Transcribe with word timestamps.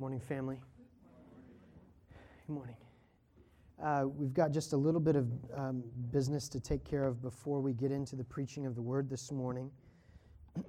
Morning, 0.00 0.18
family. 0.18 0.58
Good 2.48 2.52
morning. 2.52 2.74
Uh, 3.80 4.06
we've 4.08 4.34
got 4.34 4.50
just 4.50 4.72
a 4.72 4.76
little 4.76 5.00
bit 5.00 5.14
of 5.14 5.30
um, 5.56 5.84
business 6.10 6.48
to 6.48 6.58
take 6.58 6.84
care 6.84 7.04
of 7.04 7.22
before 7.22 7.60
we 7.60 7.72
get 7.72 7.92
into 7.92 8.16
the 8.16 8.24
preaching 8.24 8.66
of 8.66 8.74
the 8.74 8.82
word 8.82 9.08
this 9.08 9.30
morning. 9.30 9.70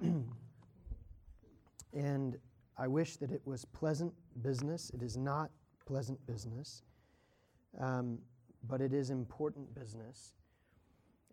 and 1.92 2.36
I 2.78 2.86
wish 2.86 3.16
that 3.16 3.32
it 3.32 3.42
was 3.44 3.64
pleasant 3.64 4.12
business. 4.42 4.92
It 4.94 5.02
is 5.02 5.16
not 5.16 5.50
pleasant 5.86 6.24
business, 6.28 6.84
um, 7.80 8.20
but 8.68 8.80
it 8.80 8.92
is 8.92 9.10
important 9.10 9.74
business. 9.74 10.34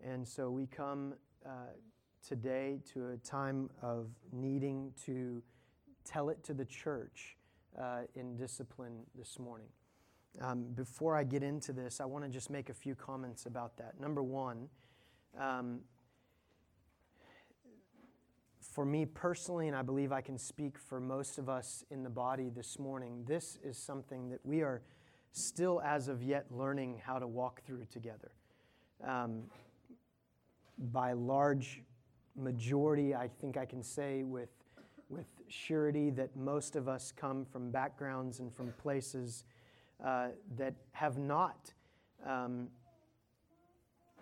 And 0.04 0.26
so 0.26 0.50
we 0.50 0.66
come 0.66 1.14
uh, 1.46 1.50
today 2.26 2.80
to 2.92 3.10
a 3.10 3.16
time 3.18 3.70
of 3.82 4.08
needing 4.32 4.90
to 5.06 5.44
tell 6.04 6.28
it 6.28 6.42
to 6.42 6.54
the 6.54 6.64
church 6.64 7.36
uh, 7.80 8.02
in 8.14 8.36
discipline 8.36 9.00
this 9.16 9.38
morning. 9.38 9.68
Um, 10.40 10.64
before 10.74 11.16
I 11.16 11.24
get 11.24 11.42
into 11.42 11.72
this, 11.72 12.00
I 12.00 12.04
want 12.04 12.24
to 12.24 12.30
just 12.30 12.50
make 12.50 12.68
a 12.68 12.74
few 12.74 12.94
comments 12.94 13.46
about 13.46 13.76
that. 13.76 14.00
Number 14.00 14.22
one, 14.22 14.68
um, 15.38 15.80
for 18.60 18.84
me 18.84 19.06
personally, 19.06 19.68
and 19.68 19.76
I 19.76 19.82
believe 19.82 20.10
I 20.10 20.20
can 20.20 20.36
speak 20.36 20.78
for 20.78 20.98
most 20.98 21.38
of 21.38 21.48
us 21.48 21.84
in 21.90 22.02
the 22.02 22.10
body 22.10 22.50
this 22.50 22.78
morning, 22.78 23.24
this 23.26 23.58
is 23.62 23.78
something 23.78 24.28
that 24.30 24.40
we 24.44 24.62
are 24.62 24.82
still, 25.30 25.80
as 25.84 26.08
of 26.08 26.22
yet, 26.22 26.46
learning 26.50 27.00
how 27.04 27.18
to 27.20 27.26
walk 27.26 27.62
through 27.64 27.84
together. 27.84 28.32
Um, 29.06 29.44
by 30.78 31.12
large 31.12 31.82
majority, 32.36 33.14
I 33.14 33.28
think 33.28 33.56
I 33.56 33.64
can 33.64 33.82
say 33.82 34.24
with, 34.24 34.48
with 34.48 34.63
surety 35.48 36.10
that 36.10 36.36
most 36.36 36.76
of 36.76 36.88
us 36.88 37.12
come 37.12 37.44
from 37.44 37.70
backgrounds 37.70 38.40
and 38.40 38.52
from 38.52 38.72
places 38.82 39.44
uh, 40.04 40.28
that 40.56 40.74
have 40.92 41.18
not 41.18 41.72
um, 42.26 42.68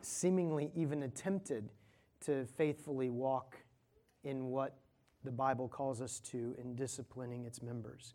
seemingly 0.00 0.70
even 0.74 1.04
attempted 1.04 1.70
to 2.20 2.44
faithfully 2.44 3.10
walk 3.10 3.56
in 4.24 4.46
what 4.46 4.76
the 5.24 5.30
Bible 5.30 5.68
calls 5.68 6.00
us 6.00 6.20
to 6.20 6.54
in 6.58 6.74
disciplining 6.74 7.44
its 7.44 7.62
members. 7.62 8.14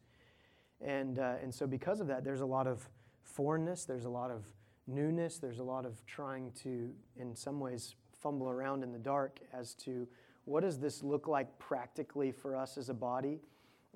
And, 0.81 1.19
uh, 1.19 1.36
and 1.42 1.53
so, 1.53 1.66
because 1.66 1.99
of 1.99 2.08
that, 2.08 2.23
there's 2.23 2.42
a 2.42 2.45
lot 2.45 2.67
of 2.67 2.88
foreignness, 3.23 3.86
there's 3.86 4.05
a 4.05 4.09
lot 4.09 4.30
of 4.30 4.45
newness, 4.86 5.39
there's 5.39 5.59
a 5.59 5.64
lot 5.64 5.86
of 5.86 6.05
trying 6.05 6.52
to, 6.64 6.92
in 7.17 7.36
some 7.36 7.59
ways, 7.59 7.95
fumble 8.21 8.49
around 8.49 8.83
in 8.83 8.92
the 8.92 8.99
dark 8.99 9.39
as 9.53 9.73
to 9.73 10.08
what 10.47 10.63
does 10.63 10.79
this 10.79 11.03
look 11.03 11.27
like 11.27 11.59
practically 11.59 12.31
for 12.31 12.55
us 12.55 12.77
as 12.77 12.87
a 12.87 12.93
body? 12.93 13.41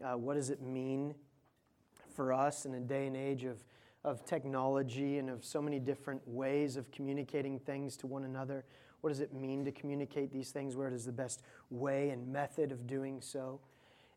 Uh, 0.04 0.18
what 0.18 0.34
does 0.34 0.50
it 0.50 0.62
mean 0.62 1.16
for 2.14 2.34
us 2.34 2.66
in 2.66 2.74
a 2.74 2.80
day 2.80 3.08
and 3.08 3.16
age 3.16 3.46
of, 3.46 3.64
of 4.04 4.26
technology 4.26 5.18
and 5.18 5.30
of 5.30 5.46
so 5.46 5.62
many 5.62 5.80
different 5.80 6.22
ways 6.28 6.76
of 6.76 6.92
communicating 6.92 7.58
things 7.58 7.96
to 7.96 8.06
one 8.06 8.26
another? 8.26 8.66
What 9.00 9.12
does 9.12 9.22
it 9.22 9.34
mean 9.34 9.64
to 9.64 9.72
communicate 9.72 10.34
these 10.34 10.52
things? 10.52 10.76
Where 10.76 10.90
is 10.90 11.06
the 11.06 11.14
best 11.14 11.42
way 11.70 12.10
and 12.10 12.28
method 12.28 12.74
of 12.74 12.86
doing 12.86 13.22
so? 13.22 13.62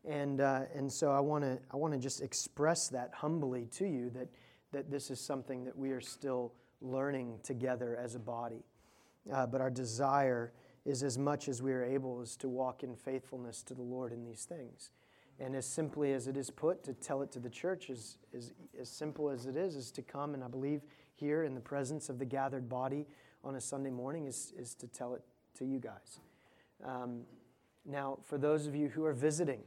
And, 0.03 0.41
uh, 0.41 0.63
and 0.75 0.91
so 0.91 1.13
I 1.13 1.21
want 1.21 1.45
to 1.45 1.57
I 1.71 1.77
wanna 1.77 1.97
just 1.97 2.21
express 2.21 2.89
that 2.89 3.11
humbly 3.13 3.67
to 3.77 3.87
you 3.87 4.09
that, 4.09 4.27
that 4.73 4.91
this 4.91 5.09
is 5.09 5.21
something 5.21 5.63
that 5.63 5.77
we 5.77 5.91
are 5.91 6.01
still 6.01 6.51
learning 6.81 7.39
together 7.43 7.97
as 7.97 8.13
a 8.13 8.19
body. 8.19 8.65
Uh, 9.31 9.47
but 9.47 9.61
our 9.61 9.71
desire 9.71 10.51
is 10.85 11.03
as 11.03 11.17
much 11.17 11.47
as 11.47 11.61
we 11.61 11.73
are 11.73 11.83
able 11.83 12.21
is 12.21 12.35
to 12.37 12.47
walk 12.47 12.83
in 12.83 12.95
faithfulness 12.95 13.63
to 13.63 13.73
the 13.73 13.81
Lord 13.81 14.13
in 14.13 14.23
these 14.23 14.45
things. 14.45 14.91
And 15.39 15.55
as 15.55 15.65
simply 15.65 16.13
as 16.13 16.27
it 16.27 16.37
is 16.37 16.49
put, 16.49 16.83
to 16.83 16.93
tell 16.93 17.21
it 17.21 17.31
to 17.31 17.39
the 17.39 17.49
church, 17.49 17.89
is, 17.89 18.17
is, 18.31 18.53
as 18.79 18.89
simple 18.89 19.29
as 19.29 19.47
it 19.47 19.57
is, 19.57 19.75
is 19.75 19.91
to 19.91 20.01
come 20.01 20.33
and 20.33 20.43
I 20.43 20.47
believe 20.47 20.81
here 21.15 21.43
in 21.43 21.55
the 21.55 21.61
presence 21.61 22.07
of 22.07 22.19
the 22.19 22.25
gathered 22.25 22.69
body 22.69 23.05
on 23.43 23.55
a 23.55 23.61
Sunday 23.61 23.89
morning 23.89 24.27
is, 24.27 24.53
is 24.57 24.75
to 24.75 24.87
tell 24.87 25.13
it 25.13 25.23
to 25.57 25.65
you 25.65 25.79
guys. 25.79 26.19
Um, 26.83 27.21
now, 27.85 28.19
for 28.23 28.37
those 28.37 28.67
of 28.67 28.75
you 28.75 28.87
who 28.87 29.05
are 29.05 29.13
visiting, 29.13 29.61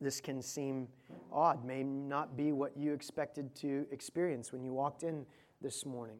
this 0.00 0.20
can 0.20 0.42
seem 0.42 0.88
odd, 1.32 1.64
may 1.64 1.82
not 1.82 2.36
be 2.36 2.52
what 2.52 2.76
you 2.76 2.92
expected 2.92 3.54
to 3.56 3.86
experience 3.90 4.52
when 4.52 4.62
you 4.62 4.72
walked 4.72 5.02
in 5.02 5.24
this 5.60 5.86
morning. 5.86 6.18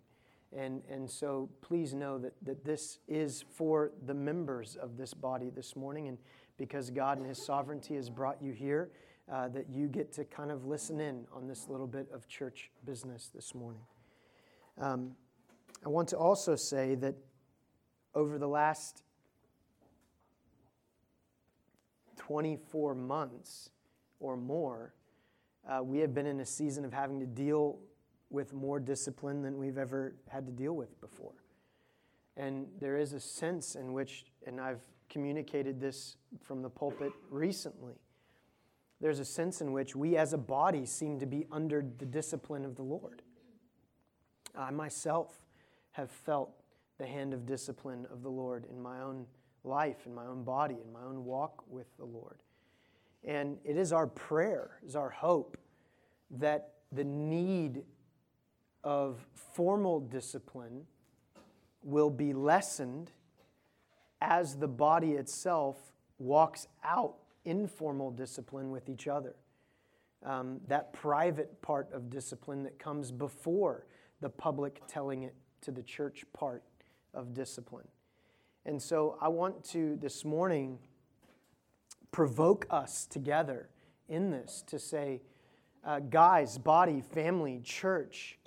And, 0.56 0.82
and 0.90 1.10
so 1.10 1.48
please 1.62 1.94
know 1.94 2.18
that, 2.18 2.34
that 2.42 2.64
this 2.64 2.98
is 3.08 3.44
for 3.54 3.92
the 4.06 4.14
members 4.14 4.76
of 4.76 4.96
this 4.96 5.14
body 5.14 5.50
this 5.50 5.74
morning. 5.76 6.08
And 6.08 6.18
because 6.58 6.90
God 6.90 7.18
and 7.18 7.26
His 7.26 7.44
sovereignty 7.44 7.94
has 7.94 8.10
brought 8.10 8.42
you 8.42 8.52
here, 8.52 8.90
uh, 9.30 9.48
that 9.48 9.70
you 9.70 9.86
get 9.88 10.12
to 10.12 10.24
kind 10.24 10.50
of 10.50 10.66
listen 10.66 11.00
in 11.00 11.24
on 11.32 11.46
this 11.46 11.68
little 11.68 11.86
bit 11.86 12.08
of 12.12 12.28
church 12.28 12.70
business 12.84 13.30
this 13.34 13.54
morning. 13.54 13.82
Um, 14.78 15.12
I 15.84 15.88
want 15.88 16.08
to 16.08 16.18
also 16.18 16.54
say 16.54 16.94
that 16.96 17.14
over 18.14 18.38
the 18.38 18.48
last 18.48 19.02
24 22.18 22.94
months 22.94 23.70
or 24.20 24.36
more, 24.36 24.94
uh, 25.68 25.82
we 25.82 25.98
have 25.98 26.12
been 26.12 26.26
in 26.26 26.40
a 26.40 26.46
season 26.46 26.84
of 26.84 26.92
having 26.92 27.20
to 27.20 27.26
deal 27.26 27.78
with 28.32 28.52
more 28.52 28.80
discipline 28.80 29.42
than 29.42 29.58
we've 29.58 29.78
ever 29.78 30.14
had 30.28 30.46
to 30.46 30.52
deal 30.52 30.72
with 30.72 31.00
before. 31.00 31.34
And 32.36 32.66
there 32.80 32.96
is 32.96 33.12
a 33.12 33.20
sense 33.20 33.74
in 33.74 33.92
which, 33.92 34.24
and 34.46 34.60
I've 34.60 34.80
communicated 35.10 35.80
this 35.80 36.16
from 36.40 36.62
the 36.62 36.70
pulpit 36.70 37.12
recently, 37.30 37.94
there's 39.00 39.18
a 39.18 39.24
sense 39.24 39.60
in 39.60 39.72
which 39.72 39.94
we 39.94 40.16
as 40.16 40.32
a 40.32 40.38
body 40.38 40.86
seem 40.86 41.18
to 41.18 41.26
be 41.26 41.46
under 41.50 41.84
the 41.98 42.06
discipline 42.06 42.64
of 42.64 42.76
the 42.76 42.82
Lord. 42.82 43.22
I 44.56 44.70
myself 44.70 45.34
have 45.90 46.10
felt 46.10 46.52
the 46.98 47.06
hand 47.06 47.34
of 47.34 47.44
discipline 47.44 48.06
of 48.10 48.22
the 48.22 48.30
Lord 48.30 48.64
in 48.70 48.80
my 48.80 49.00
own 49.00 49.26
life, 49.64 50.06
in 50.06 50.14
my 50.14 50.24
own 50.24 50.44
body, 50.44 50.76
in 50.82 50.92
my 50.92 51.02
own 51.02 51.24
walk 51.24 51.64
with 51.68 51.86
the 51.98 52.04
Lord. 52.04 52.38
And 53.24 53.58
it 53.64 53.76
is 53.76 53.92
our 53.92 54.06
prayer, 54.06 54.78
is 54.86 54.96
our 54.96 55.10
hope 55.10 55.58
that 56.30 56.74
the 56.92 57.04
need 57.04 57.82
of 58.84 59.26
formal 59.34 60.00
discipline 60.00 60.86
will 61.82 62.10
be 62.10 62.32
lessened 62.32 63.10
as 64.20 64.56
the 64.56 64.68
body 64.68 65.12
itself 65.12 65.76
walks 66.18 66.68
out 66.84 67.16
informal 67.44 68.10
discipline 68.10 68.70
with 68.70 68.88
each 68.88 69.08
other. 69.08 69.34
Um, 70.24 70.60
that 70.68 70.92
private 70.92 71.60
part 71.62 71.92
of 71.92 72.08
discipline 72.08 72.62
that 72.62 72.78
comes 72.78 73.10
before 73.10 73.86
the 74.20 74.28
public 74.28 74.80
telling 74.86 75.24
it 75.24 75.34
to 75.62 75.72
the 75.72 75.82
church 75.82 76.24
part 76.32 76.62
of 77.12 77.34
discipline. 77.34 77.88
And 78.64 78.80
so 78.80 79.18
I 79.20 79.28
want 79.28 79.64
to 79.70 79.96
this 79.96 80.24
morning 80.24 80.78
provoke 82.12 82.66
us 82.70 83.06
together 83.06 83.68
in 84.08 84.30
this 84.30 84.62
to 84.68 84.78
say, 84.78 85.22
uh, 85.84 85.98
guys, 85.98 86.58
body, 86.58 87.00
family, 87.00 87.60
church, 87.64 88.38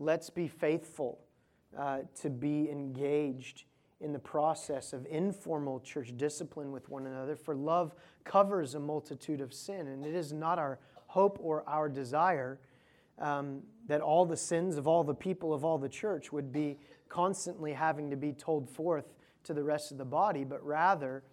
Let's 0.00 0.30
be 0.30 0.46
faithful 0.46 1.18
uh, 1.76 1.98
to 2.20 2.30
be 2.30 2.70
engaged 2.70 3.64
in 4.00 4.12
the 4.12 4.18
process 4.18 4.92
of 4.92 5.04
informal 5.10 5.80
church 5.80 6.16
discipline 6.16 6.70
with 6.70 6.88
one 6.88 7.06
another, 7.06 7.34
for 7.34 7.56
love 7.56 7.94
covers 8.22 8.76
a 8.76 8.80
multitude 8.80 9.40
of 9.40 9.52
sin. 9.52 9.88
And 9.88 10.06
it 10.06 10.14
is 10.14 10.32
not 10.32 10.58
our 10.60 10.78
hope 11.08 11.38
or 11.42 11.68
our 11.68 11.88
desire 11.88 12.60
um, 13.18 13.60
that 13.88 14.00
all 14.00 14.24
the 14.24 14.36
sins 14.36 14.76
of 14.76 14.86
all 14.86 15.02
the 15.02 15.14
people 15.14 15.52
of 15.52 15.64
all 15.64 15.78
the 15.78 15.88
church 15.88 16.32
would 16.32 16.52
be 16.52 16.78
constantly 17.08 17.72
having 17.72 18.08
to 18.10 18.16
be 18.16 18.32
told 18.32 18.70
forth 18.70 19.16
to 19.42 19.52
the 19.52 19.64
rest 19.64 19.90
of 19.90 19.98
the 19.98 20.04
body, 20.04 20.44
but 20.44 20.64
rather 20.64 21.24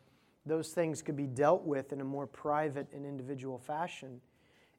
those 0.47 0.69
things 0.69 1.03
could 1.03 1.15
be 1.15 1.27
dealt 1.27 1.63
with 1.65 1.93
in 1.93 2.01
a 2.01 2.03
more 2.03 2.25
private 2.25 2.87
and 2.93 3.05
individual 3.05 3.59
fashion 3.59 4.21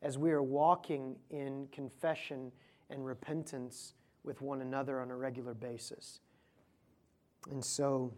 as 0.03 0.19
we 0.19 0.33
are 0.33 0.43
walking 0.43 1.17
in 1.31 1.69
confession 1.71 2.51
and 2.91 3.05
repentance 3.05 3.95
with 4.25 4.41
one 4.41 4.61
another 4.61 5.01
on 5.01 5.11
a 5.11 5.17
regular 5.17 5.55
basis. 5.55 6.21
And 7.51 7.65
so, 7.65 8.13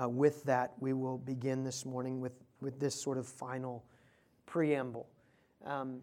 uh, 0.00 0.08
with 0.08 0.44
that, 0.44 0.74
we 0.78 0.92
will 0.92 1.18
begin 1.18 1.64
this 1.64 1.86
morning 1.86 2.20
with, 2.20 2.32
with 2.60 2.78
this 2.78 2.94
sort 2.94 3.16
of 3.16 3.26
final 3.26 3.84
preamble. 4.44 5.08
Um, 5.64 6.00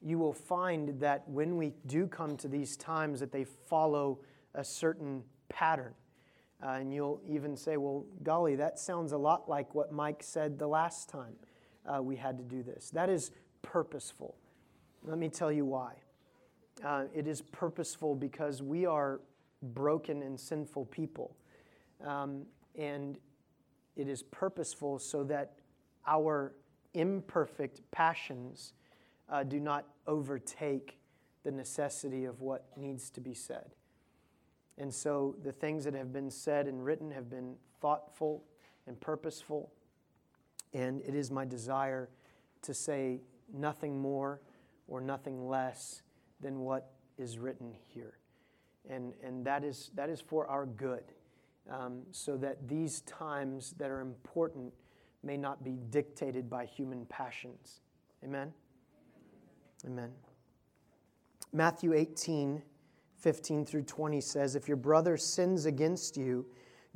you 0.00 0.18
will 0.18 0.32
find 0.32 1.00
that 1.00 1.28
when 1.28 1.56
we 1.56 1.72
do 1.86 2.06
come 2.06 2.36
to 2.38 2.48
these 2.48 2.76
times 2.76 3.20
that 3.20 3.32
they 3.32 3.44
follow 3.44 4.20
a 4.54 4.64
certain 4.64 5.22
pattern. 5.48 5.94
Uh, 6.62 6.68
and 6.70 6.92
you'll 6.92 7.20
even 7.28 7.56
say, 7.56 7.76
well, 7.76 8.06
golly, 8.22 8.56
that 8.56 8.78
sounds 8.78 9.12
a 9.12 9.18
lot 9.18 9.48
like 9.48 9.74
what 9.74 9.92
Mike 9.92 10.22
said 10.22 10.58
the 10.58 10.66
last 10.66 11.08
time 11.08 11.34
uh, 11.86 12.02
we 12.02 12.16
had 12.16 12.38
to 12.38 12.44
do 12.44 12.62
this. 12.62 12.90
That 12.90 13.10
is 13.10 13.30
purposeful. 13.62 14.36
Let 15.02 15.18
me 15.18 15.28
tell 15.28 15.52
you 15.52 15.64
why. 15.64 15.94
Uh, 16.82 17.04
it 17.14 17.26
is 17.26 17.40
purposeful 17.40 18.14
because 18.14 18.62
we 18.62 18.86
are 18.86 19.20
broken 19.62 20.22
and 20.22 20.38
sinful 20.38 20.86
people. 20.86 21.36
Um, 22.04 22.46
and 22.76 23.18
it 23.96 24.08
is 24.08 24.22
purposeful 24.22 24.98
so 24.98 25.22
that 25.24 25.52
our 26.06 26.54
imperfect 26.94 27.80
passions 27.90 28.72
uh, 29.28 29.42
do 29.42 29.60
not 29.60 29.86
overtake 30.06 30.98
the 31.44 31.50
necessity 31.50 32.24
of 32.24 32.40
what 32.40 32.66
needs 32.76 33.10
to 33.10 33.20
be 33.20 33.34
said. 33.34 33.74
And 34.78 34.92
so 34.92 35.36
the 35.42 35.52
things 35.52 35.84
that 35.84 35.94
have 35.94 36.12
been 36.12 36.30
said 36.30 36.66
and 36.66 36.84
written 36.84 37.10
have 37.12 37.30
been 37.30 37.54
thoughtful 37.80 38.42
and 38.86 39.00
purposeful. 39.00 39.72
And 40.72 41.00
it 41.02 41.14
is 41.14 41.30
my 41.30 41.44
desire 41.44 42.08
to 42.62 42.74
say 42.74 43.20
nothing 43.52 44.00
more 44.00 44.40
or 44.88 45.00
nothing 45.00 45.48
less 45.48 46.02
than 46.40 46.60
what 46.60 46.92
is 47.18 47.38
written 47.38 47.72
here. 47.88 48.18
And, 48.88 49.14
and 49.22 49.44
that, 49.46 49.64
is, 49.64 49.90
that 49.94 50.10
is 50.10 50.20
for 50.20 50.46
our 50.46 50.66
good, 50.66 51.04
um, 51.70 52.02
so 52.10 52.36
that 52.36 52.68
these 52.68 53.00
times 53.02 53.74
that 53.78 53.90
are 53.90 54.00
important 54.00 54.72
may 55.22 55.36
not 55.36 55.64
be 55.64 55.78
dictated 55.90 56.50
by 56.50 56.66
human 56.66 57.06
passions. 57.06 57.80
Amen? 58.22 58.52
Amen. 59.86 60.10
Matthew 61.52 61.94
18, 61.94 62.62
15 63.16 63.64
through 63.64 63.82
20 63.82 64.20
says, 64.20 64.54
If 64.54 64.68
your 64.68 64.76
brother 64.76 65.16
sins 65.16 65.66
against 65.66 66.16
you, 66.16 66.44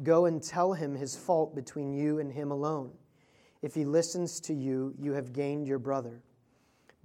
go 0.02 0.26
and 0.26 0.42
tell 0.42 0.72
him 0.72 0.94
his 0.94 1.16
fault 1.16 1.54
between 1.54 1.92
you 1.92 2.18
and 2.18 2.32
him 2.32 2.50
alone. 2.50 2.90
If 3.62 3.74
he 3.74 3.84
listens 3.84 4.40
to 4.40 4.54
you, 4.54 4.94
you 4.98 5.12
have 5.12 5.32
gained 5.32 5.66
your 5.66 5.78
brother. 5.78 6.22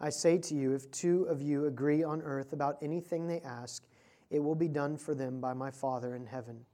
I 0.00 0.10
say 0.10 0.38
to 0.38 0.54
you, 0.54 0.74
if 0.74 0.90
two 0.90 1.24
of 1.24 1.42
you 1.42 1.66
agree 1.66 2.02
on 2.04 2.22
earth 2.22 2.52
about 2.52 2.78
anything 2.80 3.26
they 3.26 3.40
ask, 3.40 3.84
it 4.30 4.38
will 4.38 4.54
be 4.54 4.68
done 4.68 4.96
for 4.96 5.14
them 5.14 5.40
by 5.40 5.54
my 5.54 5.70
Father 5.70 6.14
in 6.14 6.26
heaven. 6.26 6.64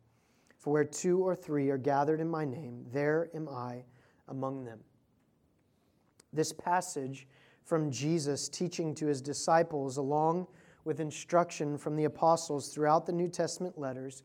For 0.59 0.73
where 0.73 0.85
two 0.85 1.21
or 1.21 1.35
three 1.35 1.71
are 1.71 1.79
gathered 1.79 2.21
in 2.21 2.29
my 2.29 2.44
name, 2.44 2.85
there 2.93 3.31
am 3.35 3.49
I 3.49 3.85
among 4.29 4.65
them. 4.65 4.81
This 6.32 6.53
passage 6.53 7.26
from 7.65 7.91
Jesus 7.91 8.49
teaching 8.49 8.94
to 8.97 9.06
his 9.06 9.23
disciples, 9.23 9.97
along 9.97 10.47
with 10.85 11.00
instruction 11.00 11.79
from 11.79 11.97
the 11.97 12.05
apostles 12.05 12.69
throughout 12.69 13.06
the 13.06 13.12
New 13.12 13.29
Testament 13.29 13.79
letters, 13.79 14.23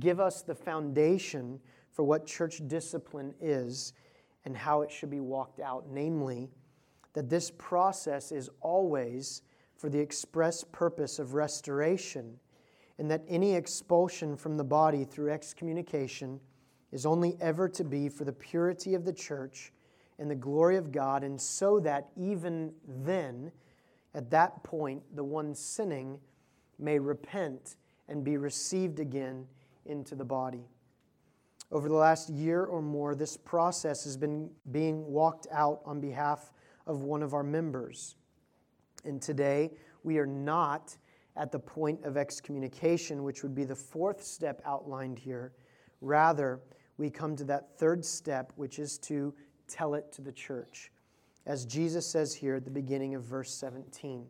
give 0.00 0.20
us 0.20 0.42
the 0.42 0.54
foundation 0.54 1.60
for 1.90 2.02
what 2.02 2.26
church 2.26 2.60
discipline 2.66 3.34
is 3.40 3.94
and 4.44 4.56
how 4.56 4.82
it 4.82 4.90
should 4.90 5.10
be 5.10 5.20
walked 5.20 5.60
out, 5.60 5.86
namely, 5.88 6.50
that 7.14 7.30
this 7.30 7.50
process 7.50 8.30
is 8.30 8.50
always 8.60 9.42
for 9.76 9.88
the 9.88 9.98
express 9.98 10.62
purpose 10.64 11.18
of 11.18 11.34
restoration, 11.34 12.38
and 12.98 13.10
that 13.10 13.24
any 13.26 13.54
expulsion 13.54 14.36
from 14.36 14.56
the 14.56 14.64
body 14.64 15.04
through 15.04 15.32
excommunication 15.32 16.38
is 16.92 17.04
only 17.04 17.36
ever 17.40 17.68
to 17.68 17.82
be 17.82 18.08
for 18.08 18.24
the 18.24 18.32
purity 18.32 18.94
of 18.94 19.04
the 19.04 19.12
church 19.12 19.72
and 20.18 20.30
the 20.30 20.34
glory 20.34 20.76
of 20.76 20.92
God, 20.92 21.24
and 21.24 21.40
so 21.40 21.80
that 21.80 22.08
even 22.16 22.72
then, 22.86 23.50
at 24.14 24.30
that 24.30 24.62
point, 24.62 25.02
the 25.16 25.24
one 25.24 25.54
sinning 25.54 26.20
may 26.78 26.98
repent 26.98 27.76
and 28.08 28.22
be 28.22 28.36
received 28.36 29.00
again 29.00 29.46
into 29.86 30.14
the 30.14 30.24
body. 30.24 30.68
Over 31.72 31.88
the 31.88 31.96
last 31.96 32.30
year 32.30 32.64
or 32.64 32.80
more, 32.80 33.16
this 33.16 33.36
process 33.36 34.04
has 34.04 34.16
been 34.16 34.50
being 34.70 35.04
walked 35.06 35.48
out 35.50 35.80
on 35.84 36.00
behalf 36.00 36.52
of 36.86 37.02
one 37.02 37.22
of 37.22 37.34
our 37.34 37.42
members. 37.42 38.16
And 39.04 39.20
today, 39.20 39.72
we 40.02 40.18
are 40.18 40.26
not 40.26 40.96
at 41.36 41.50
the 41.50 41.58
point 41.58 42.04
of 42.04 42.16
excommunication, 42.16 43.22
which 43.22 43.42
would 43.42 43.54
be 43.54 43.64
the 43.64 43.74
fourth 43.74 44.22
step 44.22 44.62
outlined 44.64 45.18
here. 45.18 45.52
Rather, 46.00 46.60
we 46.96 47.10
come 47.10 47.34
to 47.36 47.44
that 47.44 47.78
third 47.78 48.04
step, 48.04 48.52
which 48.56 48.78
is 48.78 48.98
to 48.98 49.34
tell 49.66 49.94
it 49.94 50.12
to 50.12 50.22
the 50.22 50.32
church, 50.32 50.92
as 51.46 51.64
Jesus 51.64 52.06
says 52.06 52.34
here 52.34 52.54
at 52.54 52.64
the 52.64 52.70
beginning 52.70 53.14
of 53.14 53.24
verse 53.24 53.52
17. 53.52 54.26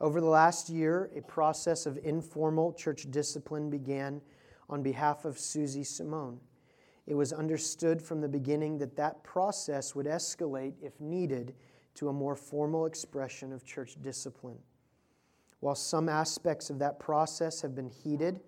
Over 0.00 0.20
the 0.20 0.28
last 0.28 0.70
year, 0.70 1.10
a 1.16 1.20
process 1.20 1.84
of 1.84 1.98
informal 2.04 2.72
church 2.72 3.10
discipline 3.10 3.68
began 3.68 4.20
on 4.70 4.82
behalf 4.82 5.24
of 5.24 5.38
Susie 5.38 5.84
Simone. 5.84 6.38
It 7.08 7.14
was 7.14 7.32
understood 7.32 8.02
from 8.02 8.20
the 8.20 8.28
beginning 8.28 8.76
that 8.78 8.94
that 8.96 9.24
process 9.24 9.94
would 9.94 10.04
escalate, 10.04 10.74
if 10.82 11.00
needed, 11.00 11.54
to 11.94 12.10
a 12.10 12.12
more 12.12 12.36
formal 12.36 12.84
expression 12.84 13.50
of 13.50 13.64
church 13.64 13.96
discipline. 14.02 14.58
While 15.60 15.74
some 15.74 16.10
aspects 16.10 16.68
of 16.68 16.78
that 16.80 17.00
process 17.00 17.62
have 17.62 17.74
been 17.74 17.88
heeded, 17.88 18.40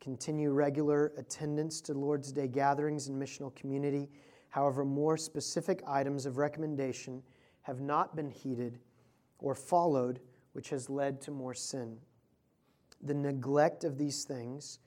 continue 0.00 0.50
regular 0.50 1.12
attendance 1.16 1.80
to 1.82 1.94
Lord's 1.94 2.32
Day 2.32 2.48
gatherings 2.48 3.06
and 3.06 3.22
missional 3.22 3.54
community, 3.54 4.10
however, 4.48 4.84
more 4.84 5.16
specific 5.16 5.80
items 5.86 6.26
of 6.26 6.36
recommendation 6.36 7.22
have 7.62 7.80
not 7.80 8.16
been 8.16 8.28
heeded 8.28 8.80
or 9.38 9.54
followed, 9.54 10.18
which 10.52 10.68
has 10.70 10.90
led 10.90 11.20
to 11.20 11.30
more 11.30 11.54
sin. 11.54 11.96
The 13.00 13.14
neglect 13.14 13.84
of 13.84 13.98
these 13.98 14.24
things 14.24 14.80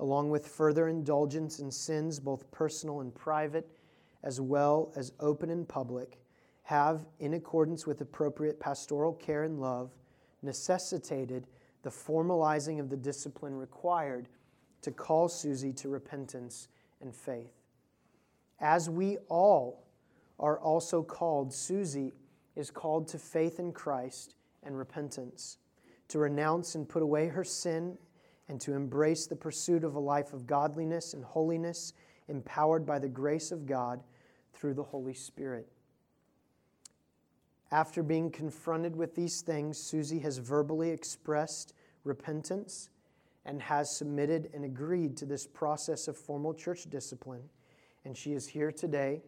along 0.00 0.30
with 0.30 0.46
further 0.46 0.88
indulgence 0.88 1.58
in 1.58 1.70
sins, 1.70 2.18
both 2.18 2.50
personal 2.50 3.00
and 3.00 3.14
private, 3.14 3.70
as 4.22 4.40
well 4.40 4.92
as 4.96 5.12
open 5.20 5.50
and 5.50 5.68
public, 5.68 6.18
have, 6.64 7.06
in 7.20 7.34
accordance 7.34 7.86
with 7.86 8.00
appropriate 8.00 8.58
pastoral 8.60 9.12
care 9.12 9.44
and 9.44 9.60
love, 9.60 9.90
necessitated 10.42 11.46
the 11.82 11.90
formalizing 11.90 12.78
of 12.80 12.88
the 12.88 12.96
discipline 12.96 13.54
required 13.54 14.28
to 14.80 14.90
call 14.90 15.28
Susie 15.28 15.72
to 15.72 15.88
repentance 15.88 16.68
and 17.00 17.14
faith. 17.14 17.52
As 18.60 18.88
we 18.88 19.18
all 19.28 19.84
are 20.38 20.58
also 20.58 21.02
called, 21.02 21.52
Susie 21.52 22.12
is 22.56 22.70
called 22.70 23.08
to 23.08 23.18
faith 23.18 23.58
in 23.58 23.72
Christ 23.72 24.34
and 24.62 24.76
repentance, 24.76 25.58
to 26.08 26.18
renounce 26.18 26.74
and 26.74 26.88
put 26.88 27.02
away 27.02 27.28
her 27.28 27.44
sin 27.44 27.96
and 28.52 28.60
to 28.60 28.74
embrace 28.74 29.26
the 29.26 29.34
pursuit 29.34 29.82
of 29.82 29.94
a 29.94 29.98
life 29.98 30.34
of 30.34 30.46
godliness 30.46 31.14
and 31.14 31.24
holiness, 31.24 31.94
empowered 32.28 32.84
by 32.84 32.98
the 32.98 33.08
grace 33.08 33.50
of 33.50 33.64
God 33.64 34.02
through 34.52 34.74
the 34.74 34.82
Holy 34.82 35.14
Spirit. 35.14 35.66
After 37.70 38.02
being 38.02 38.30
confronted 38.30 38.94
with 38.94 39.14
these 39.14 39.40
things, 39.40 39.78
Susie 39.78 40.18
has 40.18 40.36
verbally 40.36 40.90
expressed 40.90 41.72
repentance 42.04 42.90
and 43.46 43.62
has 43.62 43.90
submitted 43.90 44.50
and 44.52 44.66
agreed 44.66 45.16
to 45.16 45.24
this 45.24 45.46
process 45.46 46.06
of 46.06 46.18
formal 46.18 46.52
church 46.52 46.90
discipline. 46.90 47.48
And 48.04 48.14
she 48.14 48.34
is 48.34 48.46
here 48.46 48.70
today, 48.70 49.22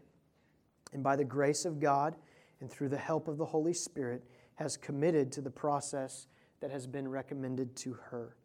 and 0.92 1.02
by 1.02 1.16
the 1.16 1.24
grace 1.24 1.64
of 1.64 1.80
God 1.80 2.14
and 2.60 2.70
through 2.70 2.90
the 2.90 2.98
help 2.98 3.28
of 3.28 3.38
the 3.38 3.46
Holy 3.46 3.72
Spirit, 3.72 4.22
has 4.56 4.76
committed 4.76 5.32
to 5.32 5.40
the 5.40 5.50
process 5.50 6.26
that 6.60 6.70
has 6.70 6.86
been 6.86 7.08
recommended 7.08 7.74
to 7.76 7.94
her. 7.94 8.36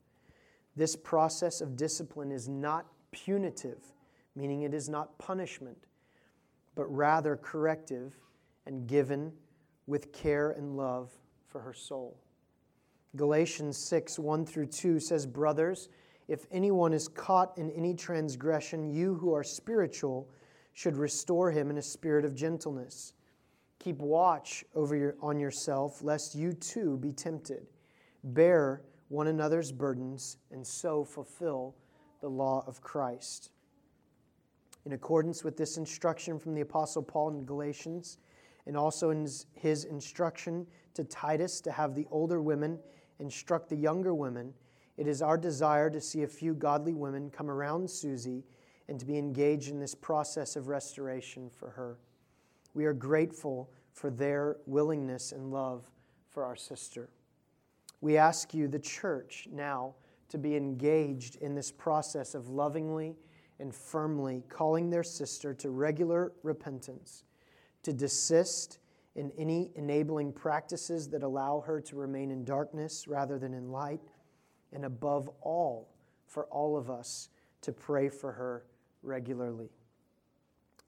This 0.79 0.95
process 0.95 1.59
of 1.59 1.75
discipline 1.75 2.31
is 2.31 2.47
not 2.47 2.85
punitive, 3.11 3.83
meaning 4.33 4.61
it 4.61 4.73
is 4.73 4.87
not 4.87 5.17
punishment, 5.17 5.77
but 6.73 6.85
rather 6.85 7.35
corrective 7.35 8.17
and 8.65 8.87
given 8.87 9.33
with 9.87 10.13
care 10.13 10.51
and 10.51 10.77
love 10.77 11.11
for 11.47 11.59
her 11.59 11.73
soul. 11.73 12.17
Galatians 13.17 13.77
6 13.77 14.19
1 14.19 14.45
through 14.45 14.67
2 14.67 15.01
says, 15.01 15.25
Brothers, 15.25 15.89
if 16.29 16.45
anyone 16.49 16.93
is 16.93 17.09
caught 17.09 17.57
in 17.57 17.69
any 17.71 17.93
transgression, 17.93 18.89
you 18.89 19.15
who 19.15 19.33
are 19.33 19.43
spiritual 19.43 20.29
should 20.71 20.95
restore 20.95 21.51
him 21.51 21.69
in 21.69 21.77
a 21.79 21.81
spirit 21.81 22.23
of 22.23 22.33
gentleness. 22.33 23.15
Keep 23.79 23.97
watch 23.97 24.63
over 24.73 24.95
your, 24.95 25.15
on 25.21 25.41
yourself, 25.41 26.01
lest 26.01 26.35
you 26.35 26.53
too 26.53 26.95
be 26.99 27.11
tempted. 27.11 27.67
Bear 28.23 28.83
one 29.09 29.27
another's 29.27 29.71
burdens 29.71 30.37
and 30.51 30.65
so 30.65 31.03
fulfill 31.03 31.75
the 32.21 32.29
law 32.29 32.63
of 32.65 32.81
Christ. 32.81 33.51
In 34.85 34.93
accordance 34.93 35.43
with 35.43 35.57
this 35.57 35.77
instruction 35.77 36.39
from 36.39 36.53
the 36.53 36.61
Apostle 36.61 37.03
Paul 37.03 37.29
in 37.31 37.45
Galatians, 37.45 38.17
and 38.65 38.77
also 38.77 39.09
in 39.09 39.27
his 39.53 39.85
instruction 39.85 40.65
to 40.93 41.03
Titus 41.03 41.59
to 41.61 41.71
have 41.71 41.95
the 41.95 42.05
older 42.11 42.41
women 42.41 42.79
instruct 43.19 43.67
the 43.69 43.75
younger 43.75 44.13
women, 44.13 44.53
it 44.95 45.07
is 45.07 45.21
our 45.21 45.37
desire 45.37 45.89
to 45.89 45.99
see 45.99 46.23
a 46.23 46.27
few 46.27 46.53
godly 46.53 46.93
women 46.93 47.31
come 47.31 47.49
around 47.49 47.89
Susie 47.89 48.43
and 48.87 48.99
to 48.99 49.05
be 49.05 49.17
engaged 49.17 49.69
in 49.69 49.79
this 49.79 49.95
process 49.95 50.55
of 50.55 50.67
restoration 50.67 51.49
for 51.49 51.69
her. 51.69 51.97
We 52.73 52.85
are 52.85 52.93
grateful 52.93 53.71
for 53.93 54.09
their 54.09 54.57
willingness 54.65 55.31
and 55.31 55.51
love 55.51 55.89
for 56.29 56.43
our 56.43 56.55
sister. 56.55 57.09
We 58.01 58.17
ask 58.17 58.53
you, 58.53 58.67
the 58.67 58.79
church, 58.79 59.47
now 59.51 59.95
to 60.29 60.37
be 60.37 60.55
engaged 60.55 61.35
in 61.37 61.55
this 61.55 61.71
process 61.71 62.35
of 62.35 62.49
lovingly 62.49 63.15
and 63.59 63.75
firmly 63.75 64.43
calling 64.47 64.89
their 64.89 65.03
sister 65.03 65.53
to 65.55 65.69
regular 65.69 66.31
repentance, 66.43 67.23
to 67.83 67.91
desist 67.91 68.79
in 69.15 69.31
any 69.37 69.71
enabling 69.75 70.31
practices 70.31 71.09
that 71.09 71.23
allow 71.23 71.61
her 71.65 71.81
to 71.81 71.95
remain 71.95 72.31
in 72.31 72.45
darkness 72.45 73.07
rather 73.07 73.37
than 73.37 73.53
in 73.53 73.71
light, 73.71 73.99
and 74.71 74.85
above 74.85 75.29
all, 75.41 75.89
for 76.25 76.45
all 76.45 76.77
of 76.77 76.89
us 76.89 77.29
to 77.61 77.73
pray 77.73 78.07
for 78.07 78.31
her 78.31 78.65
regularly. 79.03 79.69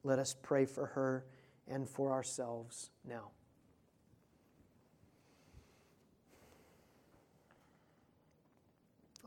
Let 0.04 0.20
us 0.20 0.36
pray 0.42 0.66
for 0.66 0.86
her 0.88 1.26
and 1.68 1.90
for 1.90 2.12
ourselves 2.12 2.92
now. 3.08 3.32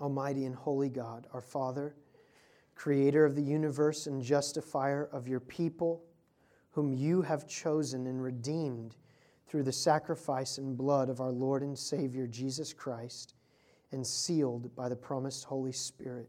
Almighty 0.00 0.44
and 0.44 0.54
holy 0.54 0.88
God, 0.88 1.26
our 1.32 1.40
Father, 1.40 1.94
creator 2.74 3.24
of 3.24 3.34
the 3.34 3.42
universe 3.42 4.06
and 4.06 4.22
justifier 4.22 5.08
of 5.12 5.28
your 5.28 5.40
people, 5.40 6.02
whom 6.70 6.92
you 6.92 7.22
have 7.22 7.46
chosen 7.46 8.06
and 8.06 8.22
redeemed 8.22 8.96
through 9.46 9.62
the 9.62 9.72
sacrifice 9.72 10.58
and 10.58 10.76
blood 10.76 11.08
of 11.08 11.20
our 11.20 11.30
Lord 11.30 11.62
and 11.62 11.78
Savior 11.78 12.26
Jesus 12.26 12.72
Christ, 12.72 13.34
and 13.92 14.04
sealed 14.04 14.74
by 14.74 14.88
the 14.88 14.96
promised 14.96 15.44
Holy 15.44 15.70
Spirit. 15.70 16.28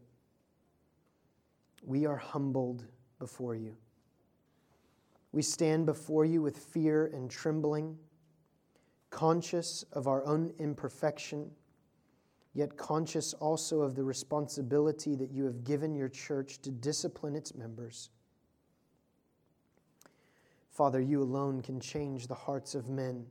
We 1.82 2.06
are 2.06 2.16
humbled 2.16 2.84
before 3.18 3.56
you. 3.56 3.76
We 5.32 5.42
stand 5.42 5.86
before 5.86 6.24
you 6.24 6.40
with 6.40 6.56
fear 6.56 7.10
and 7.12 7.30
trembling, 7.30 7.98
conscious 9.10 9.84
of 9.92 10.06
our 10.06 10.24
own 10.24 10.52
imperfection 10.58 11.50
yet 12.56 12.78
conscious 12.78 13.34
also 13.34 13.82
of 13.82 13.94
the 13.94 14.02
responsibility 14.02 15.14
that 15.14 15.30
you 15.30 15.44
have 15.44 15.62
given 15.62 15.94
your 15.94 16.08
church 16.08 16.58
to 16.62 16.70
discipline 16.70 17.36
its 17.36 17.54
members. 17.54 18.08
Father, 20.70 20.98
you 20.98 21.22
alone 21.22 21.60
can 21.60 21.78
change 21.78 22.26
the 22.26 22.34
hearts 22.34 22.74
of 22.74 22.88
men. 22.88 23.26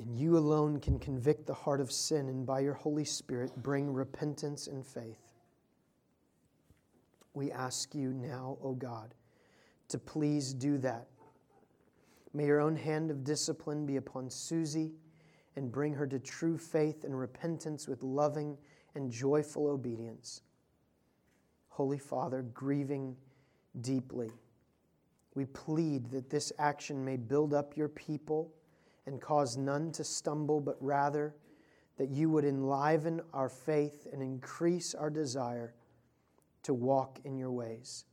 And 0.00 0.18
you 0.18 0.36
alone 0.36 0.80
can 0.80 0.98
convict 0.98 1.46
the 1.46 1.54
heart 1.54 1.80
of 1.80 1.92
sin 1.92 2.28
and 2.28 2.44
by 2.44 2.58
your 2.58 2.74
Holy 2.74 3.04
Spirit 3.04 3.52
bring 3.62 3.92
repentance 3.92 4.66
and 4.66 4.84
faith. 4.84 5.20
We 7.34 7.52
ask 7.52 7.94
you 7.94 8.12
now, 8.12 8.58
O 8.60 8.72
God, 8.72 9.14
to 9.88 9.98
please 9.98 10.52
do 10.52 10.78
that. 10.78 11.06
May 12.32 12.46
your 12.46 12.60
own 12.60 12.74
hand 12.74 13.12
of 13.12 13.22
discipline 13.22 13.86
be 13.86 13.94
upon 13.94 14.28
Susie 14.28 14.90
and 15.56 15.70
bring 15.70 15.94
her 15.94 16.06
to 16.06 16.18
true 16.18 16.58
faith 16.58 17.04
and 17.04 17.18
repentance 17.18 17.86
with 17.86 18.02
loving 18.02 18.56
and 18.94 19.10
joyful 19.10 19.68
obedience. 19.68 20.42
Holy 21.68 21.98
Father, 21.98 22.42
grieving 22.42 23.16
deeply, 23.80 24.30
we 25.34 25.44
plead 25.46 26.10
that 26.10 26.30
this 26.30 26.52
action 26.58 27.04
may 27.04 27.16
build 27.16 27.52
up 27.52 27.76
your 27.76 27.88
people 27.88 28.52
and 29.06 29.20
cause 29.20 29.56
none 29.56 29.90
to 29.92 30.04
stumble, 30.04 30.60
but 30.60 30.76
rather 30.80 31.34
that 31.96 32.10
you 32.10 32.30
would 32.30 32.44
enliven 32.44 33.20
our 33.32 33.48
faith 33.48 34.06
and 34.12 34.22
increase 34.22 34.94
our 34.94 35.10
desire 35.10 35.74
to 36.62 36.74
walk 36.74 37.18
in 37.24 37.36
your 37.36 37.50
ways. 37.50 38.04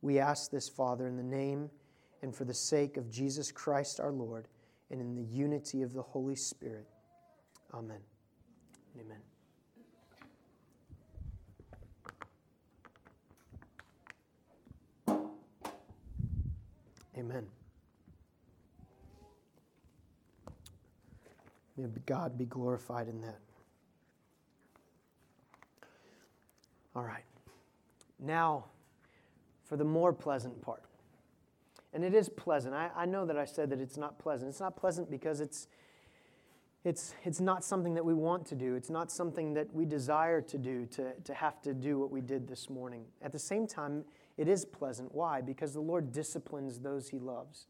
We 0.00 0.18
ask 0.18 0.50
this, 0.50 0.68
Father, 0.68 1.06
in 1.06 1.16
the 1.16 1.22
name 1.22 1.70
and 2.22 2.34
for 2.34 2.44
the 2.44 2.54
sake 2.54 2.96
of 2.96 3.10
Jesus 3.10 3.50
Christ 3.50 4.00
our 4.00 4.12
Lord 4.12 4.48
and 4.90 5.00
in 5.00 5.14
the 5.14 5.22
unity 5.22 5.82
of 5.82 5.92
the 5.92 6.02
Holy 6.02 6.36
Spirit. 6.36 6.86
Amen. 7.74 8.00
Amen. 8.98 9.18
Amen. 17.16 17.46
May 21.76 21.86
God 22.06 22.36
be 22.36 22.44
glorified 22.44 23.08
in 23.08 23.20
that. 23.20 23.38
All 26.96 27.04
right. 27.04 27.24
Now, 28.18 28.64
for 29.64 29.76
the 29.76 29.84
more 29.84 30.12
pleasant 30.12 30.60
part. 30.62 30.82
And 31.92 32.04
it 32.04 32.14
is 32.14 32.28
pleasant. 32.28 32.74
I, 32.74 32.90
I 32.94 33.06
know 33.06 33.24
that 33.26 33.38
I 33.38 33.44
said 33.44 33.70
that 33.70 33.80
it's 33.80 33.96
not 33.96 34.18
pleasant. 34.18 34.50
It's 34.50 34.60
not 34.60 34.76
pleasant 34.76 35.10
because 35.10 35.40
it's, 35.40 35.68
it's, 36.84 37.14
it's 37.24 37.40
not 37.40 37.64
something 37.64 37.94
that 37.94 38.04
we 38.04 38.14
want 38.14 38.46
to 38.46 38.54
do. 38.54 38.74
It's 38.74 38.90
not 38.90 39.10
something 39.10 39.54
that 39.54 39.72
we 39.72 39.84
desire 39.84 40.40
to 40.42 40.58
do, 40.58 40.86
to, 40.86 41.12
to 41.14 41.34
have 41.34 41.62
to 41.62 41.72
do 41.72 41.98
what 41.98 42.10
we 42.10 42.20
did 42.20 42.46
this 42.46 42.68
morning. 42.68 43.04
At 43.22 43.32
the 43.32 43.38
same 43.38 43.66
time, 43.66 44.04
it 44.36 44.48
is 44.48 44.64
pleasant. 44.64 45.14
Why? 45.14 45.40
Because 45.40 45.72
the 45.72 45.80
Lord 45.80 46.12
disciplines 46.12 46.78
those 46.78 47.08
he 47.08 47.18
loves. 47.18 47.66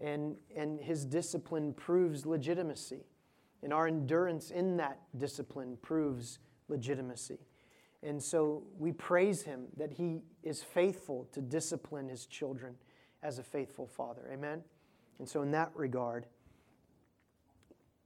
And, 0.00 0.36
and 0.56 0.80
his 0.80 1.04
discipline 1.04 1.74
proves 1.74 2.24
legitimacy. 2.24 3.04
And 3.62 3.72
our 3.72 3.86
endurance 3.86 4.50
in 4.50 4.76
that 4.78 5.00
discipline 5.16 5.76
proves 5.82 6.38
legitimacy. 6.68 7.38
And 8.02 8.22
so 8.22 8.62
we 8.78 8.92
praise 8.92 9.42
him 9.42 9.66
that 9.76 9.92
he 9.92 10.22
is 10.42 10.62
faithful 10.62 11.28
to 11.32 11.40
discipline 11.40 12.08
his 12.08 12.26
children 12.26 12.76
as 13.22 13.38
a 13.38 13.42
faithful 13.42 13.86
father. 13.86 14.28
Amen? 14.32 14.62
And 15.18 15.28
so, 15.28 15.42
in 15.42 15.50
that 15.52 15.70
regard, 15.74 16.26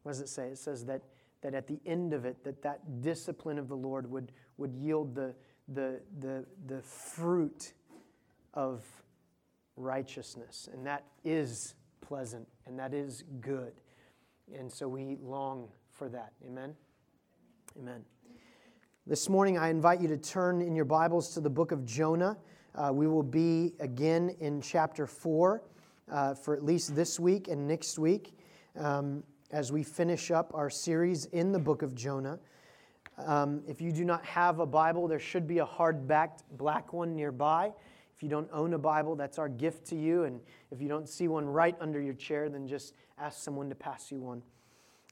what 0.02 0.12
does 0.12 0.20
it 0.20 0.28
say? 0.28 0.48
It 0.48 0.58
says 0.58 0.84
that, 0.86 1.02
that 1.42 1.54
at 1.54 1.66
the 1.66 1.80
end 1.86 2.12
of 2.12 2.24
it, 2.24 2.42
that 2.44 2.62
that 2.62 3.02
discipline 3.02 3.58
of 3.58 3.68
the 3.68 3.76
Lord 3.76 4.10
would, 4.10 4.32
would 4.56 4.74
yield 4.74 5.14
the, 5.14 5.34
the, 5.68 6.00
the, 6.18 6.44
the 6.66 6.82
fruit 6.82 7.72
of 8.54 8.84
righteousness. 9.76 10.68
And 10.72 10.86
that 10.86 11.04
is 11.24 11.74
pleasant 12.00 12.46
and 12.66 12.78
that 12.78 12.92
is 12.94 13.24
good. 13.40 13.72
And 14.54 14.70
so 14.70 14.88
we 14.88 15.16
long 15.22 15.68
for 15.90 16.08
that. 16.08 16.32
Amen? 16.46 16.74
Amen. 17.78 18.04
This 19.06 19.28
morning, 19.28 19.58
I 19.58 19.68
invite 19.68 20.00
you 20.00 20.08
to 20.08 20.16
turn 20.16 20.62
in 20.62 20.76
your 20.76 20.84
Bibles 20.84 21.34
to 21.34 21.40
the 21.40 21.50
book 21.50 21.72
of 21.72 21.84
Jonah. 21.84 22.36
Uh, 22.74 22.90
we 22.92 23.06
will 23.06 23.22
be 23.22 23.74
again 23.80 24.34
in 24.40 24.60
chapter 24.62 25.06
4 25.06 25.62
uh, 26.10 26.34
for 26.34 26.54
at 26.56 26.64
least 26.64 26.94
this 26.94 27.20
week 27.20 27.48
and 27.48 27.68
next 27.68 27.98
week 27.98 28.34
um, 28.78 29.22
as 29.50 29.70
we 29.70 29.82
finish 29.82 30.30
up 30.30 30.52
our 30.54 30.70
series 30.70 31.26
in 31.26 31.52
the 31.52 31.58
book 31.58 31.82
of 31.82 31.94
Jonah. 31.94 32.38
Um, 33.18 33.62
if 33.68 33.82
you 33.82 33.92
do 33.92 34.06
not 34.06 34.24
have 34.24 34.58
a 34.58 34.66
Bible, 34.66 35.06
there 35.06 35.18
should 35.18 35.46
be 35.46 35.58
a 35.58 35.64
hard-backed 35.66 36.44
black 36.56 36.94
one 36.94 37.14
nearby. 37.14 37.72
If 38.16 38.22
you 38.22 38.30
don't 38.30 38.48
own 38.52 38.72
a 38.72 38.78
Bible, 38.78 39.16
that's 39.16 39.38
our 39.38 39.50
gift 39.50 39.84
to 39.88 39.96
you. 39.96 40.24
And 40.24 40.40
if 40.70 40.80
you 40.80 40.88
don't 40.88 41.06
see 41.08 41.28
one 41.28 41.44
right 41.44 41.76
under 41.78 42.00
your 42.00 42.14
chair, 42.14 42.48
then 42.48 42.66
just 42.66 42.94
ask 43.18 43.42
someone 43.42 43.68
to 43.68 43.74
pass 43.74 44.10
you 44.10 44.18
one. 44.18 44.42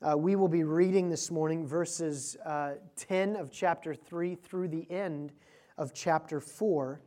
Uh, 0.01 0.17
we 0.17 0.35
will 0.35 0.49
be 0.49 0.65
reading 0.65 1.11
this 1.11 1.31
morning 1.31 1.67
verses 1.67 2.39
uh, 2.47 2.73
10 2.97 3.37
of 3.37 3.51
chapter 3.51 3.95
3 3.95 4.35
through 4.35 4.69
the 4.69 4.91
end 4.91 5.31
of 5.77 5.93
chapter 5.93 6.41
4. 6.41 7.03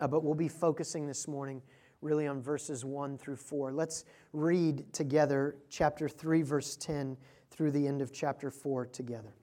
Uh, 0.00 0.08
but 0.08 0.24
we'll 0.24 0.34
be 0.34 0.48
focusing 0.48 1.06
this 1.06 1.28
morning 1.28 1.62
really 2.00 2.26
on 2.26 2.40
verses 2.40 2.84
1 2.84 3.16
through 3.18 3.36
4. 3.36 3.72
Let's 3.72 4.04
read 4.32 4.92
together 4.92 5.56
chapter 5.70 6.08
3, 6.08 6.42
verse 6.42 6.76
10 6.76 7.16
through 7.50 7.70
the 7.70 7.86
end 7.86 8.02
of 8.02 8.12
chapter 8.12 8.50
4 8.50 8.86
together. 8.86 9.34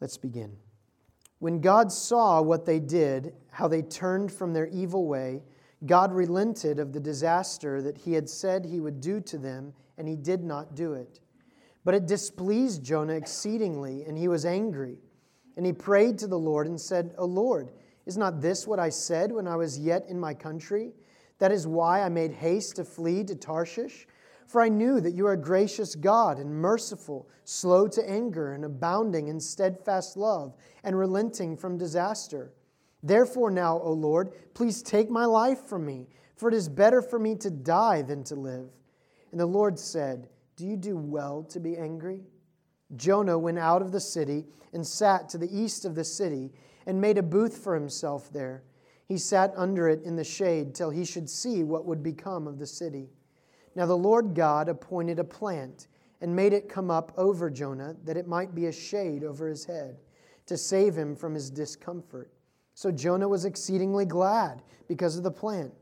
Let's 0.00 0.16
begin. 0.16 0.56
When 1.38 1.60
God 1.60 1.90
saw 1.90 2.40
what 2.40 2.66
they 2.66 2.78
did, 2.78 3.34
how 3.50 3.68
they 3.68 3.82
turned 3.82 4.32
from 4.32 4.52
their 4.52 4.66
evil 4.68 5.06
way, 5.06 5.42
God 5.86 6.12
relented 6.12 6.78
of 6.78 6.92
the 6.92 7.00
disaster 7.00 7.82
that 7.82 7.98
he 7.98 8.12
had 8.12 8.28
said 8.28 8.64
he 8.64 8.80
would 8.80 9.00
do 9.00 9.20
to 9.20 9.38
them, 9.38 9.74
and 9.98 10.08
he 10.08 10.16
did 10.16 10.42
not 10.42 10.74
do 10.74 10.94
it. 10.94 11.20
But 11.84 11.94
it 11.94 12.06
displeased 12.06 12.82
Jonah 12.82 13.14
exceedingly, 13.14 14.04
and 14.04 14.16
he 14.16 14.28
was 14.28 14.46
angry. 14.46 14.98
And 15.56 15.66
he 15.66 15.72
prayed 15.72 16.18
to 16.18 16.26
the 16.26 16.38
Lord 16.38 16.66
and 16.66 16.80
said, 16.80 17.14
O 17.18 17.26
Lord, 17.26 17.70
is 18.06 18.16
not 18.16 18.40
this 18.40 18.66
what 18.66 18.78
I 18.78 18.90
said 18.90 19.32
when 19.32 19.48
I 19.48 19.56
was 19.56 19.78
yet 19.78 20.06
in 20.08 20.18
my 20.18 20.34
country? 20.34 20.92
That 21.38 21.52
is 21.52 21.66
why 21.66 22.02
I 22.02 22.08
made 22.08 22.32
haste 22.32 22.76
to 22.76 22.84
flee 22.84 23.24
to 23.24 23.34
Tarshish. 23.34 24.06
For 24.46 24.60
I 24.60 24.68
knew 24.68 25.00
that 25.00 25.14
you 25.14 25.26
are 25.26 25.32
a 25.32 25.38
gracious 25.38 25.94
God 25.94 26.38
and 26.38 26.54
merciful, 26.54 27.28
slow 27.44 27.88
to 27.88 28.08
anger, 28.08 28.52
and 28.52 28.64
abounding 28.64 29.28
in 29.28 29.40
steadfast 29.40 30.16
love, 30.16 30.54
and 30.82 30.98
relenting 30.98 31.56
from 31.56 31.78
disaster. 31.78 32.52
Therefore, 33.02 33.50
now, 33.50 33.80
O 33.80 33.92
Lord, 33.92 34.32
please 34.54 34.82
take 34.82 35.10
my 35.10 35.24
life 35.24 35.66
from 35.66 35.84
me, 35.84 36.08
for 36.36 36.48
it 36.48 36.54
is 36.54 36.68
better 36.68 37.00
for 37.02 37.18
me 37.18 37.34
to 37.36 37.50
die 37.50 38.02
than 38.02 38.22
to 38.24 38.34
live. 38.34 38.70
And 39.30 39.40
the 39.40 39.46
Lord 39.46 39.78
said, 39.78 40.28
Do 40.56 40.66
you 40.66 40.76
do 40.76 40.96
well 40.96 41.42
to 41.44 41.58
be 41.58 41.76
angry? 41.76 42.20
Jonah 42.96 43.38
went 43.38 43.58
out 43.58 43.82
of 43.82 43.92
the 43.92 44.00
city 44.00 44.44
and 44.72 44.86
sat 44.86 45.28
to 45.30 45.38
the 45.38 45.48
east 45.50 45.84
of 45.84 45.94
the 45.94 46.04
city 46.04 46.52
and 46.86 47.00
made 47.00 47.18
a 47.18 47.22
booth 47.22 47.56
for 47.56 47.74
himself 47.74 48.32
there. 48.32 48.62
He 49.06 49.18
sat 49.18 49.52
under 49.56 49.88
it 49.88 50.02
in 50.02 50.16
the 50.16 50.24
shade 50.24 50.74
till 50.74 50.90
he 50.90 51.04
should 51.04 51.28
see 51.28 51.62
what 51.62 51.84
would 51.84 52.02
become 52.02 52.46
of 52.46 52.58
the 52.58 52.66
city. 52.66 53.10
Now 53.74 53.86
the 53.86 53.96
Lord 53.96 54.34
God 54.34 54.68
appointed 54.68 55.18
a 55.18 55.24
plant 55.24 55.88
and 56.20 56.34
made 56.34 56.52
it 56.52 56.68
come 56.68 56.90
up 56.90 57.12
over 57.16 57.50
Jonah, 57.50 57.96
that 58.04 58.16
it 58.16 58.26
might 58.26 58.54
be 58.54 58.66
a 58.66 58.72
shade 58.72 59.24
over 59.24 59.46
his 59.48 59.64
head, 59.64 59.98
to 60.46 60.56
save 60.56 60.96
him 60.96 61.14
from 61.14 61.34
his 61.34 61.50
discomfort. 61.50 62.32
So 62.74 62.90
Jonah 62.90 63.28
was 63.28 63.44
exceedingly 63.44 64.06
glad 64.06 64.62
because 64.88 65.16
of 65.16 65.22
the 65.22 65.30
plant. 65.30 65.72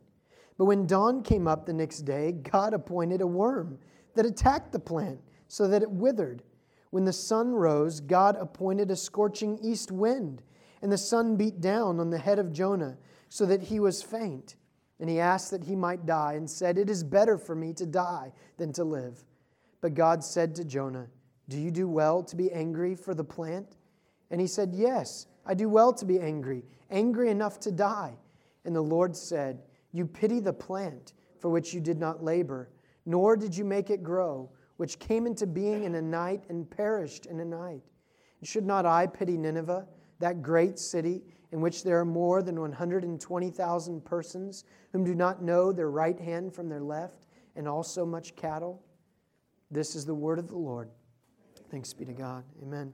But 0.58 0.64
when 0.64 0.86
dawn 0.86 1.22
came 1.22 1.46
up 1.46 1.64
the 1.64 1.72
next 1.72 2.00
day, 2.00 2.32
God 2.32 2.74
appointed 2.74 3.20
a 3.20 3.26
worm 3.26 3.78
that 4.14 4.26
attacked 4.26 4.72
the 4.72 4.78
plant 4.78 5.20
so 5.48 5.68
that 5.68 5.82
it 5.82 5.90
withered. 5.90 6.42
When 6.90 7.04
the 7.04 7.12
sun 7.12 7.52
rose, 7.52 8.00
God 8.00 8.36
appointed 8.38 8.90
a 8.90 8.96
scorching 8.96 9.58
east 9.62 9.90
wind, 9.90 10.42
and 10.82 10.90
the 10.90 10.98
sun 10.98 11.36
beat 11.36 11.60
down 11.60 12.00
on 12.00 12.10
the 12.10 12.18
head 12.18 12.38
of 12.38 12.52
Jonah 12.52 12.98
so 13.28 13.46
that 13.46 13.62
he 13.62 13.80
was 13.80 14.02
faint. 14.02 14.56
And 15.00 15.08
he 15.08 15.18
asked 15.18 15.50
that 15.52 15.64
he 15.64 15.74
might 15.74 16.06
die, 16.06 16.34
and 16.34 16.48
said, 16.48 16.78
It 16.78 16.90
is 16.90 17.02
better 17.02 17.38
for 17.38 17.54
me 17.54 17.72
to 17.74 17.86
die 17.86 18.32
than 18.56 18.72
to 18.74 18.84
live. 18.84 19.24
But 19.80 19.94
God 19.94 20.22
said 20.22 20.54
to 20.56 20.64
Jonah, 20.64 21.08
Do 21.48 21.58
you 21.58 21.70
do 21.70 21.88
well 21.88 22.22
to 22.24 22.36
be 22.36 22.52
angry 22.52 22.94
for 22.94 23.14
the 23.14 23.24
plant? 23.24 23.76
And 24.30 24.40
he 24.40 24.46
said, 24.46 24.74
Yes, 24.74 25.26
I 25.44 25.54
do 25.54 25.68
well 25.68 25.92
to 25.94 26.04
be 26.04 26.20
angry, 26.20 26.64
angry 26.90 27.30
enough 27.30 27.58
to 27.60 27.72
die. 27.72 28.14
And 28.64 28.76
the 28.76 28.80
Lord 28.80 29.16
said, 29.16 29.62
You 29.92 30.06
pity 30.06 30.38
the 30.38 30.52
plant 30.52 31.14
for 31.40 31.48
which 31.48 31.74
you 31.74 31.80
did 31.80 31.98
not 31.98 32.22
labor, 32.22 32.70
nor 33.06 33.36
did 33.36 33.56
you 33.56 33.64
make 33.64 33.90
it 33.90 34.04
grow, 34.04 34.50
which 34.76 35.00
came 35.00 35.26
into 35.26 35.46
being 35.46 35.82
in 35.82 35.96
a 35.96 36.02
night 36.02 36.44
and 36.48 36.70
perished 36.70 37.26
in 37.26 37.40
a 37.40 37.44
night. 37.44 37.82
Should 38.44 38.66
not 38.66 38.86
I 38.86 39.06
pity 39.06 39.36
Nineveh, 39.36 39.86
that 40.22 40.42
great 40.42 40.78
city? 40.78 41.22
in 41.52 41.60
which 41.60 41.84
there 41.84 42.00
are 42.00 42.04
more 42.04 42.42
than 42.42 42.58
120,000 42.58 44.04
persons 44.04 44.64
whom 44.92 45.04
do 45.04 45.14
not 45.14 45.42
know 45.42 45.70
their 45.70 45.90
right 45.90 46.18
hand 46.18 46.52
from 46.54 46.68
their 46.68 46.80
left, 46.80 47.26
and 47.54 47.68
also 47.68 48.04
much 48.04 48.34
cattle? 48.34 48.82
This 49.70 49.94
is 49.94 50.06
the 50.06 50.14
word 50.14 50.38
of 50.38 50.48
the 50.48 50.56
Lord. 50.56 50.88
Thanks 51.70 51.92
be 51.92 52.06
to 52.06 52.12
God. 52.12 52.44
Amen. 52.62 52.92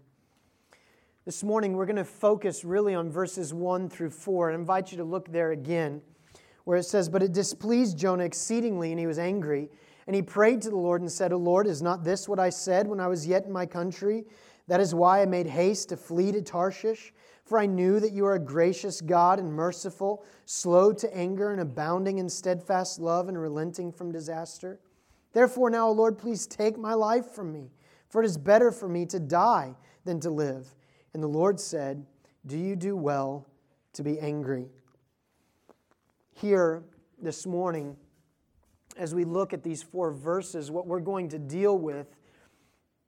This 1.25 1.45
morning, 1.45 1.75
we're 1.75 1.87
going 1.87 1.97
to 1.97 2.05
focus 2.05 2.65
really 2.65 2.95
on 2.95 3.11
verses 3.11 3.55
1 3.55 3.89
through 3.89 4.11
4. 4.11 4.51
I 4.51 4.55
invite 4.55 4.91
you 4.91 4.99
to 4.99 5.05
look 5.05 5.31
there 5.31 5.53
again, 5.53 6.03
where 6.65 6.79
it 6.79 6.85
says, 6.85 7.09
But 7.09 7.23
it 7.23 7.33
displeased 7.33 7.97
Jonah 7.97 8.25
exceedingly, 8.25 8.91
and 8.91 8.99
he 8.99 9.07
was 9.07 9.19
angry. 9.19 9.69
And 10.07 10.17
he 10.17 10.23
prayed 10.23 10.63
to 10.63 10.71
the 10.71 10.77
Lord 10.77 11.03
and 11.03 11.13
said, 11.13 11.33
O 11.33 11.37
Lord, 11.37 11.67
is 11.67 11.83
not 11.83 12.03
this 12.03 12.29
what 12.29 12.39
I 12.41 12.49
said 12.49 12.89
when 12.89 12.99
I 12.99 13.09
was 13.09 13.27
yet 13.27 13.45
in 13.45 13.53
my 13.53 13.67
country? 13.67 14.25
That 14.67 14.81
is 14.81 14.95
why 14.95 15.21
I 15.21 15.27
made 15.27 15.47
haste 15.47 15.91
to 15.91 15.97
flee 15.97 16.33
to 16.33 16.41
Tarshish. 16.41 17.13
For 17.49 17.59
I 17.59 17.64
knew 17.64 17.99
that 17.99 18.12
you 18.12 18.26
are 18.26 18.35
a 18.35 18.38
gracious 18.38 19.00
God 19.00 19.38
and 19.38 19.50
merciful, 19.50 20.23
slow 20.45 20.93
to 20.93 21.17
anger 21.17 21.50
and 21.50 21.62
abounding 21.62 22.19
in 22.19 22.28
steadfast 22.28 23.00
love 23.00 23.26
and 23.26 23.40
relenting 23.40 23.90
from 23.90 24.12
disaster. 24.12 24.78
Therefore, 25.33 25.71
now, 25.71 25.88
O 25.88 25.93
Lord, 25.93 26.19
please 26.19 26.47
take 26.47 26.76
my 26.76 26.93
life 26.93 27.25
from 27.31 27.50
me, 27.50 27.71
for 28.11 28.23
it 28.23 28.26
is 28.26 28.37
better 28.37 28.71
for 28.71 28.87
me 28.87 29.07
to 29.07 29.19
die 29.19 29.75
than 30.05 30.21
to 30.21 30.28
live. 30.28 30.75
And 31.14 31.23
the 31.23 31.28
Lord 31.28 31.59
said, 31.59 32.05
Do 32.45 32.59
you 32.59 32.76
do 32.76 32.95
well 32.95 33.47
to 33.95 34.02
be 34.02 34.21
angry? 34.21 34.67
Here 36.35 36.83
this 37.19 37.47
morning, 37.47 37.97
as 38.99 39.14
we 39.14 39.25
look 39.25 39.55
at 39.55 39.62
these 39.62 39.83
four 39.83 40.12
verses, 40.12 40.71
what 40.71 40.87
we're 40.87 41.00
going 41.00 41.31
to 41.31 41.38
deal 41.38 41.78
with 41.78 42.14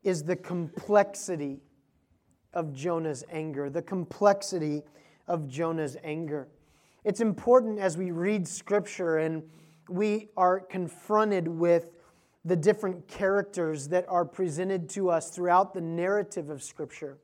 is 0.02 0.22
the 0.22 0.36
complexity 0.36 1.60
of 2.52 2.72
Jonah's 2.72 3.24
anger, 3.30 3.70
the 3.70 3.82
complexity 3.82 4.82
of 5.28 5.48
Jonah's 5.48 5.96
anger. 6.02 6.48
It's 7.04 7.20
important 7.20 7.78
as 7.78 7.96
we 7.96 8.10
read 8.10 8.46
scripture 8.46 9.18
and 9.18 9.42
we 9.88 10.28
are 10.36 10.60
confronted 10.60 11.48
with 11.48 11.86
the 12.44 12.56
different 12.56 13.06
characters 13.08 13.88
that 13.88 14.06
are 14.08 14.24
presented 14.24 14.88
to 14.90 15.10
us 15.10 15.30
throughout 15.30 15.74
the 15.74 15.80
narrative 15.80 16.50
of 16.50 16.62
scripture 16.62 17.18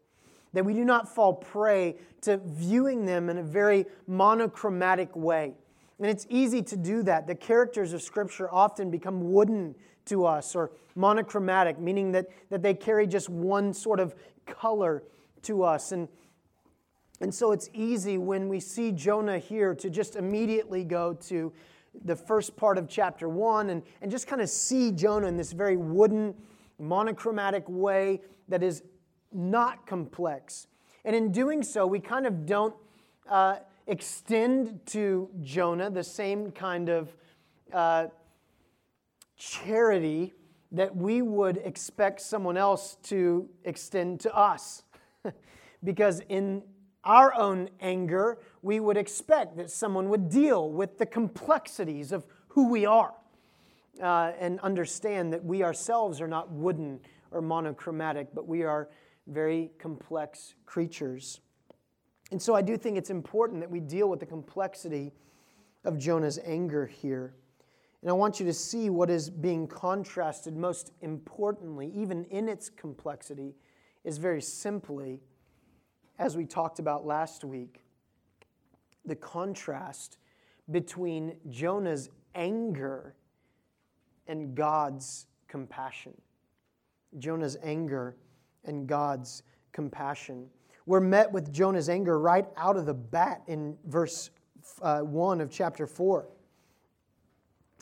that 0.57 0.65
we 0.65 0.73
do 0.73 0.87
not 0.87 1.07
fall 1.07 1.35
prey 1.35 1.97
to 2.23 2.39
viewing 2.39 3.05
them 3.05 3.29
in 3.29 3.37
a 3.37 3.43
very 3.43 3.85
monochromatic 4.07 5.15
way. 5.15 5.53
And 5.99 6.09
it's 6.09 6.27
easy 6.31 6.63
to 6.63 6.77
do 6.77 7.03
that. 7.03 7.27
The 7.27 7.35
characters 7.35 7.93
of 7.93 8.01
Scripture 8.01 8.53
often 8.53 8.91
become 8.91 9.33
wooden 9.33 9.75
to 10.07 10.25
us 10.25 10.55
or 10.55 10.71
monochromatic, 10.95 11.79
meaning 11.79 12.13
that, 12.13 12.29
that 12.49 12.63
they 12.63 12.73
carry 12.73 13.07
just 13.07 13.29
one 13.29 13.75
sort 13.75 14.01
of 14.01 14.15
color 14.47 15.03
to 15.43 15.63
us. 15.63 15.93
And, 15.93 16.09
and 17.21 17.35
so 17.35 17.53
it's 17.53 17.71
easy 17.73 18.19
when 18.19 18.49
we 18.49 18.61
see 18.61 18.93
Jonah 18.93 19.39
here 19.39 19.75
to 19.75 19.91
just 19.91 20.17
immediately 20.17 20.85
go 20.85 21.15
to 21.29 21.53
the 22.05 22.17
first 22.17 22.57
part 22.57 22.79
of 22.79 22.89
chapter 22.89 23.29
one 23.29 23.71
and, 23.71 23.83
and 24.03 24.11
just 24.11 24.27
kind 24.27 24.43
of 24.43 24.51
see 24.51 24.93
Jonah 24.93 25.27
in 25.27 25.37
this 25.37 25.53
very 25.53 25.77
wooden, 25.77 26.35
monochromatic 26.79 27.65
way 27.69 28.21
that 28.49 28.63
is 28.63 28.83
not 29.33 29.87
complex. 29.87 30.67
And 31.05 31.17
in 31.17 31.33
doing 31.33 31.63
so, 31.63 31.87
we 31.87 32.01
kind 32.01 32.27
of 32.27 32.47
don't 32.47 32.75
uh, 33.29 33.57
extend 33.87 34.81
to 34.87 35.31
Jonah 35.43 35.91
the 35.91 36.05
same 36.05 36.51
kind 36.51 36.89
of 36.89 37.17
uh, 37.73 38.07
charity 39.37 40.35
that 40.73 40.95
we 40.95 41.23
would 41.23 41.59
expect 41.59 42.21
someone 42.21 42.57
else 42.57 42.97
to 43.05 43.49
extend 43.65 44.21
to 44.21 44.35
us 44.35 44.83
because 45.85 46.21
in 46.29 46.63
our 47.05 47.35
own 47.35 47.71
anger, 47.81 48.39
we 48.63 48.81
would 48.81 48.97
expect 48.97 49.57
that 49.57 49.71
someone 49.71 50.09
would 50.09 50.29
deal 50.29 50.71
with 50.71 50.99
the 50.99 51.07
complexities 51.07 52.13
of 52.13 52.27
who 52.49 52.69
we 52.69 52.85
are 52.85 53.15
uh, 54.03 54.33
and 54.39 54.59
understand 54.61 55.33
that 55.33 55.45
we 55.45 55.63
ourselves 55.63 56.21
are 56.21 56.29
not 56.29 56.51
wooden 56.51 57.01
or 57.31 57.41
monochromatic, 57.41 58.29
but 58.35 58.47
we 58.47 58.63
are 58.63 58.89
very 59.27 59.71
complex 59.79 60.55
creatures. 60.65 61.41
And 62.33 62.41
so 62.41 62.55
I 62.55 62.63
do 62.63 62.77
think 62.77 62.97
it's 62.99 63.11
important 63.11 63.61
that 63.61 63.71
we 63.71 63.81
deal 63.81 64.09
with 64.09 64.21
the 64.21 64.27
complexity 64.27 65.13
of 65.85 65.99
Jonah's 65.99 66.39
anger 66.45 66.87
here. 66.87 67.35
And 68.03 68.11
I 68.11 68.15
want 68.15 68.39
you 68.41 68.47
to 68.47 68.53
see 68.53 68.91
what 68.91 69.11
is 69.11 69.31
being 69.31 69.67
contrasted 69.67 70.57
most 70.57 70.93
importantly, 71.01 71.93
even 71.95 72.25
in 72.27 72.49
its 72.49 72.69
complexity, 72.69 73.55
is 74.07 74.19
very 74.19 74.41
simply 74.41 75.21
as 76.19 76.37
we 76.37 76.47
talked 76.47 76.79
about 76.79 77.05
last 77.05 77.45
week, 77.45 77.83
the 79.05 79.17
contrast 79.17 80.17
between 80.71 81.37
Jonah's 81.51 82.09
anger 82.35 83.15
and 84.27 84.55
God's 84.55 85.27
compassion. 85.49 86.15
Jonah's 87.19 87.57
anger 87.63 88.17
and 88.65 88.87
God's 88.87 89.43
compassion. 89.73 90.47
We're 90.87 91.01
met 91.01 91.31
with 91.31 91.53
Jonah's 91.53 91.89
anger 91.89 92.19
right 92.19 92.47
out 92.57 92.77
of 92.77 92.87
the 92.87 92.95
bat 92.95 93.43
in 93.49 93.77
verse 93.87 94.31
uh, 94.83 95.01
1 95.01 95.41
of 95.41 95.51
chapter 95.51 95.87
4. 95.87 96.29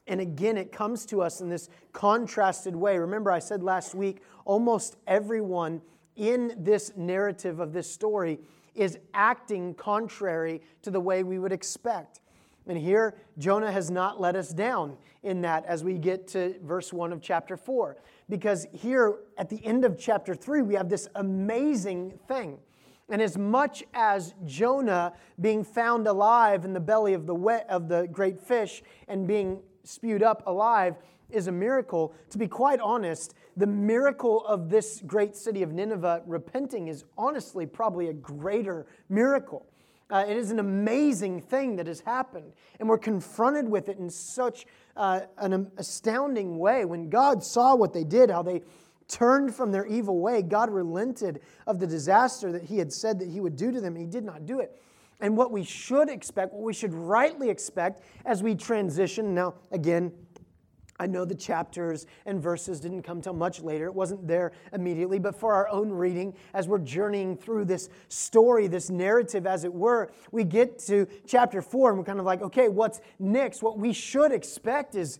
And 0.07 0.21
again, 0.21 0.59
it 0.59 0.73
comes 0.73 1.07
to 1.07 1.23
us 1.23 1.41
in 1.41 1.49
this 1.49 1.69
contrasted 1.93 2.75
way. 2.77 2.99
Remember, 2.99 3.31
I 3.31 3.39
said 3.39 3.63
last 3.63 3.95
week 3.95 4.23
almost 4.45 4.97
everyone 5.07 5.81
in 6.17 6.55
this 6.59 6.93
narrative 6.97 7.61
of 7.61 7.73
this 7.73 7.91
story 7.91 8.39
is 8.75 8.99
acting 9.13 9.75
contrary 9.75 10.63
to 10.83 10.91
the 10.91 11.01
way 11.01 11.23
we 11.23 11.39
would 11.39 11.53
expect. 11.53 12.21
And 12.67 12.79
here, 12.79 13.15
Jonah 13.39 13.71
has 13.71 13.91
not 13.91 14.21
let 14.21 14.37
us 14.37 14.51
down 14.51 14.97
in 15.23 15.43
that 15.43 15.65
as 15.67 15.85
we 15.85 15.99
get 15.99 16.27
to 16.29 16.55
verse 16.63 16.93
1 16.93 17.13
of 17.13 17.21
chapter 17.21 17.57
4. 17.57 17.97
Because 18.29 18.67
here 18.73 19.17
at 19.37 19.49
the 19.49 19.65
end 19.65 19.85
of 19.85 19.99
chapter 19.99 20.35
3, 20.35 20.63
we 20.63 20.75
have 20.75 20.89
this 20.89 21.09
amazing 21.15 22.19
thing. 22.27 22.59
And 23.11 23.21
as 23.21 23.37
much 23.37 23.85
as 23.93 24.35
Jonah 24.47 25.13
being 25.41 25.63
found 25.63 26.07
alive 26.07 26.65
in 26.65 26.73
the 26.73 26.81
belly 26.81 27.13
of 27.13 27.27
the, 27.27 27.35
wet, 27.35 27.67
of 27.69 27.89
the 27.89 28.09
great 28.11 28.41
fish 28.41 28.83
and 29.09 29.27
being 29.27 29.61
spewed 29.83 30.23
up 30.23 30.43
alive 30.47 30.97
is 31.29 31.49
a 31.49 31.53
miracle, 31.53 32.15
to 32.31 32.39
be 32.39 32.49
quite 32.49 32.81
honest, 32.81 33.35
the 33.57 33.67
miracle 33.67 34.45
of 34.47 34.69
this 34.69 35.03
great 35.07 35.37
city 35.37 35.63
of 35.63 35.73
Nineveh 35.73 36.23
repenting 36.27 36.89
is 36.89 37.05
honestly 37.17 37.67
probably 37.67 38.09
a 38.09 38.13
greater 38.13 38.87
miracle. 39.09 39.67
Uh, 40.11 40.25
it 40.29 40.37
is 40.37 40.51
an 40.51 40.59
amazing 40.59 41.41
thing 41.41 41.77
that 41.77 41.87
has 41.87 42.01
happened, 42.01 42.53
and 42.79 42.89
we're 42.89 42.99
confronted 42.99 43.69
with 43.69 43.89
it 43.89 43.99
in 43.99 44.11
such 44.11 44.67
uh, 44.97 45.21
an 45.39 45.71
astounding 45.79 46.59
way. 46.59 46.85
When 46.85 47.09
God 47.09 47.43
saw 47.43 47.75
what 47.75 47.93
they 47.93 48.05
did, 48.05 48.31
how 48.31 48.43
they 48.43 48.63
turned 49.09 49.55
from 49.55 49.73
their 49.73 49.87
evil 49.87 50.19
way, 50.19 50.43
God 50.43 50.71
relented 50.71 51.41
of 51.67 51.79
the 51.79 51.87
disaster 51.87 52.53
that 52.53 52.65
He 52.65 52.79
had 52.79 52.93
said 52.93 53.19
that 53.21 53.29
He 53.29 53.41
would 53.41 53.57
do 53.57 53.73
to 53.73 53.81
them, 53.81 53.97
He 53.97 54.07
did 54.07 54.25
not 54.25 54.47
do 54.47 54.61
it. 54.61 54.79
And 55.21 55.37
what 55.37 55.51
we 55.51 55.65
should 55.65 56.11
expect, 56.11 56.53
what 56.53 56.63
we 56.63 56.75
should 56.75 56.93
rightly 56.93 57.49
expect 57.49 58.05
as 58.27 58.43
we 58.43 58.55
transition, 58.55 59.35
now, 59.35 59.55
again, 59.71 60.13
I 61.01 61.07
know 61.07 61.25
the 61.25 61.35
chapters 61.35 62.07
and 62.25 62.41
verses 62.41 62.79
didn't 62.81 63.03
come 63.03 63.21
till 63.21 63.33
much 63.33 63.61
later. 63.61 63.87
It 63.87 63.95
wasn't 63.95 64.27
there 64.29 64.53
immediately, 64.73 65.19
but 65.19 65.35
for 65.35 65.53
our 65.53 65.69
own 65.69 65.91
reading, 65.91 66.35
as 66.53 66.69
we're 66.69 66.79
journeying 66.79 67.37
through 67.37 67.65
this 67.65 67.89
story, 68.09 68.69
this 68.69 68.91
narrative, 68.91 69.47
as 69.47 69.65
it 69.65 69.75
were, 69.75 70.13
we 70.31 70.45
get 70.45 70.79
to 70.81 71.07
chapter 71.27 71.61
four 71.63 71.91
and 71.91 71.99
we're 71.99 72.05
kind 72.05 72.21
of 72.21 72.25
like, 72.25 72.43
okay, 72.43 72.69
what's 72.69 73.01
next? 73.19 73.63
What 73.63 73.79
we 73.79 73.93
should 73.93 74.31
expect 74.31 74.95
is 74.95 75.19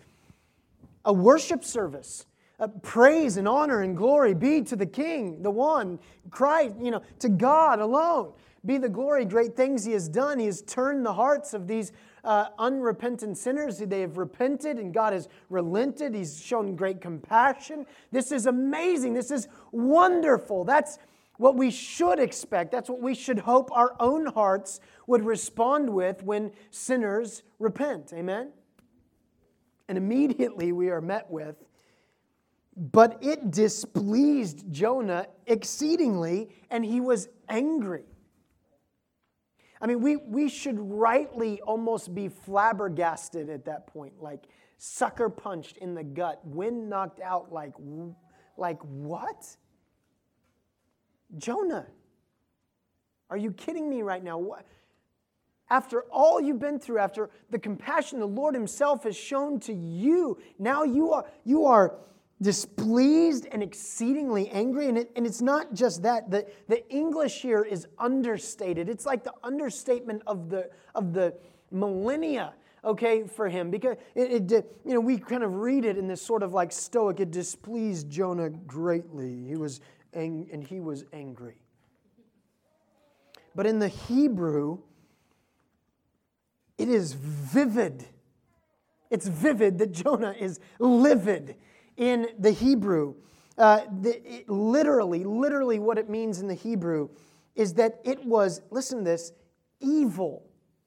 a 1.05 1.13
worship 1.13 1.65
service. 1.65 2.27
Uh, 2.61 2.69
praise 2.83 3.37
and 3.37 3.49
honor 3.49 3.83
and 3.83 3.97
glory 3.97 4.33
be 4.33 4.63
to 4.63 4.77
the 4.77 4.87
King, 4.87 5.43
the 5.43 5.51
one, 5.51 5.99
Christ, 6.31 6.77
you 6.81 6.93
know, 6.93 7.03
to 7.19 7.29
God 7.29 7.81
alone. 7.81 8.33
Be 8.65 8.79
the 8.79 8.89
glory, 8.89 9.25
great 9.25 9.57
things 9.57 9.85
He 9.85 9.93
has 9.93 10.09
done. 10.09 10.39
He 10.39 10.47
has 10.47 10.63
turned 10.63 11.05
the 11.05 11.13
hearts 11.13 11.53
of 11.53 11.67
these 11.67 11.91
uh, 12.25 12.49
unrepentant 12.59 13.37
sinners. 13.39 13.79
They 13.79 14.01
have 14.01 14.17
repented 14.17 14.79
and 14.79 14.93
God 14.93 15.13
has 15.13 15.29
relented. 15.51 16.15
He's 16.15 16.41
shown 16.41 16.75
great 16.75 17.01
compassion. 17.01 17.87
This 18.11 18.33
is 18.33 18.47
amazing. 18.47 19.15
This 19.15 19.31
is 19.31 19.49
wonderful. 19.73 20.65
That's 20.65 20.99
what 21.37 21.57
we 21.57 21.71
should 21.71 22.19
expect. 22.19 22.73
That's 22.73 22.89
what 22.89 23.01
we 23.01 23.15
should 23.15 23.41
hope 23.41 23.71
our 23.73 23.95
own 24.01 24.27
hearts 24.27 24.81
would 25.07 25.25
respond 25.25 25.91
with 25.91 26.23
when 26.23 26.53
sinners 26.71 27.43
repent. 27.59 28.13
Amen? 28.13 28.51
And 29.89 29.99
immediately 29.99 30.73
we 30.73 30.91
are 30.91 31.01
met 31.01 31.31
with, 31.31 31.57
but 32.77 33.19
it 33.23 33.51
displeased 33.51 34.65
Jonah 34.71 35.27
exceedingly, 35.47 36.49
and 36.71 36.85
he 36.85 37.01
was 37.01 37.29
angry. 37.49 38.05
I 39.81 39.87
mean, 39.87 40.01
we, 40.01 40.17
we 40.17 40.49
should 40.49 40.79
rightly 40.79 41.61
almost 41.63 42.15
be 42.15 42.29
flabbergasted 42.29 43.51
at 43.51 43.65
that 43.67 43.87
point, 43.87 44.15
like 44.21 44.45
sucker 44.79 45.29
punched 45.29 45.77
in 45.79 45.95
the 45.95 46.05
gut, 46.05 46.41
wind 46.45 46.89
knocked 46.89 47.21
out, 47.21 47.53
like, 47.53 47.75
like 48.57 48.81
what? 48.83 49.57
Jonah, 51.37 51.87
are 53.31 53.37
you 53.37 53.53
kidding 53.53 53.89
me 53.89 54.03
right 54.03 54.23
now? 54.23 54.39
What? 54.39 54.67
After 55.71 56.03
all 56.11 56.41
you've 56.41 56.59
been 56.59 56.79
through, 56.79 56.99
after 56.99 57.31
the 57.51 57.59
compassion 57.59 58.21
the 58.21 58.27
Lord 58.27 58.55
Himself 58.55 59.05
has 59.05 59.17
shown 59.17 59.59
to 59.61 59.73
you, 59.73 60.39
now 60.59 60.85
you 60.85 61.13
are, 61.13 61.25
you 61.45 61.67
are 61.67 61.95
displeased 62.43 63.47
and 63.51 63.63
exceedingly 63.63 64.49
angry. 64.51 64.89
And, 64.89 64.99
it, 64.99 65.11
and 65.17 65.27
it's 65.27 65.41
not 65.41 65.75
just 65.75 66.03
that. 66.03 66.31
The, 66.31 66.47
the 66.69 66.89
English 66.91 67.41
here 67.41 67.63
is 67.63 67.87
understated. 67.99 68.89
It's 68.89 69.07
like 69.07 69.25
the 69.25 69.35
understatement 69.43 70.23
of 70.27 70.51
the, 70.51 70.71
of 70.95 71.13
the 71.13 71.35
millennia 71.71 72.55
okay, 72.85 73.25
for 73.27 73.49
him. 73.49 73.71
Because 73.71 73.97
it, 74.15 74.53
it, 74.53 74.77
you 74.85 74.95
know, 74.95 75.01
we 75.01 75.19
kind 75.19 75.43
of 75.43 75.55
read 75.55 75.85
it 75.85 75.97
in 75.97 76.07
this 76.07 76.21
sort 76.23 76.43
of 76.43 76.53
like 76.53 76.73
stoic, 76.73 77.21
it 77.21 77.31
displeased 77.31 78.11
Jonah 78.11 78.51
greatly. 78.51 79.45
He 79.47 79.57
was 79.57 79.81
ang- 80.13 80.49
and 80.53 80.63
he 80.63 80.81
was 80.81 81.05
angry. 81.13 81.57
But 83.55 83.67
in 83.67 83.79
the 83.79 83.89
Hebrew, 83.89 84.79
it 86.77 86.89
is 86.89 87.13
vivid. 87.15 88.05
It's 89.11 89.29
vivid 89.29 89.79
that 89.79 89.93
Jonah 89.93 90.35
is 90.39 90.59
livid 90.79 91.57
in 91.97 92.29
the 92.39 92.51
Hebrew. 92.51 93.15
Uh, 93.57 93.83
the, 94.01 94.21
it, 94.25 94.49
literally, 94.49 95.25
literally, 95.25 95.79
what 95.79 95.99
it 95.99 96.09
means 96.09 96.41
in 96.41 96.49
the 96.49 96.55
Hebrew 96.55 97.09
is 97.55 97.75
that 97.75 98.01
it 98.05 98.25
was, 98.25 98.61
listen 98.71 98.99
to 98.99 99.05
this, 99.05 99.33
evil. 99.81 100.43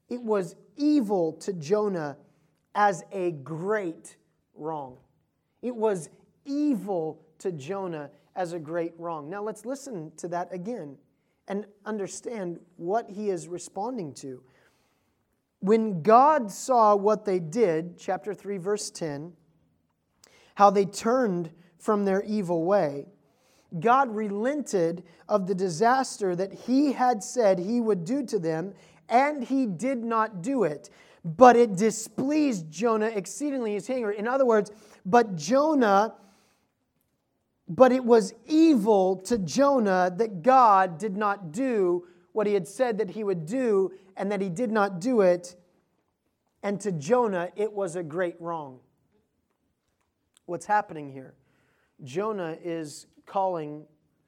It 0.09 0.21
was 0.21 0.55
evil 0.75 1.33
to 1.33 1.53
Jonah 1.53 2.17
as 2.75 3.03
a 3.11 3.31
great 3.31 4.17
wrong. 4.55 4.97
It 5.61 5.75
was 5.75 6.09
evil 6.45 7.21
to 7.39 7.51
Jonah 7.51 8.09
as 8.35 8.53
a 8.53 8.59
great 8.59 8.93
wrong. 8.97 9.29
Now 9.29 9.41
let's 9.41 9.65
listen 9.65 10.11
to 10.17 10.27
that 10.29 10.53
again 10.53 10.97
and 11.47 11.65
understand 11.85 12.59
what 12.75 13.09
he 13.09 13.29
is 13.29 13.47
responding 13.47 14.13
to. 14.13 14.41
When 15.59 16.01
God 16.03 16.51
saw 16.51 16.95
what 16.95 17.25
they 17.25 17.39
did, 17.39 17.97
chapter 17.97 18.33
3, 18.33 18.57
verse 18.57 18.91
10, 18.91 19.33
how 20.57 20.71
they 20.71 20.85
turned 20.85 21.51
from 21.77 22.03
their 22.03 22.23
evil 22.23 22.65
way. 22.65 23.05
God 23.79 24.09
relented 24.09 25.03
of 25.29 25.45
the 25.45 25.53
disaster 25.53 26.35
that 26.35 26.51
he 26.51 26.93
had 26.93 27.21
said 27.23 27.59
he 27.59 27.79
would 27.79 28.03
do 28.03 28.25
to 28.25 28.39
them, 28.39 28.73
and 29.07 29.43
he 29.43 29.67
did 29.67 30.03
not 30.03 30.41
do 30.41 30.63
it. 30.63 30.89
But 31.23 31.57
it 31.57 31.75
displeased 31.75 32.71
Jonah 32.71 33.05
exceedingly 33.05 33.73
his 33.73 33.87
anger. 33.87 34.09
In 34.09 34.27
other 34.27 34.47
words, 34.47 34.71
but 35.05 35.35
Jonah, 35.35 36.15
but 37.69 37.91
it 37.91 38.03
was 38.03 38.33
evil 38.47 39.17
to 39.27 39.37
Jonah 39.37 40.11
that 40.17 40.41
God 40.41 40.97
did 40.97 41.15
not 41.15 41.51
do 41.51 42.07
what 42.31 42.47
he 42.47 42.55
had 42.55 42.67
said 42.67 42.97
that 42.97 43.11
he 43.11 43.23
would 43.23 43.45
do, 43.45 43.91
and 44.15 44.31
that 44.31 44.41
he 44.41 44.49
did 44.49 44.71
not 44.71 44.99
do 44.99 45.21
it. 45.21 45.55
And 46.63 46.81
to 46.81 46.91
Jonah, 46.91 47.51
it 47.55 47.71
was 47.71 47.95
a 47.95 48.01
great 48.01 48.37
wrong 48.39 48.79
what's 50.47 50.65
happening 50.65 51.11
here. 51.11 51.35
Jonah 52.03 52.57
is 52.63 53.05
calling 53.25 53.85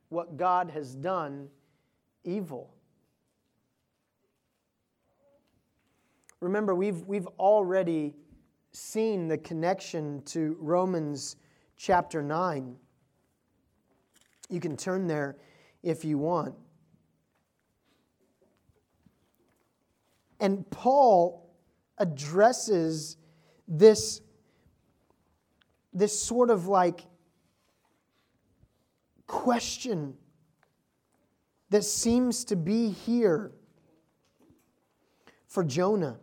what 0.09 0.37
God 0.37 0.69
has 0.69 0.93
done 0.93 1.47
evil. 2.23 2.73
Remember, 6.41 6.75
we've, 6.75 7.03
we've 7.05 7.27
already 7.39 8.13
seen 8.71 9.27
the 9.27 9.37
connection 9.37 10.21
to 10.25 10.55
Romans 10.59 11.35
chapter 11.77 12.21
9. 12.21 12.75
You 14.49 14.59
can 14.59 14.77
turn 14.77 15.07
there 15.07 15.37
if 15.83 16.05
you 16.05 16.17
want. 16.17 16.55
And 20.39 20.69
Paul 20.69 21.49
addresses 21.97 23.17
this 23.67 24.21
this 25.93 26.21
sort 26.21 26.49
of 26.49 26.67
like 26.67 27.01
question 29.27 30.15
that 31.69 31.83
seems 31.83 32.43
to 32.45 32.55
be 32.55 32.89
here 32.89 33.51
for 35.47 35.63
Jonah, 35.63 36.17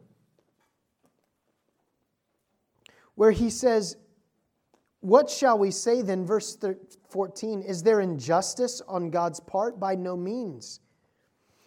where 3.14 3.30
he 3.30 3.50
says, 3.50 3.96
What 5.00 5.30
shall 5.30 5.58
we 5.58 5.70
say 5.70 6.02
then? 6.02 6.24
Verse 6.24 6.56
14 7.08 7.62
Is 7.62 7.82
there 7.82 8.00
injustice 8.00 8.82
on 8.86 9.10
God's 9.10 9.40
part? 9.40 9.80
By 9.80 9.94
no 9.94 10.16
means. 10.16 10.80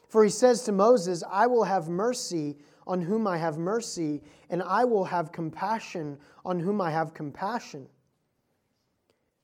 For 0.10 0.24
he 0.24 0.30
says 0.30 0.64
to 0.64 0.72
Moses, 0.72 1.24
I 1.30 1.48
will 1.48 1.66
have 1.66 1.88
mercy 1.88 2.58
on 2.90 3.00
whom 3.00 3.28
I 3.28 3.38
have 3.38 3.60
mercy, 3.60 4.20
and 4.50 4.64
I 4.64 4.84
will 4.84 5.06
have 5.06 5.32
compassion 5.32 6.18
on 6.44 6.60
whom 6.60 6.82
I 6.82 6.90
have 6.90 7.14
compassion. 7.14 7.88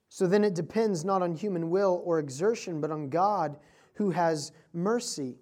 So 0.09 0.25
then 0.25 0.43
it 0.43 0.55
depends 0.55 1.05
not 1.05 1.21
on 1.21 1.35
human 1.35 1.69
will 1.69 2.01
or 2.03 2.17
exertion, 2.17 2.81
but 2.81 2.89
on 2.89 3.07
God 3.07 3.57
who 3.93 4.09
has 4.09 4.51
mercy. 4.73 5.37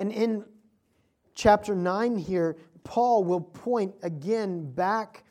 And 0.00 0.10
in 0.10 0.44
chapter 1.36 1.76
9 1.76 2.16
here, 2.16 2.56
Paul 2.82 3.22
will 3.22 3.40
point 3.40 3.94
again 4.02 4.68
back 4.72 5.22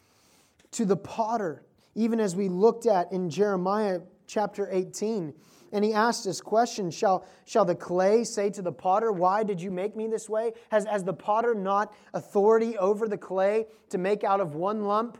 to 0.71 0.85
the 0.85 0.95
potter, 0.95 1.65
even 1.93 2.21
as 2.21 2.37
we 2.37 2.47
looked 2.47 2.85
at 2.85 3.11
in 3.11 3.29
Jeremiah 3.29 3.99
chapter 4.27 4.69
18. 4.71 5.33
And 5.71 5.83
he 5.83 5.93
asked 5.93 6.25
this 6.25 6.41
question 6.41 6.91
shall, 6.91 7.25
shall 7.45 7.65
the 7.65 7.75
clay 7.75 8.23
say 8.23 8.49
to 8.51 8.61
the 8.61 8.71
potter, 8.71 9.11
Why 9.11 9.43
did 9.43 9.61
you 9.61 9.71
make 9.71 9.95
me 9.95 10.07
this 10.07 10.29
way? 10.29 10.53
Has, 10.69 10.85
has 10.85 11.03
the 11.03 11.13
potter 11.13 11.53
not 11.53 11.93
authority 12.13 12.77
over 12.77 13.07
the 13.07 13.17
clay 13.17 13.67
to 13.89 13.97
make 13.97 14.23
out 14.23 14.39
of 14.39 14.55
one 14.55 14.85
lump 14.85 15.17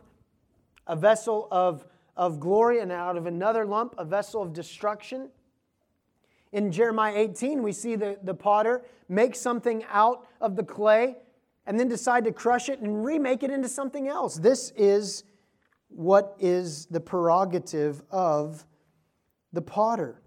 a 0.86 0.96
vessel 0.96 1.48
of, 1.50 1.84
of 2.16 2.40
glory 2.40 2.80
and 2.80 2.90
out 2.90 3.16
of 3.16 3.26
another 3.26 3.66
lump 3.66 3.94
a 3.98 4.04
vessel 4.04 4.42
of 4.42 4.52
destruction? 4.52 5.30
In 6.52 6.72
Jeremiah 6.72 7.14
18, 7.14 7.62
we 7.62 7.72
see 7.72 7.94
the, 7.94 8.18
the 8.22 8.34
potter 8.34 8.82
make 9.08 9.34
something 9.34 9.84
out 9.90 10.26
of 10.40 10.56
the 10.56 10.62
clay 10.62 11.16
and 11.66 11.78
then 11.78 11.88
decide 11.88 12.24
to 12.24 12.32
crush 12.32 12.70
it 12.70 12.80
and 12.80 13.04
remake 13.04 13.42
it 13.42 13.50
into 13.50 13.68
something 13.68 14.08
else. 14.08 14.36
This 14.36 14.72
is 14.76 15.24
what 15.88 16.34
is 16.38 16.86
the 16.86 17.00
prerogative 17.00 18.02
of 18.10 18.64
the 19.52 19.60
potter. 19.60 20.22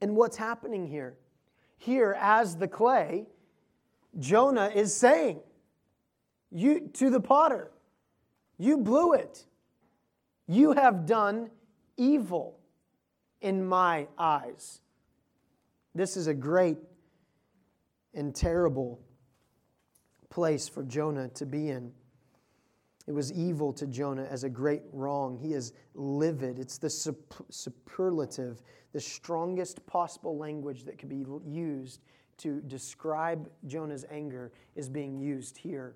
And 0.00 0.16
what's 0.16 0.36
happening 0.36 0.86
here? 0.86 1.16
Here, 1.78 2.16
as 2.18 2.56
the 2.56 2.68
clay, 2.68 3.26
Jonah 4.18 4.70
is 4.74 4.94
saying 4.94 5.40
you, 6.50 6.90
to 6.94 7.10
the 7.10 7.20
potter, 7.20 7.70
You 8.58 8.78
blew 8.78 9.12
it. 9.12 9.44
You 10.46 10.72
have 10.72 11.06
done 11.06 11.50
evil 11.96 12.58
in 13.40 13.64
my 13.64 14.06
eyes. 14.16 14.80
This 15.94 16.16
is 16.16 16.26
a 16.26 16.34
great 16.34 16.78
and 18.14 18.34
terrible 18.34 19.00
place 20.30 20.68
for 20.68 20.82
Jonah 20.82 21.28
to 21.30 21.46
be 21.46 21.68
in. 21.70 21.92
It 23.06 23.12
was 23.12 23.32
evil 23.32 23.72
to 23.74 23.86
Jonah 23.86 24.26
as 24.28 24.42
a 24.44 24.48
great 24.48 24.82
wrong. 24.92 25.36
He 25.36 25.52
is 25.52 25.72
livid. 25.94 26.58
It's 26.58 26.78
the 26.78 26.90
superlative, 26.90 28.62
the 28.92 29.00
strongest 29.00 29.86
possible 29.86 30.36
language 30.36 30.84
that 30.84 30.98
could 30.98 31.08
be 31.08 31.24
used 31.46 32.00
to 32.38 32.60
describe 32.62 33.48
Jonah's 33.66 34.04
anger 34.10 34.52
is 34.74 34.88
being 34.88 35.18
used 35.18 35.56
here 35.56 35.94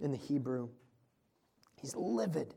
in 0.00 0.10
the 0.10 0.16
Hebrew. 0.16 0.68
He's 1.80 1.94
livid, 1.96 2.54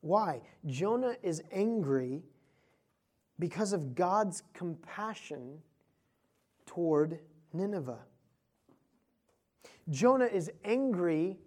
Why? 0.00 0.42
Jonah 0.66 1.16
is 1.22 1.42
angry 1.52 2.22
because 3.38 3.72
of 3.72 3.94
God's 3.94 4.42
compassion 4.52 5.58
toward 6.66 7.18
Nineveh. 7.52 8.04
Jonah 9.90 10.26
is 10.26 10.50
angry 10.64 11.38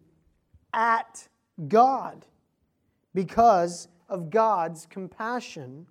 at 0.74 1.28
God 1.68 2.26
because 3.14 3.88
of 4.10 4.30
God's 4.30 4.86
compassion 4.86 5.88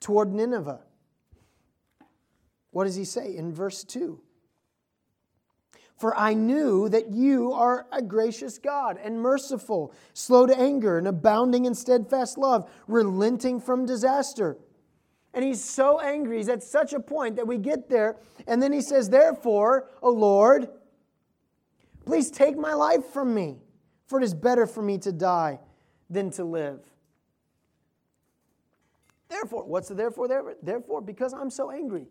toward 0.00 0.32
Nineveh. 0.32 0.80
What 2.70 2.84
does 2.84 2.96
he 2.96 3.04
say 3.04 3.34
in 3.34 3.52
verse 3.52 3.84
2? 3.84 4.20
For 5.96 6.14
I 6.16 6.34
knew 6.34 6.90
that 6.90 7.10
you 7.10 7.52
are 7.52 7.86
a 7.90 8.02
gracious 8.02 8.58
God 8.58 8.98
and 9.02 9.18
merciful, 9.18 9.94
slow 10.12 10.46
to 10.46 10.58
anger, 10.58 10.98
and 10.98 11.08
abounding 11.08 11.64
in 11.64 11.74
steadfast 11.74 12.36
love, 12.36 12.70
relenting 12.86 13.60
from 13.60 13.86
disaster. 13.86 14.58
And 15.32 15.42
he's 15.42 15.64
so 15.64 15.98
angry. 16.00 16.36
He's 16.36 16.50
at 16.50 16.62
such 16.62 16.92
a 16.92 17.00
point 17.00 17.36
that 17.36 17.46
we 17.46 17.56
get 17.56 17.88
there. 17.88 18.16
And 18.46 18.62
then 18.62 18.72
he 18.72 18.82
says, 18.82 19.08
Therefore, 19.08 19.88
O 20.02 20.10
Lord, 20.10 20.68
please 22.04 22.30
take 22.30 22.58
my 22.58 22.74
life 22.74 23.06
from 23.06 23.34
me, 23.34 23.56
for 24.06 24.20
it 24.20 24.24
is 24.24 24.34
better 24.34 24.66
for 24.66 24.82
me 24.82 24.98
to 24.98 25.12
die 25.12 25.58
than 26.08 26.30
to 26.30 26.44
live. 26.44 26.80
Therefore, 29.28 29.64
what's 29.64 29.88
the 29.88 29.94
therefore? 29.94 30.28
There? 30.28 30.54
Therefore, 30.62 31.00
because 31.00 31.34
I'm 31.34 31.50
so 31.50 31.70
angry, 31.70 32.06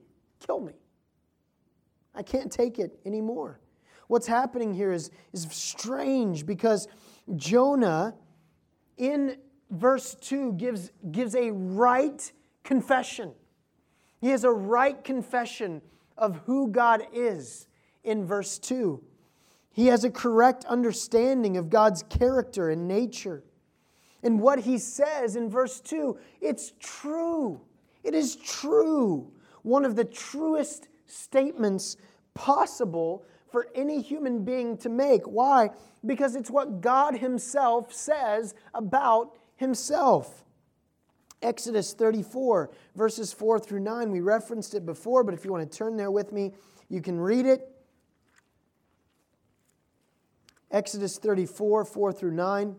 kill 0.46 0.60
me. 0.60 0.74
I 2.14 2.24
can't 2.24 2.52
take 2.52 2.80
it 2.80 3.00
anymore. 3.06 3.60
What's 4.08 4.28
happening 4.28 4.74
here 4.74 4.92
is, 4.92 5.10
is 5.34 5.48
strange 5.50 6.46
because 6.46 6.88
Jonah, 7.36 8.16
in 8.98 9.38
verse 9.72 10.16
2, 10.22 10.54
gives, 10.54 10.92
gives 11.12 11.36
a 11.36 11.52
right 11.52 12.32
confession. 12.64 13.34
He 14.22 14.30
has 14.30 14.44
a 14.44 14.52
right 14.52 15.02
confession 15.04 15.82
of 16.18 16.38
who 16.46 16.68
God 16.70 17.04
is 17.14 17.68
in 18.04 18.26
verse 18.26 18.60
2. 18.60 19.04
He 19.76 19.88
has 19.88 20.06
a 20.06 20.10
correct 20.10 20.64
understanding 20.64 21.58
of 21.58 21.70
God's 21.70 22.02
character 22.04 22.70
and 22.70 22.88
nature. 22.88 23.44
And 24.24 24.40
what 24.40 24.60
he 24.60 24.78
says 24.78 25.36
in 25.36 25.50
verse 25.50 25.82
2, 25.82 26.18
it's 26.40 26.72
true. 26.80 27.60
It 28.02 28.14
is 28.14 28.38
true. 28.38 29.34
One 29.64 29.84
of 29.84 29.98
the 29.98 30.06
truest 30.06 30.88
statements 31.08 31.98
possible 32.34 33.26
for 33.52 33.68
any 33.76 34.02
human 34.02 34.46
being 34.46 34.78
to 34.78 34.88
make. 34.88 35.24
Why? 35.26 35.72
Because 36.06 36.38
it's 36.38 36.50
what 36.50 36.80
God 36.80 37.18
Himself 37.18 37.92
says 37.92 38.56
about 38.74 39.38
Himself. 39.58 40.46
Exodus 41.42 41.94
34, 41.94 42.72
verses 42.96 43.34
4 43.34 43.60
through 43.60 43.82
9. 43.82 44.10
We 44.10 44.22
referenced 44.22 44.74
it 44.74 44.86
before, 44.86 45.26
but 45.26 45.34
if 45.34 45.44
you 45.44 45.52
want 45.52 45.70
to 45.70 45.78
turn 45.78 45.98
there 45.98 46.12
with 46.12 46.32
me, 46.32 46.54
you 46.88 47.02
can 47.02 47.20
read 47.20 47.46
it. 47.46 47.75
Exodus 50.72 51.18
34, 51.18 51.86
4 51.86 52.14
through 52.14 52.32
9. 52.32 52.76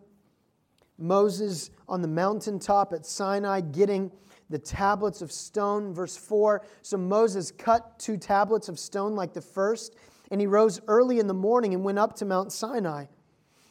Moses 0.99 1.71
on 1.89 2.03
the 2.03 2.09
mountaintop 2.09 2.93
at 2.93 3.05
Sinai 3.05 3.61
getting 3.61 4.11
the 4.49 4.59
tablets 4.59 5.23
of 5.23 5.31
stone. 5.31 5.93
Verse 5.93 6.17
4 6.17 6.65
So 6.83 6.97
Moses 6.97 7.51
cut 7.51 7.99
two 7.99 8.17
tablets 8.17 8.69
of 8.69 8.79
stone 8.79 9.15
like 9.15 9.33
the 9.33 9.41
first 9.41 9.97
and 10.31 10.41
he 10.41 10.47
rose 10.47 10.81
early 10.89 11.19
in 11.19 11.27
the 11.27 11.35
morning 11.35 11.75
and 11.75 11.85
went 11.85 11.99
up 11.99 12.17
to 12.17 12.25
Mount 12.25 12.53
Sinai, 12.53 13.07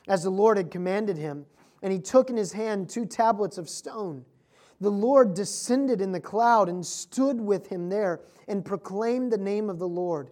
as 0.08 0.24
the 0.24 0.30
Lord 0.30 0.58
had 0.58 0.72
commanded 0.72 1.18
him. 1.18 1.46
And 1.82 1.92
he 1.92 2.00
took 2.00 2.30
in 2.30 2.38
his 2.38 2.54
hand 2.54 2.90
two 2.90 3.06
tablets 3.06 3.58
of 3.58 3.70
stone. 3.70 4.26
The 4.82 4.92
Lord 4.92 5.34
descended 5.34 6.02
in 6.02 6.12
the 6.12 6.20
cloud 6.20 6.70
and 6.70 6.86
stood 6.86 7.40
with 7.40 7.68
him 7.68 7.90
there 7.90 8.22
and 8.48 8.66
proclaimed 8.66 9.32
the 9.32 9.38
name 9.38 9.70
of 9.70 9.80
the 9.80 9.88
Lord. 9.88 10.32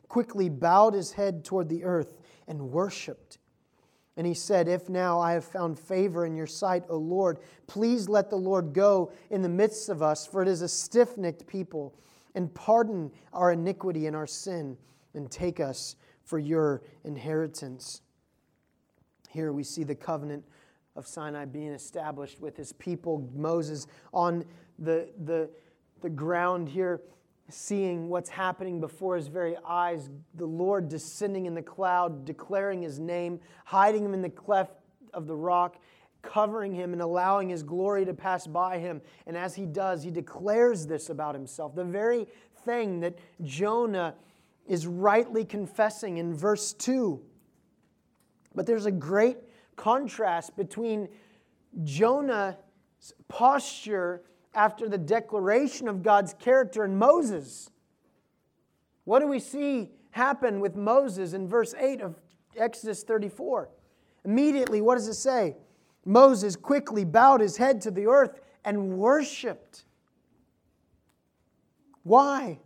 quickly 0.11 0.49
bowed 0.49 0.93
his 0.93 1.13
head 1.13 1.45
toward 1.45 1.69
the 1.69 1.85
earth 1.85 2.17
and 2.45 2.69
worshiped. 2.69 3.37
And 4.17 4.27
he 4.27 4.33
said, 4.33 4.67
If 4.67 4.89
now 4.89 5.21
I 5.21 5.31
have 5.31 5.45
found 5.45 5.79
favor 5.79 6.25
in 6.25 6.35
your 6.35 6.47
sight, 6.47 6.83
O 6.89 6.97
Lord, 6.97 7.39
please 7.65 8.09
let 8.09 8.29
the 8.29 8.35
Lord 8.35 8.73
go 8.73 9.13
in 9.29 9.41
the 9.41 9.47
midst 9.47 9.87
of 9.87 10.01
us, 10.01 10.27
for 10.27 10.41
it 10.41 10.49
is 10.49 10.61
a 10.61 10.67
stiff 10.67 11.17
necked 11.17 11.47
people, 11.47 11.95
and 12.35 12.53
pardon 12.53 13.09
our 13.31 13.53
iniquity 13.53 14.05
and 14.05 14.13
our 14.13 14.27
sin 14.27 14.75
and 15.13 15.31
take 15.31 15.61
us 15.61 15.95
for 16.25 16.39
your 16.39 16.83
inheritance. 17.05 18.01
Here 19.29 19.53
we 19.53 19.63
see 19.63 19.85
the 19.85 19.95
covenant 19.95 20.43
of 20.97 21.07
Sinai 21.07 21.45
being 21.45 21.71
established 21.71 22.41
with 22.41 22.57
his 22.57 22.73
people. 22.73 23.29
Moses 23.33 23.87
on 24.13 24.43
the, 24.77 25.07
the, 25.23 25.49
the 26.01 26.09
ground 26.09 26.67
here, 26.67 26.99
seeing 27.53 28.09
what's 28.09 28.29
happening 28.29 28.79
before 28.79 29.15
his 29.15 29.27
very 29.27 29.55
eyes. 29.65 30.09
The 30.35 30.45
Lord 30.45 30.89
descending 30.89 31.45
in 31.45 31.53
the 31.53 31.61
cloud, 31.61 32.25
declaring 32.25 32.81
his 32.81 32.99
name, 32.99 33.39
hiding 33.65 34.05
him 34.05 34.13
in 34.13 34.21
the 34.21 34.29
cleft 34.29 34.73
of 35.13 35.27
the 35.27 35.35
rock, 35.35 35.77
covering 36.21 36.73
him 36.73 36.93
and 36.93 37.01
allowing 37.01 37.49
his 37.49 37.63
glory 37.63 38.05
to 38.05 38.13
pass 38.13 38.47
by 38.47 38.77
him. 38.77 39.01
And 39.27 39.35
as 39.35 39.55
he 39.55 39.65
does, 39.65 40.03
he 40.03 40.11
declares 40.11 40.87
this 40.87 41.09
about 41.09 41.35
himself. 41.35 41.75
The 41.75 41.83
very 41.83 42.27
thing 42.63 42.99
that 43.01 43.17
Jonah 43.43 44.15
is 44.67 44.87
rightly 44.87 45.43
confessing 45.43 46.17
in 46.17 46.33
verse 46.33 46.73
2. 46.73 47.21
But 48.53 48.65
there's 48.65 48.85
a 48.85 48.91
great 48.91 49.37
contrast 49.75 50.55
between 50.55 51.07
Jonah's 51.83 52.55
posture 53.27 54.23
after 54.53 54.89
the 54.89 54.97
declaration 54.97 55.87
of 55.87 56.03
God's 56.03 56.33
character 56.33 56.83
in 56.83 56.97
Moses. 56.97 57.69
What 59.05 59.19
do 59.19 59.27
we 59.27 59.39
see 59.39 59.89
happen 60.11 60.59
with 60.59 60.75
Moses 60.75 61.33
in 61.33 61.47
verse 61.47 61.73
8 61.77 62.01
of 62.01 62.15
Exodus 62.57 63.03
34? 63.03 63.69
Immediately, 64.25 64.81
what 64.81 64.95
does 64.95 65.07
it 65.07 65.15
say? 65.15 65.55
Moses 66.05 66.55
quickly 66.55 67.05
bowed 67.05 67.41
his 67.41 67.57
head 67.57 67.81
to 67.81 67.91
the 67.91 68.07
earth 68.07 68.39
and 68.65 68.97
worshiped. 68.97 69.85
Why? 72.03 72.59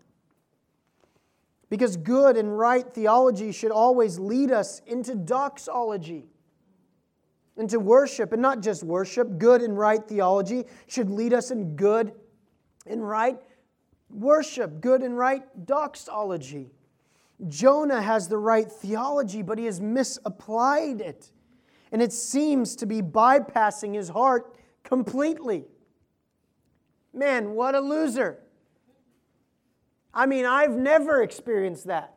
Because 1.70 1.98
good 1.98 2.38
and 2.38 2.58
right 2.58 2.94
theology 2.94 3.52
should 3.52 3.72
always 3.72 4.20
lead 4.20 4.52
us 4.52 4.82
into 4.86 5.16
doxology, 5.16 6.26
into 7.58 7.80
worship, 7.80 8.34
and 8.34 8.42
not 8.42 8.62
just 8.62 8.84
worship. 8.84 9.38
Good 9.38 9.62
and 9.62 9.78
right 9.78 10.06
theology 10.06 10.66
should 10.88 11.10
lead 11.10 11.34
us 11.34 11.52
in 11.52 11.76
good 11.76 12.14
and 12.86 13.08
right 13.08 13.38
worship, 14.10 14.82
good 14.82 15.02
and 15.02 15.18
right 15.18 15.44
doxology. 15.66 16.72
Jonah 17.48 18.02
has 18.02 18.28
the 18.28 18.38
right 18.38 18.72
theology, 18.72 19.42
but 19.42 19.58
he 19.58 19.66
has 19.66 19.82
misapplied 19.82 21.02
it. 21.02 21.32
And 21.92 22.02
it 22.02 22.14
seems 22.14 22.76
to 22.78 22.86
be 22.86 23.02
bypassing 23.02 23.94
his 23.94 24.10
heart 24.10 24.56
completely. 24.84 25.66
Man, 27.14 27.52
what 27.52 27.76
a 27.76 27.80
loser. 27.80 28.40
I 30.14 30.26
mean, 30.26 30.46
I've 30.46 30.76
never 30.76 31.22
experienced 31.22 31.88
that. 31.88 32.14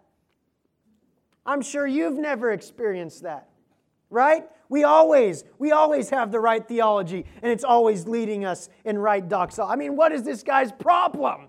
I'm 1.44 1.62
sure 1.62 1.87
you've 1.87 2.18
never 2.18 2.53
experienced 2.53 3.22
that. 3.22 3.48
Right? 4.11 4.44
We 4.68 4.85
always, 4.85 5.44
we 5.59 5.72
always 5.72 6.11
have 6.11 6.31
the 6.31 6.40
right 6.40 6.66
theology, 6.66 7.24
and 7.42 7.50
it's 7.50 7.64
always 7.64 8.07
leading 8.07 8.44
us 8.44 8.68
in 8.85 8.98
right 8.98 9.26
doxology. 9.26 9.72
I 9.72 9.76
mean, 9.76 9.96
what 9.96 10.12
is 10.12 10.22
this 10.24 10.42
guy's 10.42 10.72
problem? 10.72 11.48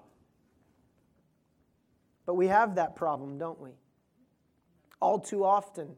But 2.26 2.36
we 2.36 2.48
have 2.48 2.76
that 2.76 2.96
problem, 2.96 3.38
don't 3.38 3.60
we? 3.60 3.72
All 5.02 5.20
too 5.20 5.44
often. 5.44 5.96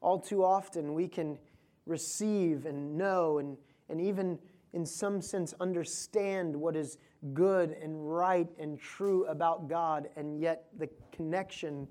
All 0.00 0.20
too 0.20 0.44
often, 0.44 0.94
we 0.94 1.08
can 1.08 1.38
receive 1.86 2.66
and 2.66 2.96
know 2.96 3.38
and, 3.38 3.56
and 3.88 4.00
even, 4.00 4.38
in 4.72 4.86
some 4.86 5.20
sense, 5.20 5.54
understand 5.60 6.54
what 6.54 6.76
is 6.76 6.98
good 7.34 7.72
and 7.82 8.14
right 8.16 8.48
and 8.58 8.78
true 8.78 9.24
about 9.26 9.68
God, 9.68 10.08
and 10.16 10.40
yet 10.40 10.66
the 10.78 10.88
connection, 11.12 11.86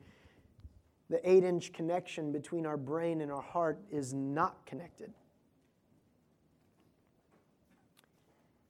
the 1.10 1.28
eight 1.30 1.44
inch 1.44 1.74
connection 1.74 2.32
between 2.32 2.66
our 2.66 2.78
brain 2.78 3.22
and 3.22 3.32
our 3.32 3.42
heart, 3.42 3.80
is 3.92 4.14
not 4.14 4.66
connected. 4.66 5.14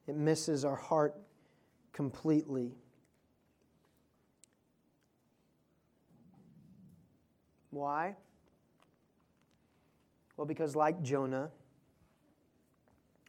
it 0.10 0.16
misses 0.16 0.66
our 0.66 0.76
heart 0.76 1.16
completely. 1.94 2.72
Why? 7.70 8.16
Well, 10.36 10.48
because 10.48 10.76
like 10.76 11.04
Jonah, 11.04 11.52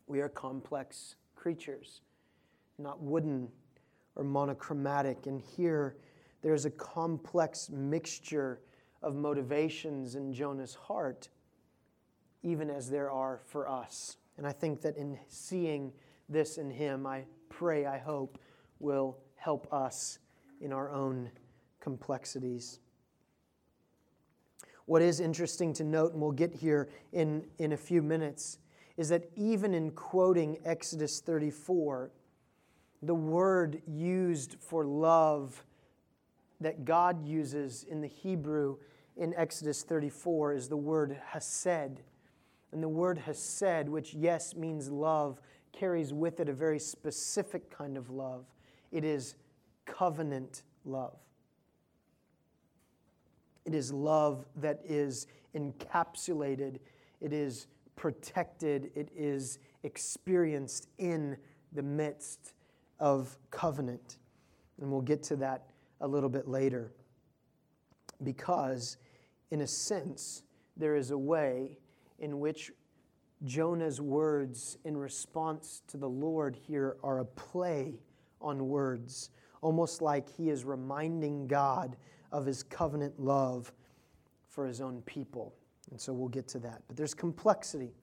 we 0.07 0.23
are 0.23 0.31
complex 0.31 1.16
creatures, 1.37 2.01
not 2.79 3.03
wooden 3.03 3.49
or 4.16 4.25
monochromatic. 4.25 5.27
And 5.27 5.38
here, 5.38 5.96
there's 6.40 6.64
a 6.64 6.70
complex 6.70 7.68
mixture 7.68 8.61
of 9.03 9.15
motivations 9.15 10.15
in 10.15 10.33
Jonah's 10.33 10.75
heart, 10.75 11.29
even 12.43 12.71
as 12.71 12.91
there 12.91 13.11
are 13.11 13.41
for 13.47 13.69
us. 13.69 14.17
And 14.37 14.47
I 14.47 14.53
think 14.53 14.81
that 14.83 14.97
in 14.97 15.19
seeing 15.29 15.93
this 16.29 16.59
in 16.59 16.71
him, 16.71 17.07
I 17.07 17.25
pray, 17.49 17.87
I 17.87 17.99
hope, 17.99 18.39
will 18.79 19.19
help 19.37 19.73
us 19.73 20.19
in 20.61 20.73
our 20.73 20.91
own 20.91 21.31
complexities. 21.81 22.79
What 24.87 25.03
is 25.03 25.21
interesting 25.21 25.73
to 25.75 25.85
note, 25.85 26.13
and 26.13 26.21
we'll 26.21 26.33
get 26.33 26.55
here 26.55 26.89
in, 27.13 27.45
in 27.59 27.73
a 27.73 27.77
few 27.77 28.03
minutes, 28.03 28.59
is 28.97 29.09
that 29.11 29.31
even 29.37 29.73
in 29.73 29.91
quoting 29.93 30.59
Exodus 30.65 31.21
34, 31.21 32.11
the 33.03 33.15
word 33.15 33.81
used 33.87 34.57
for 34.61 34.85
love 34.85 35.65
that 36.61 36.85
God 36.85 37.27
uses 37.27 37.85
in 37.88 38.01
the 38.01 38.09
Hebrew 38.09 38.77
in 39.16 39.35
Exodus 39.35 39.83
34 39.83 40.55
is 40.55 40.68
the 40.68 40.77
word 40.77 41.16
hesed. 41.33 42.01
And 42.73 42.83
the 42.83 42.88
word 42.88 43.18
hesed, 43.18 43.88
which, 43.88 44.14
yes, 44.14 44.55
means 44.55 44.90
love, 44.90 45.40
carries 45.73 46.12
with 46.12 46.40
it 46.40 46.49
a 46.49 46.53
very 46.53 46.79
specific 46.79 47.70
kind 47.70 47.96
of 47.96 48.11
love. 48.11 48.44
It 48.92 49.05
is 49.05 49.35
covenant 49.87 50.62
love. 50.85 51.18
It 53.64 53.75
is 53.75 53.92
love 53.92 54.46
that 54.57 54.81
is 54.85 55.27
encapsulated, 55.55 56.79
it 57.20 57.33
is 57.33 57.66
protected, 57.96 58.90
it 58.94 59.11
is 59.14 59.59
experienced 59.83 60.88
in 60.99 61.37
the 61.73 61.83
midst 61.83 62.55
of 62.99 63.37
covenant. 63.51 64.18
And 64.81 64.90
we'll 64.90 65.03
get 65.03 65.23
to 65.25 65.37
that 65.37 65.70
a 66.01 66.09
little 66.09 66.29
bit 66.29 66.49
later. 66.49 66.93
Because, 68.23 68.97
in 69.51 69.63
a 69.63 69.67
sense, 69.67 70.43
there 70.77 70.97
is 70.97 71.11
a 71.11 71.19
way 71.19 71.79
in 72.19 72.41
which 72.41 72.73
Jonah's 73.45 74.01
words 74.01 74.77
in 74.85 74.97
response 74.97 75.83
to 75.89 75.97
the 75.97 76.09
Lord 76.09 76.57
here 76.67 76.97
are 77.03 77.21
a 77.21 77.25
play 77.25 78.01
on 78.41 78.69
words, 78.69 79.31
almost 79.63 80.03
like 80.03 80.29
he 80.29 80.51
is 80.51 80.65
reminding 80.65 81.47
God 81.47 81.97
of 82.33 82.45
his 82.45 82.63
covenant 82.63 83.19
love 83.19 83.73
for 84.49 84.67
his 84.67 84.81
own 84.81 85.03
people. 85.03 85.55
And 85.91 86.01
so 86.01 86.13
we'll 86.13 86.29
get 86.29 86.49
to 86.49 86.59
that. 86.61 86.83
But 86.87 86.97
there's 86.97 87.15
complexity. 87.15 87.95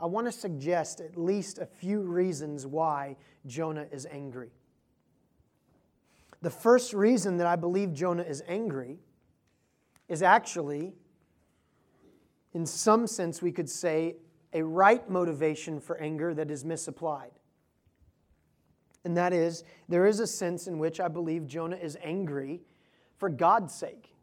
I 0.00 0.06
want 0.06 0.26
to 0.26 0.32
suggest 0.32 1.00
at 1.00 1.16
least 1.16 1.58
a 1.58 1.66
few 1.66 2.00
reasons 2.00 2.66
why 2.66 3.16
Jonah 3.46 3.86
is 3.92 4.06
angry. 4.10 4.50
The 6.42 6.50
first 6.50 6.92
reason 6.92 7.36
that 7.38 7.46
I 7.46 7.56
believe 7.56 7.92
Jonah 7.92 8.24
is 8.24 8.42
angry 8.48 8.98
is 10.08 10.22
actually, 10.22 10.92
in 12.52 12.66
some 12.66 13.06
sense, 13.06 13.40
we 13.40 13.52
could 13.52 13.70
say, 13.70 14.16
a 14.52 14.62
right 14.62 15.08
motivation 15.08 15.80
for 15.80 15.96
anger 15.98 16.34
that 16.34 16.50
is 16.50 16.64
misapplied. 16.64 17.30
And 19.04 19.16
that 19.16 19.32
is, 19.32 19.64
there 19.88 20.06
is 20.06 20.20
a 20.20 20.26
sense 20.26 20.66
in 20.66 20.78
which 20.78 21.00
I 21.00 21.08
believe 21.08 21.46
Jonah 21.46 21.76
is 21.76 21.96
angry 22.02 22.60
for 23.16 23.28
God's 23.28 23.74
sake. 23.74 24.14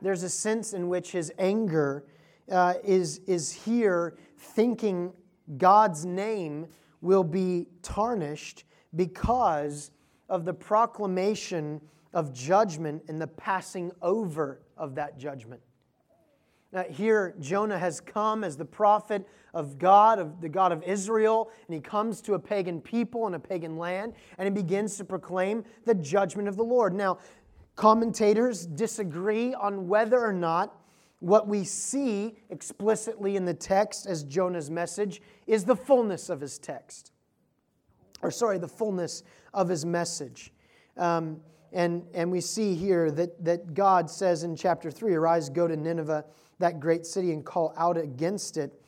There's 0.00 0.22
a 0.22 0.30
sense 0.30 0.72
in 0.72 0.88
which 0.88 1.12
his 1.12 1.32
anger 1.38 2.04
uh, 2.50 2.74
is, 2.84 3.18
is 3.26 3.52
here 3.52 4.16
thinking 4.38 5.12
God's 5.58 6.06
name 6.06 6.68
will 7.00 7.24
be 7.24 7.66
tarnished 7.82 8.64
because 8.94 9.90
of 10.30 10.46
the 10.46 10.54
proclamation 10.54 11.80
of 12.14 12.32
judgment 12.32 13.02
and 13.08 13.20
the 13.20 13.26
passing 13.26 13.92
over 14.00 14.62
of 14.76 14.94
that 14.94 15.18
judgment. 15.18 15.60
Now, 16.72 16.84
here, 16.84 17.34
Jonah 17.40 17.78
has 17.78 18.00
come 18.00 18.44
as 18.44 18.56
the 18.56 18.64
prophet 18.64 19.28
of 19.52 19.76
God, 19.76 20.20
of 20.20 20.40
the 20.40 20.48
God 20.48 20.70
of 20.70 20.84
Israel, 20.84 21.50
and 21.66 21.74
he 21.74 21.80
comes 21.80 22.20
to 22.22 22.34
a 22.34 22.38
pagan 22.38 22.80
people 22.80 23.26
and 23.26 23.34
a 23.34 23.40
pagan 23.40 23.76
land, 23.76 24.14
and 24.38 24.46
he 24.46 24.62
begins 24.62 24.96
to 24.98 25.04
proclaim 25.04 25.64
the 25.84 25.94
judgment 25.94 26.46
of 26.46 26.56
the 26.56 26.62
Lord. 26.62 26.94
Now, 26.94 27.18
commentators 27.74 28.66
disagree 28.66 29.52
on 29.52 29.88
whether 29.88 30.20
or 30.24 30.32
not 30.32 30.76
what 31.18 31.48
we 31.48 31.64
see 31.64 32.36
explicitly 32.50 33.34
in 33.36 33.44
the 33.44 33.54
text 33.54 34.06
as 34.06 34.22
Jonah's 34.22 34.70
message 34.70 35.20
is 35.48 35.64
the 35.64 35.76
fullness 35.76 36.30
of 36.30 36.40
his 36.40 36.56
text. 36.58 37.10
Or, 38.22 38.30
sorry, 38.30 38.58
the 38.58 38.68
fullness 38.68 39.22
of 39.54 39.68
his 39.68 39.84
message. 39.84 40.52
Um, 40.96 41.40
and, 41.72 42.04
and 42.14 42.30
we 42.30 42.40
see 42.40 42.74
here 42.74 43.10
that, 43.12 43.44
that 43.44 43.74
God 43.74 44.10
says 44.10 44.42
in 44.42 44.56
chapter 44.56 44.90
3 44.90 45.14
Arise, 45.14 45.48
go 45.48 45.66
to 45.66 45.76
Nineveh, 45.76 46.24
that 46.58 46.80
great 46.80 47.06
city, 47.06 47.32
and 47.32 47.44
call 47.44 47.72
out 47.76 47.96
against 47.96 48.56
it 48.56 48.80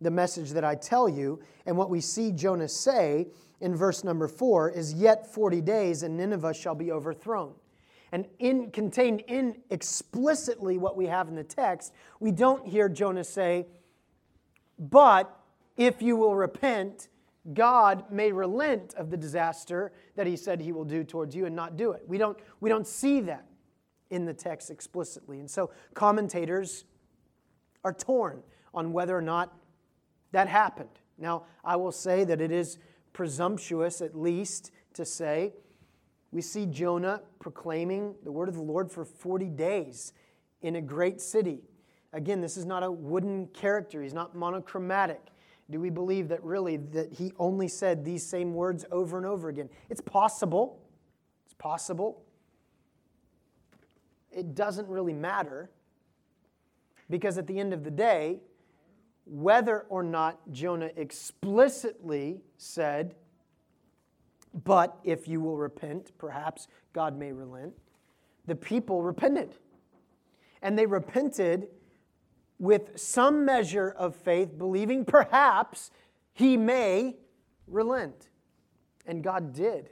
the 0.00 0.10
message 0.10 0.50
that 0.50 0.64
I 0.64 0.74
tell 0.74 1.08
you. 1.08 1.40
And 1.66 1.76
what 1.76 1.90
we 1.90 2.00
see 2.00 2.32
Jonah 2.32 2.68
say 2.68 3.28
in 3.60 3.76
verse 3.76 4.02
number 4.04 4.26
4 4.26 4.70
is, 4.70 4.94
Yet 4.94 5.26
40 5.26 5.60
days, 5.60 6.02
and 6.02 6.16
Nineveh 6.16 6.54
shall 6.54 6.74
be 6.74 6.90
overthrown. 6.90 7.52
And 8.12 8.26
in, 8.38 8.70
contained 8.70 9.22
in 9.28 9.56
explicitly 9.70 10.78
what 10.78 10.96
we 10.96 11.06
have 11.06 11.28
in 11.28 11.36
the 11.36 11.44
text, 11.44 11.92
we 12.18 12.32
don't 12.32 12.66
hear 12.66 12.88
Jonah 12.88 13.22
say, 13.22 13.66
But 14.78 15.36
if 15.76 16.02
you 16.02 16.16
will 16.16 16.34
repent, 16.34 17.08
God 17.54 18.10
may 18.10 18.32
relent 18.32 18.94
of 18.94 19.10
the 19.10 19.16
disaster 19.16 19.92
that 20.16 20.26
he 20.26 20.36
said 20.36 20.60
he 20.60 20.72
will 20.72 20.84
do 20.84 21.04
towards 21.04 21.34
you 21.34 21.46
and 21.46 21.56
not 21.56 21.76
do 21.76 21.92
it. 21.92 22.02
We 22.06 22.18
don't, 22.18 22.38
we 22.60 22.68
don't 22.68 22.86
see 22.86 23.20
that 23.22 23.46
in 24.10 24.24
the 24.24 24.34
text 24.34 24.70
explicitly. 24.70 25.38
And 25.40 25.50
so 25.50 25.70
commentators 25.94 26.84
are 27.84 27.94
torn 27.94 28.42
on 28.74 28.92
whether 28.92 29.16
or 29.16 29.22
not 29.22 29.56
that 30.32 30.48
happened. 30.48 30.90
Now, 31.16 31.44
I 31.64 31.76
will 31.76 31.92
say 31.92 32.24
that 32.24 32.40
it 32.40 32.50
is 32.50 32.78
presumptuous, 33.12 34.00
at 34.00 34.14
least, 34.14 34.70
to 34.94 35.04
say 35.04 35.52
we 36.32 36.42
see 36.42 36.66
Jonah 36.66 37.22
proclaiming 37.40 38.14
the 38.22 38.30
word 38.30 38.48
of 38.48 38.54
the 38.54 38.62
Lord 38.62 38.90
for 38.90 39.04
40 39.04 39.46
days 39.46 40.12
in 40.62 40.76
a 40.76 40.80
great 40.80 41.20
city. 41.20 41.62
Again, 42.12 42.40
this 42.40 42.56
is 42.56 42.64
not 42.64 42.82
a 42.82 42.90
wooden 42.90 43.46
character, 43.48 44.02
he's 44.02 44.14
not 44.14 44.34
monochromatic. 44.34 45.20
Do 45.70 45.78
we 45.80 45.90
believe 45.90 46.28
that 46.28 46.42
really 46.42 46.76
that 46.78 47.12
he 47.12 47.32
only 47.38 47.68
said 47.68 48.04
these 48.04 48.26
same 48.26 48.54
words 48.54 48.84
over 48.90 49.16
and 49.16 49.26
over 49.26 49.48
again? 49.48 49.68
It's 49.88 50.00
possible. 50.00 50.80
It's 51.46 51.54
possible. 51.54 52.22
It 54.32 54.54
doesn't 54.54 54.88
really 54.88 55.12
matter 55.12 55.70
because 57.08 57.38
at 57.38 57.46
the 57.46 57.58
end 57.58 57.72
of 57.72 57.84
the 57.84 57.90
day, 57.90 58.40
whether 59.24 59.80
or 59.88 60.02
not 60.02 60.40
Jonah 60.50 60.90
explicitly 60.96 62.40
said, 62.56 63.14
but 64.64 64.98
if 65.04 65.28
you 65.28 65.40
will 65.40 65.56
repent, 65.56 66.10
perhaps 66.18 66.66
God 66.92 67.16
may 67.16 67.32
relent, 67.32 67.74
the 68.46 68.56
people 68.56 69.02
repented. 69.02 69.54
And 70.62 70.78
they 70.78 70.86
repented 70.86 71.68
with 72.60 73.00
some 73.00 73.44
measure 73.44 73.90
of 73.96 74.14
faith, 74.14 74.56
believing 74.56 75.04
perhaps 75.04 75.90
he 76.34 76.56
may 76.56 77.16
relent. 77.66 78.28
And 79.06 79.24
God 79.24 79.54
did. 79.54 79.90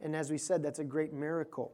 And 0.00 0.14
as 0.14 0.30
we 0.30 0.36
said, 0.36 0.62
that's 0.62 0.80
a 0.80 0.84
great 0.84 1.12
miracle. 1.12 1.72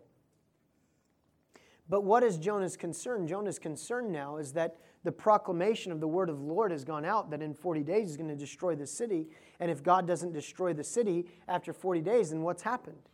But 1.88 2.04
what 2.04 2.22
is 2.22 2.36
Jonah's 2.36 2.76
concern? 2.76 3.26
Jonah's 3.26 3.58
concern 3.58 4.12
now 4.12 4.36
is 4.36 4.52
that 4.52 4.76
the 5.02 5.12
proclamation 5.12 5.92
of 5.92 6.00
the 6.00 6.08
word 6.08 6.28
of 6.28 6.38
the 6.38 6.44
Lord 6.44 6.70
has 6.70 6.84
gone 6.84 7.04
out 7.04 7.30
that 7.30 7.42
in 7.42 7.54
40 7.54 7.82
days 7.82 8.08
he's 8.08 8.16
going 8.16 8.28
to 8.28 8.36
destroy 8.36 8.74
the 8.74 8.86
city. 8.86 9.28
And 9.60 9.70
if 9.70 9.82
God 9.82 10.06
doesn't 10.06 10.32
destroy 10.32 10.74
the 10.74 10.84
city 10.84 11.26
after 11.48 11.72
40 11.72 12.02
days, 12.02 12.30
then 12.30 12.42
what's 12.42 12.62
happened? 12.62 13.08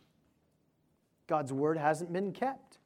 God's 1.27 1.53
word 1.53 1.77
hasn't 1.77 2.11
been 2.11 2.33
kept. 2.33 2.77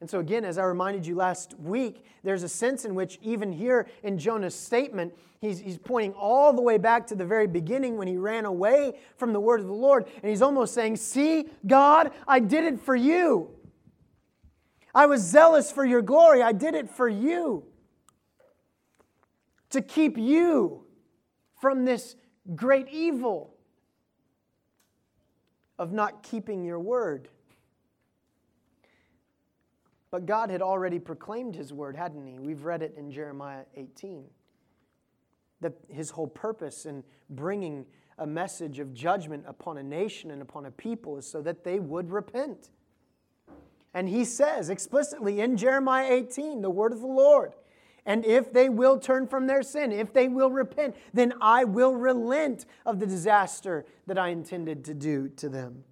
And 0.00 0.08
so, 0.08 0.18
again, 0.18 0.46
as 0.46 0.56
I 0.56 0.64
reminded 0.64 1.06
you 1.06 1.14
last 1.14 1.58
week, 1.58 2.06
there's 2.22 2.42
a 2.42 2.48
sense 2.48 2.86
in 2.86 2.94
which, 2.94 3.18
even 3.22 3.52
here 3.52 3.86
in 4.02 4.18
Jonah's 4.18 4.54
statement, 4.54 5.12
he's, 5.40 5.60
he's 5.60 5.76
pointing 5.76 6.14
all 6.14 6.54
the 6.54 6.62
way 6.62 6.78
back 6.78 7.06
to 7.08 7.14
the 7.14 7.26
very 7.26 7.46
beginning 7.46 7.98
when 7.98 8.08
he 8.08 8.16
ran 8.16 8.46
away 8.46 8.98
from 9.18 9.34
the 9.34 9.40
word 9.40 9.60
of 9.60 9.66
the 9.66 9.72
Lord. 9.72 10.06
And 10.22 10.30
he's 10.30 10.40
almost 10.40 10.72
saying, 10.72 10.96
See, 10.96 11.48
God, 11.66 12.12
I 12.26 12.40
did 12.40 12.64
it 12.64 12.80
for 12.80 12.96
you. 12.96 13.50
I 14.94 15.06
was 15.06 15.20
zealous 15.20 15.70
for 15.70 15.84
your 15.84 16.02
glory. 16.02 16.42
I 16.42 16.52
did 16.52 16.74
it 16.74 16.90
for 16.90 17.08
you. 17.08 17.64
To 19.70 19.82
keep 19.82 20.16
you 20.16 20.84
from 21.60 21.84
this 21.84 22.16
great 22.54 22.88
evil. 22.88 23.54
of 25.78 25.92
not 25.92 26.22
keeping 26.22 26.64
your 26.64 26.78
word. 26.78 27.28
But 30.10 30.26
God 30.26 30.50
had 30.50 30.62
already 30.62 30.98
proclaimed 30.98 31.54
his 31.54 31.72
word, 31.72 31.96
hadn't 31.96 32.26
he? 32.26 32.38
We've 32.38 32.64
read 32.64 32.82
it 32.82 32.94
in 32.96 33.10
Jeremiah 33.10 33.62
18. 33.76 34.24
That 35.60 35.74
his 35.88 36.10
whole 36.10 36.26
purpose 36.26 36.86
in 36.86 37.04
bringing 37.28 37.86
a 38.18 38.26
message 38.26 38.80
of 38.80 38.92
judgment 38.92 39.44
upon 39.46 39.78
a 39.78 39.82
nation 39.82 40.30
and 40.30 40.42
upon 40.42 40.66
a 40.66 40.70
people 40.70 41.16
is 41.16 41.26
so 41.26 41.40
that 41.42 41.64
they 41.64 41.78
would 41.78 42.10
repent. 42.10 42.70
And 43.94 44.08
he 44.08 44.24
says 44.24 44.68
explicitly 44.68 45.40
in 45.40 45.56
Jeremiah 45.56 46.10
18, 46.12 46.60
the 46.62 46.70
word 46.70 46.92
of 46.92 47.00
the 47.00 47.06
Lord, 47.06 47.54
and 48.06 48.24
if 48.24 48.52
they 48.52 48.68
will 48.68 48.98
turn 48.98 49.26
from 49.26 49.46
their 49.46 49.62
sin, 49.62 49.92
if 49.92 50.12
they 50.12 50.28
will 50.28 50.50
repent, 50.50 50.96
then 51.12 51.34
I 51.40 51.64
will 51.64 51.94
relent 51.94 52.66
of 52.86 52.98
the 52.98 53.06
disaster 53.06 53.84
that 54.06 54.18
I 54.18 54.28
intended 54.28 54.84
to 54.86 54.94
do 54.94 55.28
to 55.36 55.48
them. 55.48 55.84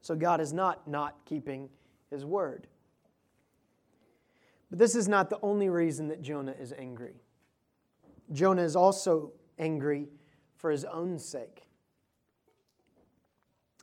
So 0.00 0.14
God 0.14 0.40
is 0.40 0.52
not 0.52 0.86
not 0.86 1.16
keeping 1.24 1.68
his 2.10 2.24
word. 2.24 2.66
But 4.70 4.78
this 4.78 4.94
is 4.94 5.08
not 5.08 5.30
the 5.30 5.38
only 5.42 5.68
reason 5.68 6.08
that 6.08 6.22
Jonah 6.22 6.54
is 6.58 6.72
angry. 6.76 7.22
Jonah 8.32 8.62
is 8.62 8.76
also 8.76 9.32
angry 9.58 10.08
for 10.56 10.70
his 10.70 10.84
own 10.84 11.18
sake. 11.18 11.62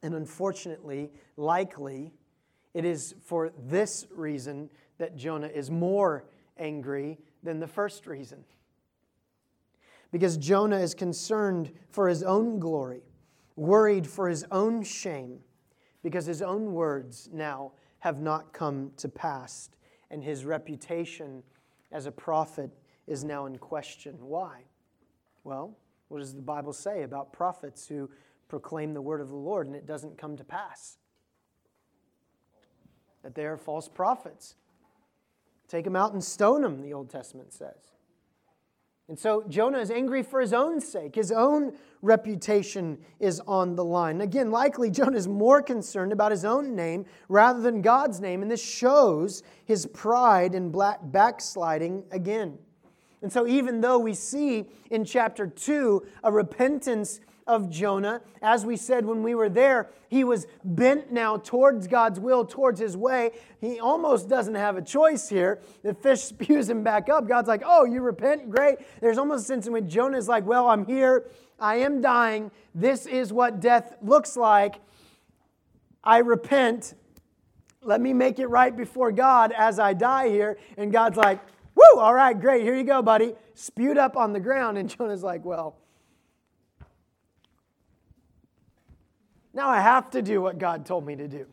And 0.03 0.13
unfortunately, 0.13 1.11
likely, 1.37 2.13
it 2.73 2.85
is 2.85 3.15
for 3.23 3.51
this 3.67 4.05
reason 4.11 4.69
that 4.97 5.15
Jonah 5.15 5.47
is 5.47 5.71
more 5.71 6.25
angry 6.57 7.17
than 7.41 7.59
the 7.59 7.67
first 7.67 8.05
reason. 8.05 8.43
Because 10.11 10.37
Jonah 10.37 10.79
is 10.79 10.93
concerned 10.93 11.71
for 11.89 12.07
his 12.07 12.21
own 12.21 12.59
glory, 12.59 13.01
worried 13.55 14.05
for 14.05 14.29
his 14.29 14.45
own 14.51 14.83
shame, 14.83 15.39
because 16.03 16.25
his 16.25 16.41
own 16.41 16.73
words 16.73 17.29
now 17.33 17.71
have 18.05 18.21
not 18.21 18.53
come 18.53 18.91
to 18.97 19.09
pass, 19.09 19.71
and 20.11 20.23
his 20.23 20.45
reputation 20.45 21.41
as 21.91 22.05
a 22.05 22.11
prophet 22.11 22.69
is 23.07 23.23
now 23.23 23.47
in 23.47 23.57
question. 23.57 24.13
Why? 24.19 24.61
Well, 25.43 25.75
what 26.09 26.19
does 26.19 26.35
the 26.35 26.41
Bible 26.43 26.71
say 26.71 27.01
about 27.01 27.33
prophets 27.33 27.87
who 27.87 28.07
proclaim 28.47 28.93
the 28.93 29.01
word 29.01 29.21
of 29.21 29.29
the 29.29 29.35
Lord 29.35 29.65
and 29.65 29.75
it 29.75 29.87
doesn't 29.87 30.19
come 30.19 30.37
to 30.37 30.43
pass? 30.43 30.99
That 33.23 33.33
they 33.33 33.47
are 33.47 33.57
false 33.57 33.89
prophets. 33.89 34.53
Take 35.67 35.85
them 35.85 35.95
out 35.95 36.13
and 36.13 36.23
stone 36.23 36.61
them, 36.61 36.83
the 36.83 36.93
Old 36.93 37.09
Testament 37.09 37.53
says. 37.53 37.94
And 39.07 39.19
so 39.19 39.43
Jonah 39.47 39.77
is 39.79 39.91
angry 39.91 40.23
for 40.23 40.41
his 40.41 40.51
own 40.51 40.81
sake. 40.81 41.13
His 41.13 41.31
own 41.31 41.73
reputation 42.01 42.97
is 43.19 43.39
on 43.41 43.75
the 43.75 43.83
line. 43.83 44.21
Again, 44.21 44.49
likely 44.49 44.89
Jonah 44.89 45.17
is 45.17 45.27
more 45.27 45.61
concerned 45.61 46.11
about 46.11 46.31
his 46.31 46.43
own 46.43 46.75
name 46.75 47.05
rather 47.29 47.61
than 47.61 47.81
God's 47.83 48.19
name, 48.19 48.41
and 48.41 48.49
this 48.49 48.63
shows 48.63 49.43
his 49.65 49.85
pride 49.85 50.55
and 50.55 50.75
backsliding 51.11 52.03
again. 52.11 52.57
And 53.21 53.31
so, 53.31 53.47
even 53.47 53.81
though 53.81 53.99
we 53.99 54.13
see 54.13 54.65
in 54.91 55.05
chapter 55.05 55.47
2 55.47 56.05
a 56.23 56.31
repentance 56.31 57.19
of 57.47 57.69
Jonah. 57.69 58.21
As 58.41 58.65
we 58.65 58.75
said 58.75 59.05
when 59.05 59.21
we 59.21 59.35
were 59.35 59.49
there, 59.49 59.89
he 60.09 60.23
was 60.23 60.47
bent 60.63 61.11
now 61.11 61.37
towards 61.37 61.87
God's 61.87 62.19
will, 62.19 62.45
towards 62.45 62.79
his 62.79 62.97
way. 62.97 63.31
He 63.61 63.79
almost 63.79 64.27
doesn't 64.27 64.55
have 64.55 64.77
a 64.77 64.81
choice 64.81 65.29
here. 65.29 65.61
The 65.83 65.93
fish 65.93 66.21
spews 66.23 66.69
him 66.69 66.83
back 66.83 67.09
up. 67.09 67.27
God's 67.27 67.47
like, 67.47 67.63
Oh, 67.65 67.85
you 67.85 68.01
repent? 68.01 68.49
Great. 68.49 68.77
There's 69.01 69.17
almost 69.17 69.43
a 69.43 69.47
sense 69.47 69.67
in 69.67 69.73
which 69.73 69.87
Jonah's 69.87 70.27
like, 70.27 70.45
Well, 70.45 70.67
I'm 70.67 70.85
here. 70.85 71.29
I 71.59 71.77
am 71.77 72.01
dying. 72.01 72.51
This 72.73 73.05
is 73.05 73.31
what 73.31 73.59
death 73.59 73.95
looks 74.01 74.35
like. 74.35 74.75
I 76.03 76.17
repent. 76.19 76.95
Let 77.81 78.01
me 78.01 78.13
make 78.13 78.39
it 78.39 78.47
right 78.47 78.75
before 78.75 79.11
God 79.11 79.53
as 79.55 79.79
I 79.79 79.93
die 79.93 80.29
here. 80.29 80.57
And 80.77 80.91
God's 80.91 81.17
like, 81.17 81.39
Woo, 81.75 81.99
all 81.99 82.13
right, 82.13 82.39
great. 82.39 82.63
Here 82.63 82.75
you 82.75 82.83
go, 82.83 83.01
buddy. 83.01 83.35
Spewed 83.53 83.97
up 83.97 84.17
on 84.17 84.33
the 84.33 84.39
ground. 84.39 84.77
And 84.77 84.89
Jonah's 84.97 85.23
like, 85.23 85.45
Well, 85.45 85.77
Now 89.55 89.69
I 89.69 89.79
have 89.79 90.11
to 90.11 90.21
do 90.21 90.41
what 90.41 90.59
God 90.59 90.85
told 90.85 91.05
me 91.07 91.15
to 91.15 91.27
do. 91.27 91.47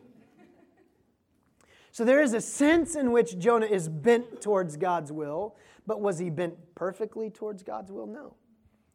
So 1.91 2.03
there 2.03 2.21
is 2.21 2.33
a 2.33 2.41
sense 2.41 2.95
in 2.95 3.11
which 3.11 3.39
Jonah 3.39 3.65
is 3.65 3.87
bent 3.87 4.41
towards 4.41 4.77
God's 4.77 5.11
will, 5.11 5.55
but 5.87 6.01
was 6.01 6.19
he 6.19 6.29
bent 6.29 6.55
perfectly 6.75 7.29
towards 7.29 7.63
God's 7.63 7.91
will? 7.91 8.05
No. 8.07 8.35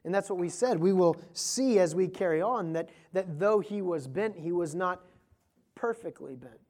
And 0.05 0.15
that's 0.15 0.29
what 0.29 0.39
we 0.39 0.49
said. 0.49 0.79
We 0.79 0.93
will 0.93 1.17
see 1.33 1.79
as 1.79 1.95
we 1.95 2.07
carry 2.09 2.43
on 2.43 2.73
that, 2.75 2.91
that 3.13 3.39
though 3.39 3.61
he 3.61 3.83
was 3.83 4.07
bent, 4.07 4.37
he 4.37 4.53
was 4.53 4.75
not 4.75 5.03
perfectly 5.75 6.35
bent. 6.35 6.61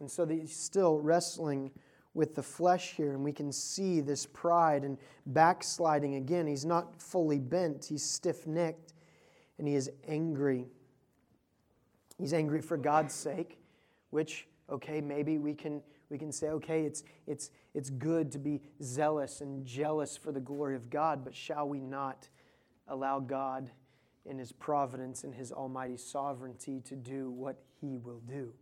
And 0.00 0.10
so 0.10 0.26
he's 0.26 0.54
still 0.54 0.98
wrestling 0.98 1.70
with 2.14 2.34
the 2.34 2.42
flesh 2.42 2.94
here, 2.96 3.12
and 3.12 3.22
we 3.22 3.32
can 3.32 3.52
see 3.52 4.00
this 4.00 4.26
pride 4.26 4.82
and 4.82 4.96
backsliding 5.26 6.14
again. 6.14 6.46
He's 6.46 6.64
not 6.64 7.00
fully 7.00 7.38
bent, 7.38 7.84
he's 7.84 8.02
stiff 8.02 8.46
necked, 8.46 8.94
and 9.58 9.68
he 9.68 9.74
is 9.74 9.90
angry. 10.08 10.66
He's 12.18 12.32
angry 12.32 12.62
for 12.62 12.76
God's 12.76 13.14
sake, 13.14 13.58
which, 14.10 14.46
okay, 14.70 15.00
maybe 15.00 15.38
we 15.38 15.54
can, 15.54 15.82
we 16.08 16.18
can 16.18 16.32
say, 16.32 16.48
okay, 16.48 16.84
it's, 16.84 17.02
it's, 17.26 17.50
it's 17.74 17.90
good 17.90 18.32
to 18.32 18.38
be 18.38 18.62
zealous 18.82 19.42
and 19.42 19.64
jealous 19.66 20.16
for 20.16 20.32
the 20.32 20.40
glory 20.40 20.76
of 20.76 20.88
God, 20.88 21.24
but 21.24 21.34
shall 21.34 21.68
we 21.68 21.80
not 21.80 22.28
allow 22.88 23.20
God 23.20 23.70
in 24.24 24.38
His 24.38 24.50
providence 24.50 25.24
and 25.24 25.34
His 25.34 25.52
almighty 25.52 25.96
sovereignty 25.96 26.80
to 26.86 26.96
do 26.96 27.30
what 27.30 27.58
He 27.80 27.98
will 27.98 28.22
do? 28.26 28.52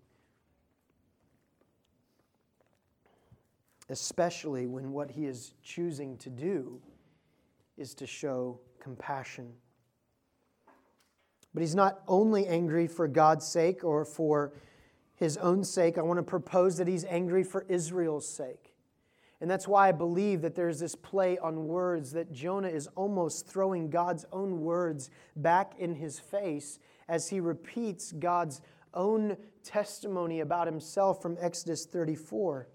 Especially 3.88 4.66
when 4.66 4.92
what 4.92 5.10
He 5.10 5.26
is 5.26 5.54
choosing 5.62 6.16
to 6.18 6.30
do 6.30 6.80
is 7.76 7.94
to 7.94 8.06
show 8.06 8.58
compassion 8.80 9.52
but 11.54 11.62
he's 11.62 11.74
not 11.74 12.02
only 12.08 12.46
angry 12.46 12.88
for 12.88 13.06
God's 13.06 13.46
sake 13.46 13.84
or 13.84 14.04
for 14.04 14.52
his 15.14 15.36
own 15.36 15.62
sake. 15.64 15.96
I 15.96 16.02
want 16.02 16.18
to 16.18 16.24
propose 16.24 16.76
that 16.78 16.88
he's 16.88 17.04
angry 17.04 17.44
for 17.44 17.64
Israel's 17.68 18.28
sake. 18.28 18.74
And 19.40 19.50
that's 19.50 19.68
why 19.68 19.88
I 19.88 19.92
believe 19.92 20.42
that 20.42 20.54
there's 20.54 20.80
this 20.80 20.94
play 20.94 21.38
on 21.38 21.66
words 21.66 22.12
that 22.12 22.32
Jonah 22.32 22.68
is 22.68 22.88
almost 22.96 23.46
throwing 23.46 23.90
God's 23.90 24.24
own 24.32 24.60
words 24.60 25.10
back 25.36 25.74
in 25.78 25.94
his 25.94 26.18
face 26.18 26.78
as 27.08 27.28
he 27.28 27.40
repeats 27.40 28.12
God's 28.12 28.60
own 28.94 29.36
testimony 29.62 30.40
about 30.40 30.66
himself 30.66 31.20
from 31.20 31.36
Exodus 31.40 31.84
34. 31.84 32.68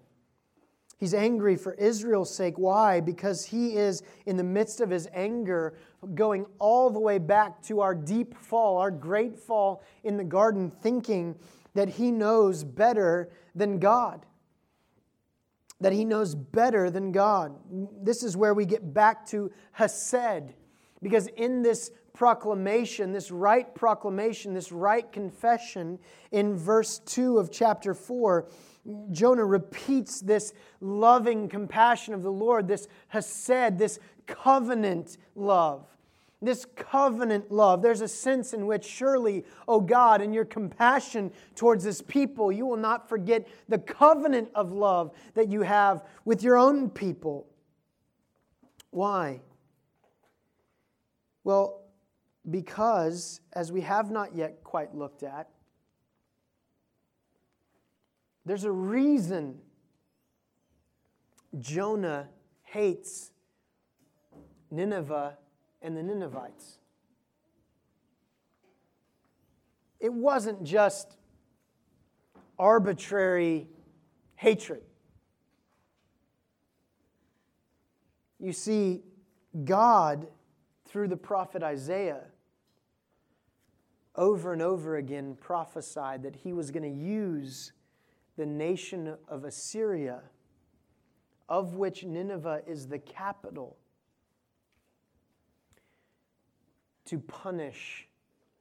He's 1.00 1.14
angry 1.14 1.56
for 1.56 1.74
Israel's 1.76 2.34
sake. 2.34 2.58
Why? 2.58 3.00
Because 3.00 3.46
he 3.46 3.78
is, 3.78 4.04
in 4.26 4.36
the 4.36 4.44
midst 4.44 4.82
of 4.82 4.90
his 4.90 5.08
anger, 5.14 5.78
going 6.14 6.46
all 6.60 6.90
the 6.90 7.00
way 7.00 7.20
back 7.20 7.64
to 7.64 7.80
our 7.80 7.96
deep 7.96 8.36
fall, 8.36 8.78
our 8.78 8.92
great 8.92 9.40
fall 9.40 9.82
in 10.04 10.18
the 10.18 10.26
garden, 10.26 10.70
thinking 10.70 11.38
that 11.74 11.88
he 11.88 12.12
knows 12.12 12.66
better 12.66 13.32
than 13.56 13.80
God. 13.80 14.26
That 15.80 15.94
he 15.94 16.04
knows 16.04 16.36
better 16.36 16.90
than 16.90 17.14
God. 17.14 17.56
This 18.04 18.22
is 18.22 18.36
where 18.36 18.54
we 18.54 18.66
get 18.66 18.94
back 18.94 19.26
to 19.28 19.52
Hesed. 19.72 20.54
Because 21.02 21.28
in 21.28 21.62
this 21.62 21.92
proclamation, 22.14 23.14
this 23.14 23.32
right 23.32 23.74
proclamation, 23.74 24.54
this 24.54 24.74
right 24.74 25.10
confession, 25.10 25.98
in 26.32 26.58
verse 26.58 27.00
2 27.06 27.38
of 27.38 27.50
chapter 27.50 27.94
4, 27.94 28.50
Jonah 29.12 29.46
repeats 29.46 30.20
this 30.20 30.54
loving 30.82 31.50
compassion 31.50 32.14
of 32.14 32.24
the 32.24 32.32
Lord, 32.32 32.68
this 32.68 32.88
hesed, 33.08 33.78
this 33.78 34.00
covenant 34.26 35.18
love. 35.36 35.86
This 36.42 36.66
covenant 36.76 37.52
love. 37.52 37.82
There's 37.82 38.00
a 38.00 38.08
sense 38.08 38.54
in 38.54 38.66
which, 38.66 38.86
surely, 38.86 39.44
O 39.68 39.76
oh 39.76 39.82
God, 39.82 40.22
in 40.22 40.32
your 40.32 40.46
compassion 40.46 41.32
towards 41.56 41.84
this 41.84 42.02
people, 42.02 42.50
you 42.50 42.66
will 42.66 42.78
not 42.78 43.10
forget 43.10 43.46
the 43.68 43.78
covenant 43.78 44.50
of 44.56 44.72
love 44.72 45.12
that 45.34 45.50
you 45.50 45.64
have 45.64 46.06
with 46.24 46.42
your 46.42 46.58
own 46.58 46.90
people. 46.90 47.46
Why? 48.92 49.42
Well, 51.44 51.82
because, 52.50 53.42
as 53.54 53.72
we 53.72 53.82
have 53.82 54.10
not 54.10 54.34
yet 54.34 54.64
quite 54.64 54.96
looked 54.96 55.24
at, 55.24 55.50
there's 58.50 58.64
a 58.64 58.72
reason 58.72 59.60
Jonah 61.60 62.30
hates 62.64 63.30
Nineveh 64.72 65.38
and 65.84 65.96
the 65.96 66.02
Ninevites. 66.02 66.80
It 70.00 70.12
wasn't 70.12 70.64
just 70.64 71.16
arbitrary 72.58 73.68
hatred. 74.34 74.82
You 78.40 78.52
see, 78.52 79.04
God, 79.64 80.26
through 80.88 81.10
the 81.10 81.18
prophet 81.18 81.62
Isaiah, 81.62 82.24
over 84.16 84.54
and 84.54 84.64
over 84.64 84.96
again 84.96 85.38
prophesied 85.40 86.24
that 86.24 86.38
he 86.38 86.52
was 86.52 86.72
going 86.72 86.82
to 86.82 87.00
use 87.00 87.74
the 88.40 88.46
nation 88.46 89.18
of 89.28 89.44
Assyria, 89.44 90.22
of 91.50 91.76
which 91.76 92.06
Nineveh 92.06 92.62
is 92.66 92.88
the 92.88 92.98
capital, 92.98 93.76
to 97.04 97.20
punish 97.20 98.08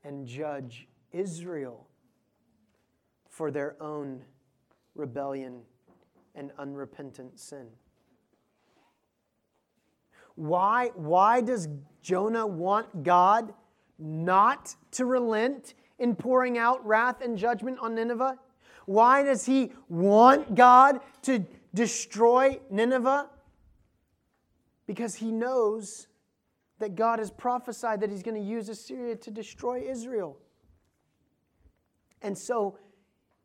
and 0.03 0.26
judge 0.26 0.89
Israel 1.12 1.87
for 3.29 3.53
their 3.53 3.81
own 3.81 4.24
rebellion 4.97 5.61
and 6.35 6.51
unrepentant 6.59 7.39
sin. 7.39 7.68
Why, 10.35 10.91
why 10.97 11.41
does 11.41 11.68
Jonah 12.03 12.49
want 12.49 13.05
God 13.05 13.55
not 13.97 14.74
to 14.91 15.05
relent 15.05 15.74
in 16.01 16.16
pouring 16.16 16.59
out 16.59 16.85
wrath 16.85 17.20
and 17.20 17.39
judgment 17.39 17.79
on 17.81 17.95
Nineveh? 17.95 18.39
Why 18.89 19.22
does 19.22 19.45
he 19.45 19.72
want 19.91 20.55
God 20.55 21.01
to 21.24 21.45
destroy 21.74 22.59
Nineveh? 22.70 23.28
Because 24.86 25.16
he 25.16 25.30
knows 25.30 26.07
that 26.78 26.95
God 26.95 27.18
has 27.18 27.30
prophesied 27.30 28.01
that 28.01 28.09
he's 28.09 28.22
going 28.22 28.43
to 28.43 28.49
use 28.49 28.70
Assyria 28.70 29.16
to 29.16 29.30
destroy 29.30 29.82
Israel. 29.82 30.39
And 32.22 32.39
so, 32.39 32.78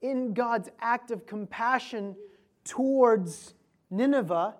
in 0.01 0.33
God's 0.33 0.69
act 0.79 1.11
of 1.11 1.25
compassion 1.25 2.15
towards 2.63 3.53
Nineveh, 3.91 4.55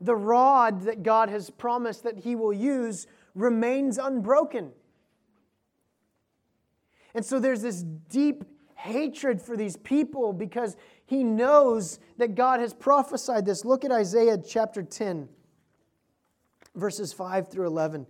the 0.00 0.16
rod 0.16 0.82
that 0.86 1.04
God 1.04 1.28
has 1.28 1.50
promised 1.50 2.02
that 2.02 2.18
he 2.18 2.34
will 2.34 2.52
use 2.52 3.06
remains 3.36 3.96
unbroken. 3.96 4.72
And 7.14 7.24
so 7.24 7.38
there's 7.38 7.62
this 7.62 7.84
deep 8.10 8.44
hatred 8.84 9.40
for 9.40 9.56
these 9.56 9.76
people 9.76 10.32
because 10.32 10.76
he 11.06 11.24
knows 11.24 11.98
that 12.18 12.34
God 12.34 12.60
has 12.60 12.74
prophesied 12.74 13.46
this. 13.46 13.64
Look 13.64 13.84
at 13.84 13.90
Isaiah 13.90 14.38
chapter 14.38 14.82
10 14.82 15.28
verses 16.74 17.12
5 17.12 17.50
through 17.50 17.66
11, 17.66 18.06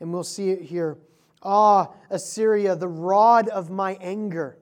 and 0.00 0.12
we'll 0.12 0.22
see 0.24 0.50
it 0.50 0.62
here. 0.62 0.98
Ah, 1.42 1.90
Assyria, 2.10 2.76
the 2.76 2.88
rod 2.88 3.48
of 3.48 3.70
my 3.70 3.94
anger. 4.00 4.58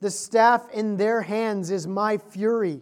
The 0.00 0.10
staff 0.10 0.66
in 0.72 0.96
their 0.96 1.22
hands 1.22 1.70
is 1.70 1.86
my 1.86 2.16
fury. 2.16 2.80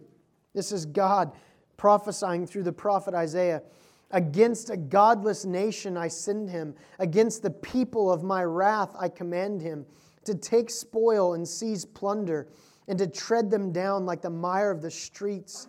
This 0.54 0.72
is 0.72 0.86
God 0.86 1.32
prophesying 1.76 2.46
through 2.46 2.62
the 2.62 2.72
prophet 2.72 3.14
Isaiah. 3.14 3.62
Against 4.10 4.70
a 4.70 4.76
godless 4.76 5.44
nation 5.44 5.96
I 5.96 6.08
send 6.08 6.48
him. 6.48 6.74
Against 6.98 7.42
the 7.42 7.50
people 7.50 8.10
of 8.10 8.22
my 8.22 8.42
wrath 8.44 8.94
I 8.98 9.08
command 9.08 9.60
him 9.60 9.84
to 10.28 10.34
take 10.34 10.70
spoil 10.70 11.34
and 11.34 11.46
seize 11.46 11.84
plunder 11.84 12.48
and 12.86 12.98
to 12.98 13.06
tread 13.06 13.50
them 13.50 13.72
down 13.72 14.06
like 14.06 14.22
the 14.22 14.30
mire 14.30 14.70
of 14.70 14.80
the 14.80 14.90
streets. 14.90 15.68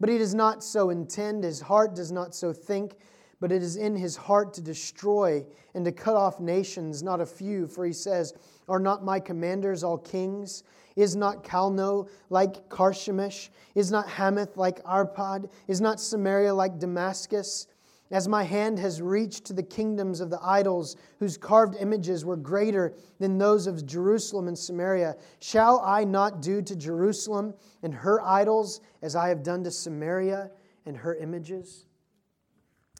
But 0.00 0.08
he 0.08 0.18
does 0.18 0.34
not 0.34 0.64
so 0.64 0.90
intend, 0.90 1.44
his 1.44 1.60
heart 1.60 1.94
does 1.94 2.10
not 2.10 2.34
so 2.34 2.52
think 2.52 2.96
but 3.40 3.52
it 3.52 3.62
is 3.62 3.76
in 3.76 3.96
his 3.96 4.16
heart 4.16 4.52
to 4.54 4.60
destroy 4.60 5.44
and 5.74 5.84
to 5.84 5.92
cut 5.92 6.16
off 6.16 6.40
nations, 6.40 7.02
not 7.02 7.20
a 7.20 7.26
few. 7.26 7.66
For 7.66 7.84
he 7.84 7.92
says, 7.92 8.34
Are 8.68 8.80
not 8.80 9.04
my 9.04 9.20
commanders 9.20 9.84
all 9.84 9.98
kings? 9.98 10.64
Is 10.96 11.14
not 11.14 11.44
Calno 11.44 12.08
like 12.30 12.68
Carchemish? 12.68 13.50
Is 13.76 13.92
not 13.92 14.08
Hamath 14.08 14.56
like 14.56 14.82
Arpad? 14.82 15.48
Is 15.68 15.80
not 15.80 16.00
Samaria 16.00 16.52
like 16.52 16.78
Damascus? 16.78 17.68
As 18.10 18.26
my 18.26 18.42
hand 18.42 18.78
has 18.78 19.02
reached 19.02 19.44
to 19.46 19.52
the 19.52 19.62
kingdoms 19.62 20.20
of 20.20 20.30
the 20.30 20.40
idols, 20.42 20.96
whose 21.18 21.36
carved 21.36 21.76
images 21.78 22.24
were 22.24 22.36
greater 22.36 22.94
than 23.18 23.36
those 23.36 23.66
of 23.66 23.84
Jerusalem 23.84 24.48
and 24.48 24.58
Samaria, 24.58 25.16
shall 25.40 25.80
I 25.84 26.04
not 26.04 26.40
do 26.40 26.62
to 26.62 26.74
Jerusalem 26.74 27.52
and 27.82 27.92
her 27.92 28.22
idols 28.22 28.80
as 29.02 29.14
I 29.14 29.28
have 29.28 29.42
done 29.42 29.62
to 29.64 29.70
Samaria 29.70 30.50
and 30.86 30.96
her 30.96 31.16
images? 31.16 31.84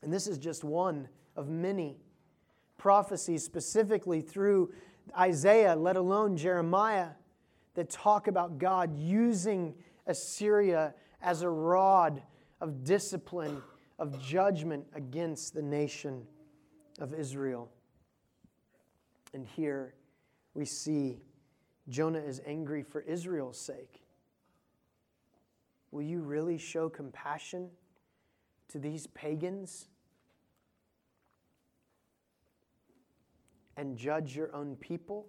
And 0.02 0.12
this 0.12 0.26
is 0.26 0.36
just 0.36 0.62
one 0.62 1.08
of 1.36 1.48
many 1.48 1.96
prophecies, 2.76 3.42
specifically 3.44 4.20
through 4.20 4.72
Isaiah, 5.18 5.74
let 5.74 5.96
alone 5.96 6.36
Jeremiah, 6.36 7.08
that 7.74 7.88
talk 7.88 8.28
about 8.28 8.58
God 8.58 8.94
using 8.94 9.74
Assyria 10.06 10.94
as 11.22 11.42
a 11.42 11.48
rod 11.48 12.22
of 12.60 12.84
discipline, 12.84 13.62
of 13.98 14.20
judgment 14.20 14.86
against 14.94 15.54
the 15.54 15.62
nation 15.62 16.26
of 17.00 17.14
Israel. 17.14 17.70
And 19.34 19.46
here 19.46 19.94
we 20.54 20.64
see 20.64 21.20
Jonah 21.88 22.20
is 22.20 22.40
angry 22.46 22.82
for 22.82 23.00
Israel's 23.00 23.58
sake. 23.58 24.02
Will 25.90 26.02
you 26.02 26.20
really 26.20 26.58
show 26.58 26.88
compassion? 26.88 27.70
to 28.68 28.78
these 28.78 29.06
pagans 29.08 29.88
and 33.76 33.96
judge 33.96 34.36
your 34.36 34.54
own 34.54 34.76
people? 34.76 35.26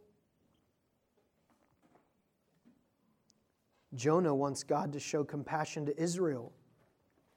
Jonah 3.95 4.35
wants 4.35 4.63
God 4.63 4.93
to 4.93 4.99
show 4.99 5.23
compassion 5.23 5.85
to 5.87 6.01
Israel 6.01 6.51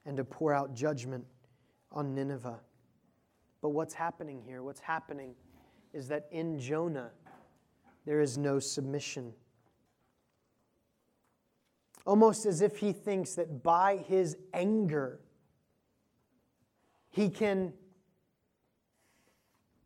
and 0.05 0.17
to 0.17 0.25
pour 0.25 0.53
out 0.53 0.75
judgment 0.75 1.25
on 1.91 2.15
Nineveh. 2.15 2.61
But 3.61 3.71
what's 3.71 3.95
happening 3.95 4.43
here? 4.45 4.63
What's 4.63 4.81
happening 4.81 5.35
is 5.93 6.09
that 6.09 6.27
in 6.31 6.59
Jonah, 6.59 7.11
there 8.05 8.21
is 8.21 8.37
no 8.37 8.59
submission. 8.59 9.33
Almost 12.05 12.47
as 12.47 12.61
if 12.63 12.79
he 12.79 12.93
thinks 12.93 13.35
that 13.35 13.63
by 13.63 13.97
his 13.97 14.37
anger, 14.53 15.21
he 17.11 17.29
can 17.29 17.73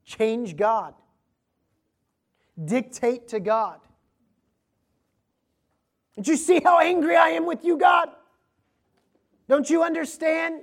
change 0.05 0.57
God, 0.57 0.95
dictate 2.65 3.29
to 3.29 3.41
God. 3.41 3.81
Don't 6.15 6.27
you 6.27 6.37
see 6.37 6.61
how 6.65 6.79
angry 6.81 7.17
I 7.17 7.31
am 7.31 7.45
with 7.45 7.63
you, 7.63 7.77
God? 7.77 8.09
Don't 9.49 9.69
you 9.71 9.83
understand? 9.83 10.63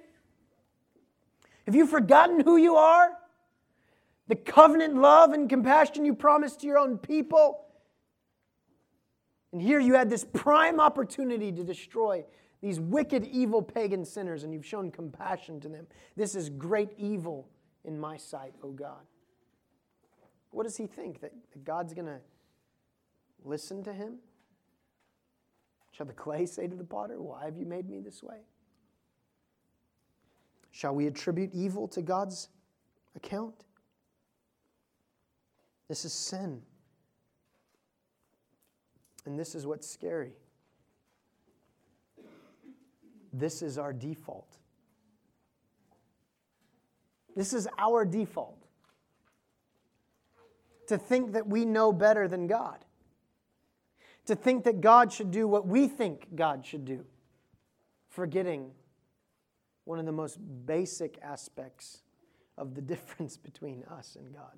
Have 1.66 1.76
you 1.76 1.88
forgotten 1.88 2.42
who 2.42 2.58
you 2.58 2.76
are? 2.76 3.12
The 4.28 4.36
covenant 4.36 4.96
love 4.96 5.32
and 5.32 5.50
compassion 5.50 6.06
you 6.06 6.14
promised 6.14 6.62
to 6.62 6.68
your 6.68 6.78
own 6.78 6.98
people? 6.98 7.66
And 9.52 9.62
here 9.62 9.80
you 9.80 9.94
had 9.94 10.10
this 10.10 10.26
prime 10.26 10.80
opportunity 10.80 11.52
to 11.52 11.64
destroy 11.64 12.26
these 12.62 12.80
wicked, 12.80 13.26
evil 13.26 13.62
pagan 13.62 14.06
sinners, 14.06 14.44
and 14.44 14.54
you've 14.54 14.66
shown 14.66 14.90
compassion 14.90 15.60
to 15.62 15.70
them. 15.70 15.86
This 16.16 16.34
is 16.34 16.50
great 16.50 16.90
evil 16.98 17.50
in 17.84 18.00
my 18.00 18.18
sight, 18.18 18.54
O 18.64 18.72
God. 18.72 19.02
What 20.52 20.64
does 20.64 20.78
he 20.78 20.88
think? 20.88 21.20
That 21.22 21.34
God's 21.64 21.94
going 21.94 22.08
to 22.08 22.20
listen 23.44 23.84
to 23.84 23.94
him? 23.94 24.16
Shall 25.92 26.06
the 26.06 26.14
clay 26.14 26.46
say 26.48 26.68
to 26.68 26.76
the 26.76 26.84
potter, 26.84 27.22
Why 27.22 27.46
have 27.46 27.58
you 27.58 27.66
made 27.66 27.90
me 27.90 28.00
this 28.00 28.24
way? 28.24 28.38
Shall 30.74 30.96
we 30.96 31.06
attribute 31.06 31.52
evil 31.54 31.88
to 31.90 32.02
God's 32.02 32.50
account? 33.16 33.54
This 35.88 36.04
is 36.04 36.12
sin. 36.12 36.64
And 39.26 39.40
this 39.40 39.54
is 39.54 39.68
what's 39.68 39.88
scary. 39.88 40.34
This 43.32 43.62
is 43.62 43.78
our 43.78 43.94
default. 43.94 44.58
This 47.36 47.54
is 47.54 47.68
our 47.78 48.04
default. 48.04 48.66
To 50.88 50.98
think 50.98 51.34
that 51.34 51.48
we 51.48 51.66
know 51.66 51.94
better 51.94 52.28
than 52.28 52.48
God. 52.48 52.84
To 54.26 54.36
think 54.36 54.64
that 54.64 54.82
God 54.82 55.14
should 55.14 55.30
do 55.30 55.48
what 55.48 55.68
we 55.68 55.88
think 55.88 56.36
God 56.36 56.66
should 56.66 56.84
do. 56.84 57.06
Forgetting 58.10 58.72
one 59.86 60.00
of 60.00 60.06
the 60.06 60.12
most 60.12 60.38
basic 60.66 61.20
aspects 61.22 62.02
of 62.58 62.76
the 62.76 62.82
difference 62.94 63.38
between 63.38 63.84
us 63.84 64.16
and 64.20 64.34
God. 64.34 64.58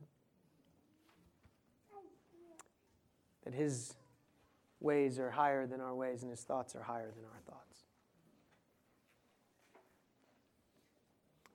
That 3.43 3.53
His 3.53 3.95
ways 4.79 5.19
are 5.19 5.31
higher 5.31 5.67
than 5.67 5.81
our 5.81 5.95
ways 5.95 6.23
and 6.23 6.31
His 6.31 6.41
thoughts 6.41 6.75
are 6.75 6.83
higher 6.83 7.11
than 7.15 7.25
our 7.25 7.41
thoughts. 7.45 7.65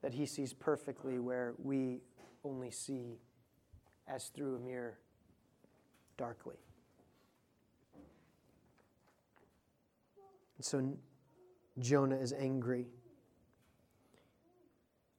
that 0.02 0.14
he 0.14 0.26
sees 0.26 0.52
perfectly 0.52 1.18
where 1.18 1.54
we 1.62 2.00
only 2.44 2.70
see 2.70 3.18
as 4.08 4.28
through 4.28 4.56
a 4.56 4.58
mirror 4.58 4.98
darkly. 6.16 6.56
And 10.56 10.64
so 10.64 10.96
Jonah 11.78 12.16
is 12.16 12.32
angry. 12.32 12.86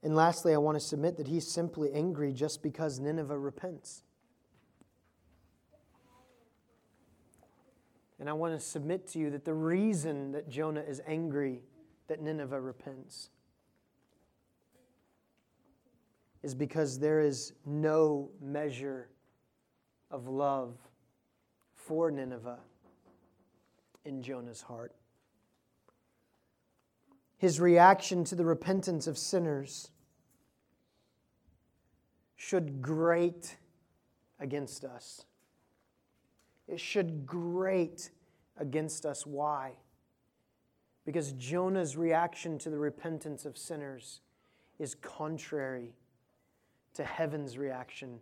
And 0.04 0.16
lastly, 0.16 0.54
I 0.54 0.58
want 0.58 0.80
to 0.80 0.86
submit 0.86 1.18
that 1.18 1.28
he's 1.28 1.48
simply 1.48 1.92
angry 1.94 2.34
just 2.34 2.64
because 2.64 3.00
Nineveh 3.00 3.38
repents. 3.38 4.04
And 8.20 8.30
I 8.30 8.34
want 8.34 8.54
to 8.54 8.60
submit 8.60 9.08
to 9.10 9.20
you 9.20 9.32
that 9.32 9.46
the 9.46 9.54
reason 9.54 10.32
that 10.32 10.50
Jonah 10.50 10.82
is 10.82 11.02
angry 11.08 11.64
that 12.08 12.22
Nineveh 12.22 12.62
repents 12.62 13.30
is 16.44 16.54
because 16.56 17.00
there 17.00 17.22
is 17.22 17.54
no 17.66 18.30
measure 18.42 19.10
of 20.10 20.28
love 20.28 20.76
for 21.76 22.12
Nineveh 22.12 22.60
in 24.06 24.22
Jonah's 24.22 24.62
heart. 24.62 24.94
His 27.42 27.60
reaction 27.60 28.24
to 28.26 28.36
the 28.36 28.46
repentance 28.46 29.08
of 29.08 29.18
sinners 29.18 29.90
should 32.36 32.84
grate 32.84 33.58
against 34.40 34.86
us. 34.86 35.26
It 36.68 36.80
should 36.80 37.26
grate 37.26 38.12
against 38.58 39.08
us. 39.08 39.26
Why? 39.26 39.72
Because 41.04 41.32
Jonah's 41.32 41.98
reaction 41.98 42.60
to 42.60 42.70
the 42.70 42.78
repentance 42.78 43.44
of 43.46 43.58
sinners 43.58 44.22
is 44.78 44.94
contrary 44.94 45.96
to 46.94 47.04
heaven's 47.04 47.58
reaction 47.58 48.20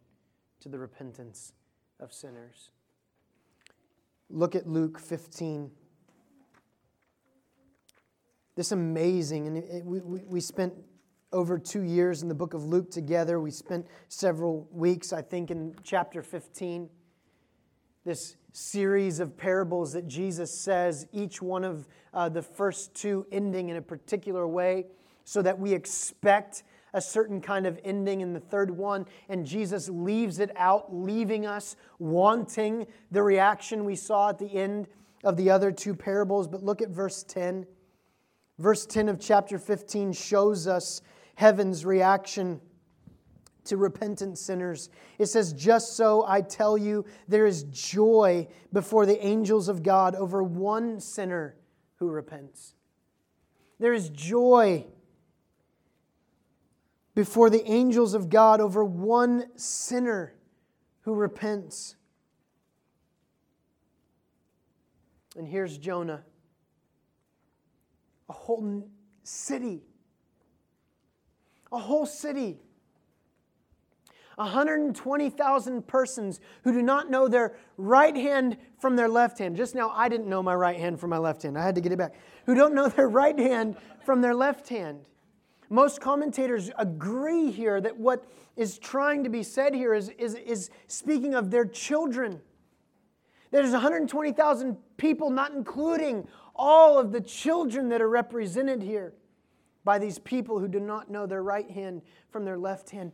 to 0.62 0.70
the 0.70 0.80
repentance 0.80 1.52
of 2.00 2.14
sinners. 2.14 2.70
Look 4.30 4.56
at 4.56 4.66
Luke 4.66 4.98
15. 4.98 5.72
This 8.60 8.74
amazing, 8.74 9.48
and 9.48 9.58
it, 9.60 9.86
we, 9.86 10.02
we, 10.02 10.42
spent 10.42 10.74
over 11.32 11.58
two 11.58 11.84
years 11.84 12.24
in 12.24 12.28
the 12.28 12.36
book 12.36 12.54
of 12.54 12.66
Luke 12.66 12.92
together. 12.92 13.40
We 13.40 13.52
spent 13.52 13.88
several 14.10 14.68
weeks, 14.74 15.14
I 15.14 15.22
think, 15.22 15.50
in 15.50 15.74
chapter 15.82 16.22
15. 16.22 16.90
This 18.04 18.36
series 18.52 19.22
of 19.22 19.38
parables 19.38 19.94
that 19.94 20.10
Jesus 20.10 20.54
says, 20.54 21.08
each 21.14 21.42
one 21.42 21.64
of 21.64 21.88
uh, 22.14 22.28
the 22.28 22.42
first 22.42 22.94
two 22.94 23.26
ending 23.32 23.70
in 23.70 23.78
a 23.78 23.82
particular 23.82 24.46
way, 24.46 24.88
so 25.24 25.42
that 25.42 25.58
we 25.58 25.72
expect 25.72 26.64
a 26.94 27.00
certain 27.00 27.40
kind 27.40 27.66
of 27.66 27.80
ending 27.86 28.20
in 28.20 28.34
the 28.34 28.42
third 28.42 28.72
one, 28.72 29.06
and 29.30 29.46
Jesus 29.46 29.88
leaves 29.88 30.40
it 30.40 30.52
out, 30.58 30.94
leaving 30.94 31.46
us 31.46 31.78
wanting 31.98 32.88
the 33.10 33.24
reaction 33.24 33.86
we 33.86 33.96
saw 33.96 34.32
at 34.32 34.38
the 34.38 34.54
end 34.54 34.90
of 35.24 35.38
the 35.38 35.50
other 35.50 35.72
two 35.72 35.96
parables. 35.96 36.46
But 36.46 36.62
look 36.62 36.82
at 36.82 36.90
verse 36.90 37.24
10. 37.24 37.66
Verse 38.60 38.86
10 38.86 39.08
of 39.08 39.20
chapter 39.20 39.58
15 39.58 40.12
shows 40.12 40.68
us 40.68 41.02
heaven's 41.36 41.86
reaction 41.86 42.60
to 43.64 43.78
repentant 43.78 44.38
sinners. 44.38 44.90
It 45.18 45.28
says, 45.28 45.54
Just 45.54 45.96
so 45.96 46.26
I 46.28 46.42
tell 46.42 46.78
you, 46.78 47.06
there 47.30 47.46
is 47.46 47.64
joy 47.64 48.48
before 48.74 49.06
the 49.06 49.26
angels 49.26 49.70
of 49.70 49.82
God 49.82 50.14
over 50.14 50.44
one 50.44 51.00
sinner 51.00 51.56
who 51.96 52.10
repents. 52.10 52.76
There 53.80 53.94
is 53.94 54.10
joy 54.10 54.86
before 57.16 57.50
the 57.50 57.66
angels 57.70 58.14
of 58.14 58.30
God 58.30 58.60
over 58.60 58.84
one 58.84 59.58
sinner 59.58 60.34
who 61.02 61.14
repents. 61.14 61.96
And 65.38 65.48
here's 65.48 65.78
Jonah, 65.78 66.24
a 68.30 68.34
whole 68.34 68.88
city, 69.24 69.82
a 71.72 71.80
whole 71.80 72.06
city. 72.06 72.60
120,000 74.36 75.86
persons 75.86 76.40
who 76.64 76.72
do 76.72 76.82
not 76.82 77.12
know 77.12 77.28
their 77.28 77.58
right 77.76 78.16
hand 78.16 78.56
from 78.80 78.96
their 78.96 79.10
left 79.10 79.38
hand. 79.38 79.58
Just 79.58 79.76
now, 79.76 79.90
I 79.90 80.08
didn't 80.08 80.28
know 80.28 80.42
my 80.42 80.56
right 80.56 80.80
hand 80.80 80.98
from 80.98 81.10
my 81.10 81.18
left 81.18 81.44
hand. 81.44 81.58
I 81.58 81.64
had 81.64 81.76
to 81.76 81.82
get 81.82 81.92
it 81.92 81.98
back. 81.98 82.16
Who 82.46 82.56
don't 82.56 82.74
know 82.74 82.88
their 82.88 83.10
right 83.10 83.38
hand 83.38 83.76
from 84.06 84.22
their 84.22 84.34
left 84.34 84.70
hand. 84.70 85.02
Most 85.70 86.00
commentators 86.00 86.72
agree 86.78 87.52
here 87.52 87.82
that 87.82 87.98
what 87.98 88.26
is 88.56 88.80
trying 88.80 89.26
to 89.26 89.30
be 89.30 89.44
said 89.44 89.76
here 89.76 89.94
is, 89.94 90.10
is, 90.18 90.36
is 90.36 90.70
speaking 90.88 91.36
of 91.36 91.52
their 91.52 91.66
children. 91.66 92.40
There's 93.52 93.72
120,000 93.72 94.78
people, 94.98 95.30
not 95.30 95.52
including 95.52 96.28
all 96.60 97.00
of 97.00 97.14
the 97.14 97.22
children 97.22 97.88
that 97.88 98.02
are 98.02 98.10
represented 98.10 98.84
here 98.84 99.14
by 99.86 99.98
these 99.98 100.20
people 100.20 100.60
who 100.60 100.68
do 100.68 100.80
not 100.80 101.10
know 101.10 101.26
their 101.26 101.42
right 101.42 101.72
hand 101.72 102.02
from 102.30 102.44
their 102.44 102.58
left 102.58 102.90
hand. 102.90 103.14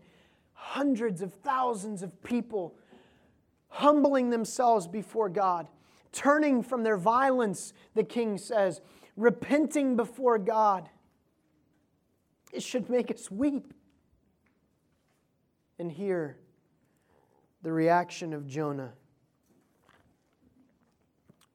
Hundreds 0.53 1.21
of 1.21 1.31
thousands 1.31 2.01
of 2.01 2.23
people 2.23 2.75
humbling 3.69 4.31
themselves 4.31 4.87
before 4.87 5.29
God, 5.29 5.67
turning 6.11 6.63
from 6.63 6.83
their 6.83 6.97
violence, 6.97 7.71
the 7.93 8.03
king 8.03 8.37
says, 8.37 8.81
repenting 9.15 9.95
before 9.95 10.39
God. 10.39 10.89
It 12.51 12.63
should 12.63 12.89
make 12.89 13.11
us 13.11 13.29
weep. 13.29 13.73
And 15.77 15.91
hear 15.91 16.37
the 17.61 17.71
reaction 17.71 18.33
of 18.33 18.47
Jonah. 18.47 18.93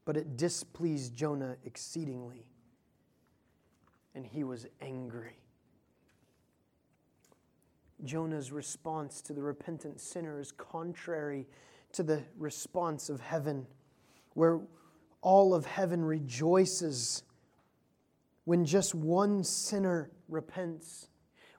But 0.04 0.16
it 0.16 0.36
displeased 0.36 1.14
Jonah 1.14 1.56
exceedingly, 1.64 2.46
and 4.14 4.26
he 4.26 4.44
was 4.44 4.66
angry. 4.80 5.36
Jonah's 8.04 8.50
response 8.50 9.20
to 9.22 9.32
the 9.32 9.42
repentant 9.42 10.00
sinner 10.00 10.40
is 10.40 10.52
contrary 10.52 11.46
to 11.92 12.02
the 12.02 12.22
response 12.38 13.08
of 13.08 13.20
heaven, 13.20 13.66
where 14.34 14.60
all 15.20 15.54
of 15.54 15.66
heaven 15.66 16.04
rejoices 16.04 17.22
when 18.44 18.64
just 18.64 18.94
one 18.94 19.44
sinner 19.44 20.10
repents, 20.28 21.08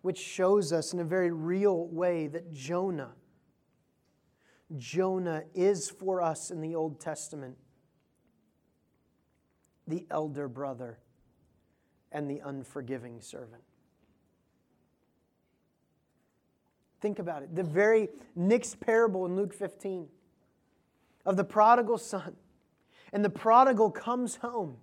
which 0.02 0.18
shows 0.18 0.74
us 0.74 0.94
in 0.94 1.00
a 1.00 1.04
very 1.04 1.32
real 1.32 1.88
way 1.88 2.28
that 2.28 2.52
Jonah, 2.52 3.12
Jonah 4.78 5.44
is 5.54 5.90
for 5.90 6.22
us 6.22 6.50
in 6.50 6.60
the 6.60 6.76
Old 6.76 7.00
Testament 7.00 7.58
the 9.88 10.06
elder 10.10 10.48
brother 10.48 11.00
and 12.12 12.30
the 12.30 12.40
unforgiving 12.40 13.22
servant. 13.22 13.64
Think 17.02 17.20
about 17.20 17.42
it. 17.42 17.56
The 17.56 17.64
very 17.64 18.10
next 18.36 18.80
parable 18.80 19.26
in 19.26 19.36
Luke 19.36 19.54
15 19.54 20.08
of 21.26 21.36
the 21.36 21.44
prodigal 21.44 21.98
son. 21.98 22.36
And 23.12 23.26
the 23.26 23.30
prodigal 23.30 23.92
comes 23.92 24.38
home. 24.38 24.78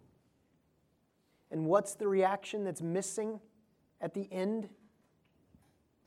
And 1.51 1.65
what's 1.65 1.95
the 1.95 2.09
reaction 2.09 2.65
that's 2.65 2.83
missing 2.83 3.41
at 4.01 4.15
the 4.15 4.29
end 4.33 4.69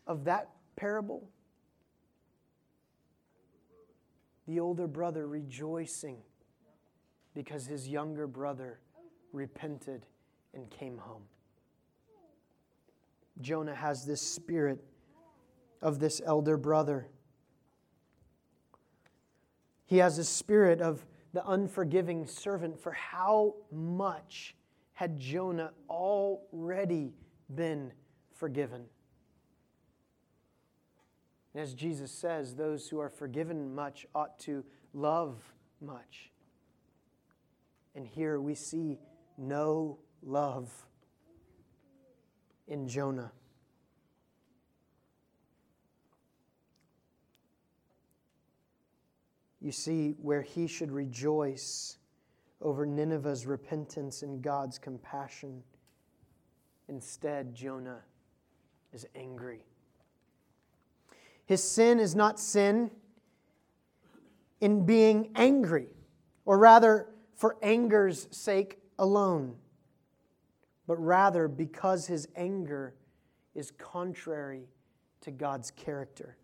of 0.05 0.25
that 0.25 0.49
parable? 0.75 1.29
The 4.47 4.59
older 4.59 4.87
brother 4.87 5.27
rejoicing 5.27 6.17
because 7.33 7.65
his 7.65 7.87
younger 7.87 8.27
brother 8.27 8.79
repented 9.31 10.05
and 10.53 10.69
came 10.69 10.97
home. 10.97 11.23
Jonah 13.39 13.75
has 13.75 14.05
this 14.05 14.21
spirit 14.21 14.83
of 15.81 15.99
this 15.99 16.21
elder 16.25 16.57
brother. 16.57 17.07
He 19.85 19.97
has 19.97 20.17
a 20.17 20.23
spirit 20.23 20.81
of 20.81 21.05
the 21.33 21.47
unforgiving 21.49 22.27
servant. 22.27 22.79
For 22.79 22.91
how 22.91 23.55
much 23.71 24.55
had 24.93 25.19
Jonah 25.19 25.71
already 25.89 27.13
been 27.53 27.91
forgiven. 28.35 28.85
As 31.55 31.73
Jesus 31.73 32.11
says, 32.11 32.55
those 32.55 32.87
who 32.87 32.99
are 32.99 33.09
forgiven 33.09 33.73
much 33.75 34.05
ought 34.15 34.39
to 34.39 34.63
love 34.93 35.37
much. 35.81 36.30
And 37.95 38.07
here 38.07 38.39
we 38.39 38.55
see 38.55 38.99
no 39.37 39.99
love 40.23 40.71
in 42.67 42.87
Jonah. 42.87 43.31
You 49.59 49.71
see, 49.71 50.15
where 50.21 50.41
he 50.41 50.65
should 50.65 50.91
rejoice 50.91 51.97
over 52.61 52.85
Nineveh's 52.85 53.45
repentance 53.45 54.23
and 54.23 54.41
God's 54.41 54.77
compassion. 54.77 55.61
Instead, 56.87 57.53
Jonah 57.53 58.01
is 58.91 59.05
angry. 59.15 59.63
His 61.45 61.63
sin 61.63 61.99
is 61.99 62.15
not 62.15 62.39
sin 62.39 62.89
in 64.61 64.85
being 64.85 65.31
angry, 65.35 65.87
or 66.45 66.57
rather, 66.57 67.07
for 67.41 67.57
anger's 67.63 68.27
sake 68.29 68.77
alone, 68.99 69.55
but 70.85 70.95
rather 70.97 71.47
because 71.47 72.05
his 72.05 72.27
anger 72.35 72.93
is 73.55 73.71
contrary 73.79 74.67
to 75.21 75.31
God's 75.31 75.71
character. 75.71 76.37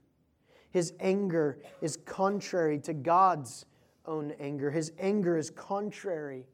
His 0.71 0.93
anger 0.99 1.59
is 1.81 1.97
contrary 1.97 2.79
to 2.79 2.95
God's 2.95 3.67
own 4.07 4.33
anger. 4.39 4.71
His 4.71 4.91
anger 4.97 5.37
is 5.37 5.51
contrary 5.51 6.47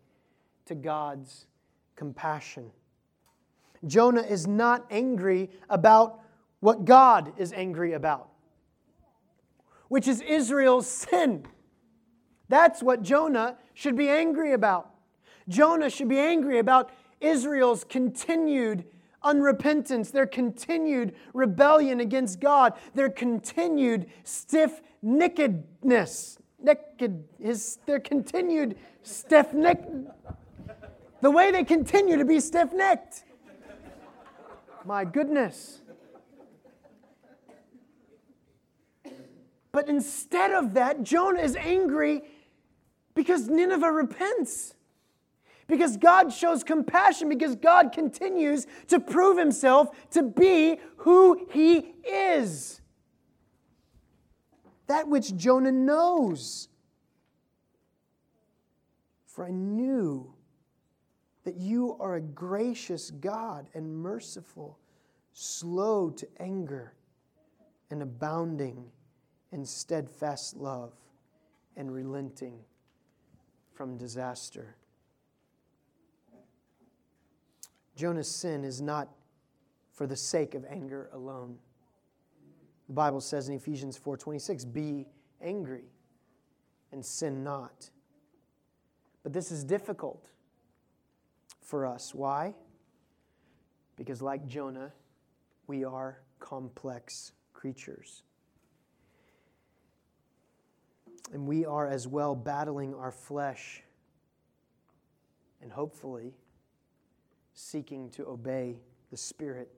to 0.65 0.75
God's 0.75 1.47
compassion. 1.95 2.69
Jonah 3.87 4.23
is 4.23 4.45
not 4.45 4.85
angry 4.91 5.51
about 5.69 6.19
what 6.59 6.83
God 6.83 7.31
is 7.37 7.53
angry 7.53 7.93
about, 7.93 8.27
which 9.87 10.05
is 10.05 10.19
Israel's 10.19 10.89
sin. 10.89 11.45
That's 12.49 12.83
what 12.83 13.03
Jonah 13.03 13.57
should 13.73 13.95
be 13.95 14.09
angry 14.09 14.53
about. 14.53 14.89
Jonah 15.47 15.89
should 15.89 16.09
be 16.09 16.19
angry 16.19 16.59
about 16.59 16.91
Israel's 17.19 17.83
continued 17.83 18.85
unrepentance, 19.23 20.11
their 20.11 20.25
continued 20.25 21.15
rebellion 21.33 21.99
against 21.99 22.39
God, 22.39 22.73
their 22.93 23.09
continued 23.09 24.07
stiff 24.23 24.81
neckedness, 25.03 26.37
naked, 26.61 27.23
his, 27.41 27.79
their 27.85 27.99
continued 27.99 28.77
stiff 29.01 29.53
neck, 29.53 29.83
the 31.21 31.31
way 31.31 31.51
they 31.51 31.63
continue 31.63 32.17
to 32.17 32.25
be 32.25 32.39
stiff 32.39 32.73
necked. 32.73 33.23
My 34.85 35.05
goodness. 35.05 35.81
But 39.71 39.89
instead 39.89 40.51
of 40.51 40.73
that, 40.75 41.01
Jonah 41.03 41.41
is 41.41 41.55
angry 41.55 42.21
because 43.13 43.47
Nineveh 43.47 43.91
repents. 43.91 44.75
Because 45.67 45.95
God 45.97 46.33
shows 46.33 46.63
compassion, 46.63 47.29
because 47.29 47.55
God 47.55 47.93
continues 47.93 48.67
to 48.87 48.99
prove 48.99 49.37
himself 49.37 49.89
to 50.11 50.21
be 50.21 50.77
who 50.97 51.47
he 51.51 51.93
is. 52.05 52.81
That 54.87 55.07
which 55.07 55.35
Jonah 55.37 55.71
knows. 55.71 56.67
For 59.25 59.45
I 59.45 59.51
knew 59.51 60.33
that 61.45 61.55
you 61.55 61.95
are 61.99 62.15
a 62.15 62.21
gracious 62.21 63.09
God 63.09 63.67
and 63.73 63.95
merciful, 63.95 64.77
slow 65.31 66.09
to 66.09 66.27
anger, 66.39 66.93
and 67.89 68.01
abounding 68.01 68.85
in 69.51 69.65
steadfast 69.65 70.57
love, 70.57 70.93
and 71.77 71.91
relenting 71.91 72.59
from 73.73 73.97
disaster. 73.97 74.75
Jonah's 77.95 78.29
sin 78.29 78.63
is 78.63 78.81
not 78.81 79.09
for 79.91 80.07
the 80.07 80.15
sake 80.15 80.55
of 80.55 80.65
anger 80.65 81.09
alone. 81.13 81.59
The 82.87 82.93
Bible 82.93 83.21
says 83.21 83.49
in 83.49 83.55
Ephesians 83.55 83.97
4:26, 83.97 84.65
"Be 84.65 85.07
angry 85.41 85.91
and 86.91 87.05
sin 87.05 87.43
not." 87.43 87.91
But 89.21 89.33
this 89.33 89.51
is 89.51 89.63
difficult 89.63 90.29
for 91.61 91.85
us. 91.85 92.13
Why? 92.13 92.55
Because 93.95 94.21
like 94.21 94.45
Jonah, 94.47 94.93
we 95.67 95.83
are 95.83 96.21
complex 96.39 97.31
creatures. 97.53 98.23
And 101.31 101.47
we 101.47 101.65
are 101.65 101.87
as 101.87 102.07
well 102.07 102.35
battling 102.35 102.93
our 102.93 103.11
flesh 103.11 103.83
and 105.61 105.71
hopefully 105.71 106.33
seeking 107.53 108.09
to 108.11 108.27
obey 108.27 108.79
the 109.09 109.17
Spirit. 109.17 109.71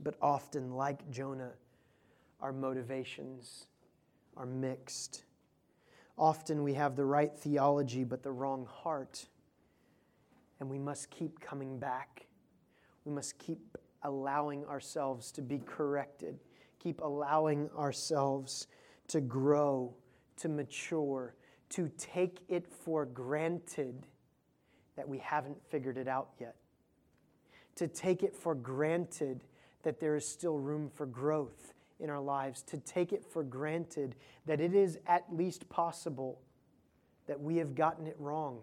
But 0.00 0.16
often, 0.20 0.72
like 0.72 1.08
Jonah, 1.10 1.52
our 2.40 2.52
motivations 2.52 3.66
are 4.36 4.46
mixed. 4.46 5.24
Often 6.16 6.62
we 6.62 6.74
have 6.74 6.96
the 6.96 7.04
right 7.04 7.36
theology 7.36 8.04
but 8.04 8.22
the 8.22 8.32
wrong 8.32 8.66
heart. 8.66 9.26
And 10.60 10.68
we 10.68 10.78
must 10.78 11.10
keep 11.10 11.38
coming 11.40 11.78
back. 11.78 12.26
We 13.04 13.12
must 13.12 13.38
keep 13.38 13.78
allowing 14.02 14.64
ourselves 14.66 15.30
to 15.32 15.42
be 15.42 15.58
corrected, 15.58 16.38
keep 16.78 17.00
allowing 17.00 17.70
ourselves 17.70 18.66
to 19.08 19.20
grow, 19.20 19.94
to 20.38 20.48
mature, 20.48 21.34
to 21.70 21.90
take 21.98 22.40
it 22.48 22.66
for 22.66 23.04
granted 23.04 24.06
that 24.96 25.08
we 25.08 25.18
haven't 25.18 25.56
figured 25.68 25.96
it 25.96 26.08
out 26.08 26.30
yet, 26.40 26.56
to 27.76 27.86
take 27.86 28.22
it 28.22 28.34
for 28.34 28.54
granted 28.54 29.44
that 29.82 30.00
there 30.00 30.16
is 30.16 30.26
still 30.26 30.58
room 30.58 30.90
for 30.92 31.06
growth 31.06 31.74
in 32.00 32.10
our 32.10 32.20
lives, 32.20 32.62
to 32.62 32.78
take 32.78 33.12
it 33.12 33.24
for 33.24 33.42
granted 33.42 34.14
that 34.46 34.60
it 34.60 34.74
is 34.74 34.98
at 35.06 35.24
least 35.30 35.68
possible 35.68 36.40
that 37.26 37.40
we 37.40 37.56
have 37.56 37.74
gotten 37.74 38.06
it 38.06 38.16
wrong 38.18 38.60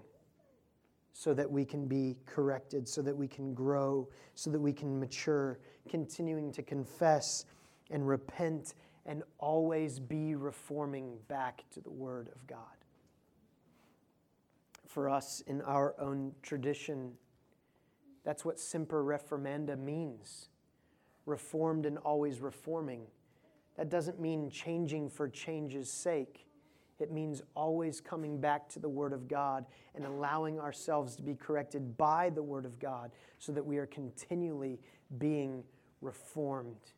so 1.14 1.34
that 1.34 1.50
we 1.50 1.64
can 1.64 1.88
be 1.88 2.18
corrected, 2.26 2.88
so 2.88 3.02
that 3.02 3.16
we 3.16 3.28
can 3.28 3.54
grow, 3.54 4.08
so 4.34 4.50
that 4.50 4.60
we 4.60 4.74
can 4.74 5.00
mature, 5.00 5.60
continuing 5.88 6.52
to 6.52 6.62
confess 6.62 7.46
and 7.90 8.06
repent 8.06 8.74
and 9.06 9.24
always 9.38 10.00
be 10.00 10.36
reforming 10.36 11.18
back 11.28 11.64
to 11.72 11.80
the 11.80 11.92
Word 11.92 12.30
of 12.30 12.48
God 12.48 12.60
for 14.88 15.10
us 15.10 15.44
in 15.46 15.62
our 15.62 15.94
own 16.00 16.34
tradition. 16.42 17.12
That's 18.24 18.46
what 18.46 18.60
semper 18.60 19.04
reformanda 19.04 19.78
means 19.78 20.50
reformed 21.26 21.86
and 21.86 21.98
always 21.98 22.40
reforming. 22.40 23.02
That 23.78 23.90
doesn't 23.90 24.20
mean 24.20 24.50
changing 24.50 25.10
for 25.10 25.28
change's 25.28 25.92
sake. 25.92 26.46
It 27.00 27.12
means 27.12 27.42
always 27.56 28.00
coming 28.00 28.40
back 28.40 28.70
to 28.70 28.80
the 28.80 28.88
Word 28.88 29.12
of 29.12 29.28
God 29.28 29.66
and 29.96 30.06
allowing 30.06 30.60
ourselves 30.60 31.16
to 31.18 31.24
be 31.24 31.36
corrected 31.36 31.98
by 31.98 32.30
the 32.30 32.44
Word 32.44 32.66
of 32.66 32.80
God 32.80 33.12
so 33.38 33.52
that 33.52 33.66
we 33.66 33.78
are 33.78 33.86
continually 33.86 34.80
being 35.18 35.64
reformed 36.00 36.94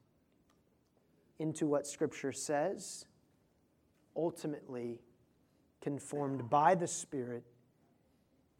into 1.39 1.67
what 1.67 1.85
Scripture 1.85 2.31
says, 2.31 3.05
ultimately 4.15 5.01
conformed 5.81 6.49
by 6.49 6.75
the 6.75 6.87
Spirit 6.87 7.43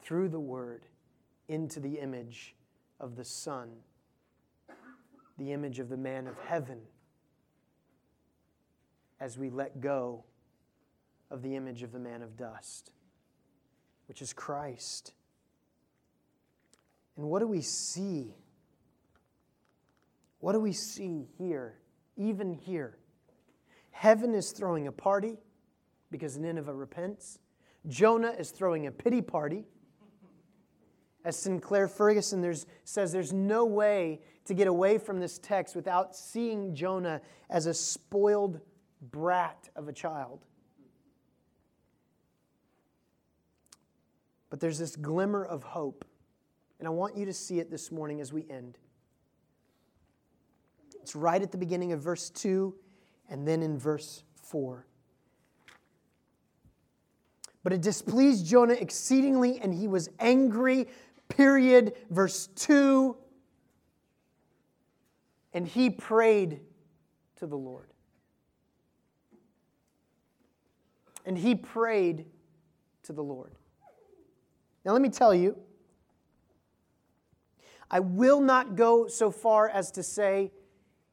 through 0.01 0.29
the 0.29 0.39
Word 0.39 0.85
into 1.47 1.79
the 1.79 1.99
image 1.99 2.55
of 2.99 3.15
the 3.15 3.25
Son, 3.25 3.69
the 5.37 5.51
image 5.51 5.79
of 5.79 5.89
the 5.89 5.97
man 5.97 6.27
of 6.27 6.37
heaven, 6.39 6.79
as 9.19 9.37
we 9.37 9.49
let 9.49 9.81
go 9.81 10.23
of 11.31 11.41
the 11.41 11.55
image 11.55 11.83
of 11.83 11.91
the 11.91 11.99
man 11.99 12.21
of 12.21 12.37
dust, 12.37 12.91
which 14.07 14.21
is 14.21 14.31
Christ. 14.33 15.13
And 17.17 17.25
what 17.25 17.39
do 17.39 17.47
we 17.47 17.61
see? 17.61 18.35
What 20.39 20.53
do 20.53 20.59
we 20.59 20.71
see 20.71 21.27
here, 21.39 21.79
even 22.17 22.53
here? 22.53 22.97
Heaven 23.91 24.33
is 24.33 24.51
throwing 24.51 24.87
a 24.87 24.91
party 24.91 25.37
because 26.11 26.37
Nineveh 26.37 26.73
repents. 26.73 27.39
Jonah 27.87 28.33
is 28.37 28.51
throwing 28.51 28.87
a 28.87 28.91
pity 28.91 29.21
party 29.21 29.65
as 31.27 31.35
Sinclair 31.35 31.89
Ferguson 31.89 32.39
there's, 32.39 32.65
says, 32.85 33.11
there's 33.11 33.33
no 33.33 33.65
way 33.65 34.21
to 34.45 34.53
get 34.53 34.65
away 34.65 34.97
from 34.97 35.19
this 35.19 35.37
text 35.37 35.75
without 35.75 36.15
seeing 36.15 36.73
Jonah 36.73 37.19
as 37.49 37.65
a 37.65 37.73
spoiled 37.73 38.61
brat 39.01 39.67
of 39.75 39.89
a 39.89 39.93
child. 39.93 40.45
But 44.49 44.61
there's 44.61 44.79
this 44.79 44.95
glimmer 44.95 45.43
of 45.43 45.63
hope, 45.63 46.05
and 46.79 46.87
I 46.87 46.91
want 46.91 47.17
you 47.17 47.25
to 47.25 47.33
see 47.33 47.59
it 47.59 47.69
this 47.69 47.91
morning 47.91 48.21
as 48.21 48.31
we 48.31 48.45
end. 48.49 48.77
It's 51.07 51.15
right 51.15 51.41
at 51.41 51.53
the 51.53 51.57
beginning 51.57 51.93
of 51.93 52.01
verse 52.01 52.29
2 52.29 52.75
and 53.29 53.47
then 53.47 53.63
in 53.63 53.79
verse 53.79 54.25
4. 54.43 54.85
But 57.63 57.71
it 57.71 57.79
displeased 57.79 58.45
Jonah 58.45 58.73
exceedingly, 58.73 59.57
and 59.61 59.73
he 59.73 59.87
was 59.87 60.09
angry 60.19 60.89
period, 61.29 61.93
verse 62.09 62.47
2. 62.47 63.15
And 65.53 65.65
he 65.65 65.89
prayed 65.89 66.59
to 67.37 67.47
the 67.47 67.55
Lord. 67.55 67.87
And 71.25 71.37
he 71.37 71.55
prayed 71.55 72.25
to 73.03 73.13
the 73.13 73.23
Lord. 73.23 73.53
Now, 74.83 74.91
let 74.91 75.01
me 75.01 75.07
tell 75.07 75.33
you, 75.33 75.57
I 77.89 78.01
will 78.01 78.41
not 78.41 78.75
go 78.75 79.07
so 79.07 79.31
far 79.31 79.69
as 79.69 79.89
to 79.91 80.03
say 80.03 80.51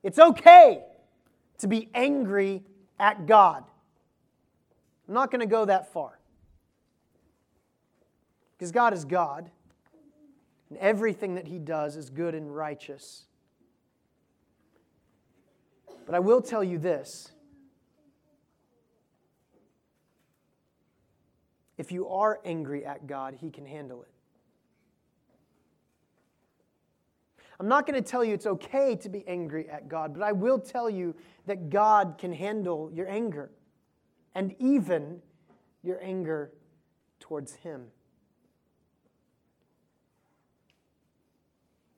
it's 0.04 0.18
okay 0.18 0.84
to 1.58 1.66
be 1.66 1.88
angry 1.94 2.62
at 3.00 3.26
God. 3.26 3.64
I'm 5.08 5.14
not 5.14 5.32
going 5.32 5.40
to 5.40 5.46
go 5.46 5.64
that 5.64 5.92
far. 5.92 6.18
Because 8.56 8.70
God 8.70 8.92
is 8.92 9.04
God. 9.04 9.50
And 10.70 10.78
everything 10.78 11.34
that 11.34 11.48
he 11.48 11.58
does 11.58 11.96
is 11.96 12.10
good 12.10 12.34
and 12.34 12.54
righteous. 12.54 13.24
But 16.06 16.14
I 16.14 16.18
will 16.18 16.42
tell 16.42 16.62
you 16.62 16.78
this 16.78 17.32
if 21.76 21.90
you 21.90 22.08
are 22.08 22.40
angry 22.44 22.84
at 22.84 23.06
God, 23.06 23.34
He 23.40 23.50
can 23.50 23.66
handle 23.66 24.02
it. 24.02 24.13
I'm 27.60 27.68
not 27.68 27.86
going 27.86 28.02
to 28.02 28.08
tell 28.08 28.24
you 28.24 28.34
it's 28.34 28.46
okay 28.46 28.96
to 28.96 29.08
be 29.08 29.24
angry 29.28 29.68
at 29.68 29.88
God, 29.88 30.12
but 30.12 30.22
I 30.22 30.32
will 30.32 30.58
tell 30.58 30.90
you 30.90 31.14
that 31.46 31.70
God 31.70 32.16
can 32.18 32.32
handle 32.32 32.90
your 32.92 33.08
anger 33.08 33.50
and 34.34 34.54
even 34.58 35.22
your 35.82 36.02
anger 36.02 36.50
towards 37.20 37.54
Him. 37.54 37.86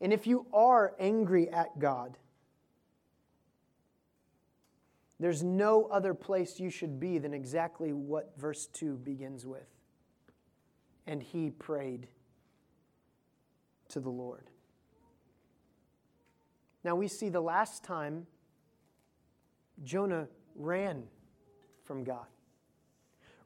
And 0.01 0.13
if 0.13 0.27
you 0.27 0.47
are 0.53 0.95
angry 0.99 1.49
at 1.49 1.79
God, 1.79 2.19
there's 5.19 5.43
no 5.43 5.85
other 5.85 6.13
place 6.13 6.61
you 6.61 6.69
should 6.69 7.01
be 7.01 7.19
than 7.19 7.33
exactly 7.33 7.93
what 7.93 8.35
verse 8.37 8.67
2 8.67 8.97
begins 8.99 9.47
with. 9.47 9.67
And 11.07 11.23
he 11.23 11.51
prayed 11.51 12.09
to 13.89 14.01
the 14.01 14.11
Lord. 14.11 14.51
Now 16.87 16.95
we 16.95 17.09
see 17.09 17.29
the 17.31 17.41
last 17.41 17.83
time 17.83 18.29
Jonah 19.83 20.29
ran 20.55 21.03
from 21.83 22.05
God, 22.05 22.27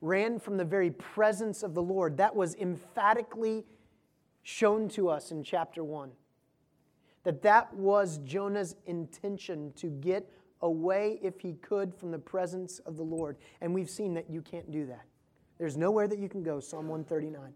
ran 0.03 0.39
from 0.39 0.59
the 0.59 0.65
very 0.67 0.91
presence 0.91 1.63
of 1.63 1.73
the 1.73 1.81
Lord. 1.81 2.19
That 2.19 2.37
was 2.37 2.55
emphatically 2.57 3.65
shown 4.43 4.91
to 4.91 5.09
us 5.09 5.31
in 5.31 5.43
chapter 5.43 5.83
1. 5.83 6.11
That 7.25 7.41
that 7.41 7.73
was 7.73 8.19
Jonah's 8.19 8.77
intention 8.85 9.73
to 9.77 9.87
get 9.87 10.31
away 10.61 11.19
if 11.23 11.41
he 11.41 11.55
could 11.55 11.95
from 11.95 12.11
the 12.11 12.19
presence 12.19 12.79
of 12.81 12.99
the 12.99 13.03
Lord. 13.03 13.39
And 13.63 13.73
we've 13.73 13.89
seen 13.89 14.13
that 14.15 14.29
you 14.29 14.43
can't 14.43 14.71
do 14.71 14.85
that. 14.85 15.07
There's 15.57 15.79
nowhere 15.79 16.09
that 16.09 16.19
you 16.19 16.29
can 16.29 16.43
go, 16.43 16.61
Psalm 16.61 16.89
139. 16.89 17.55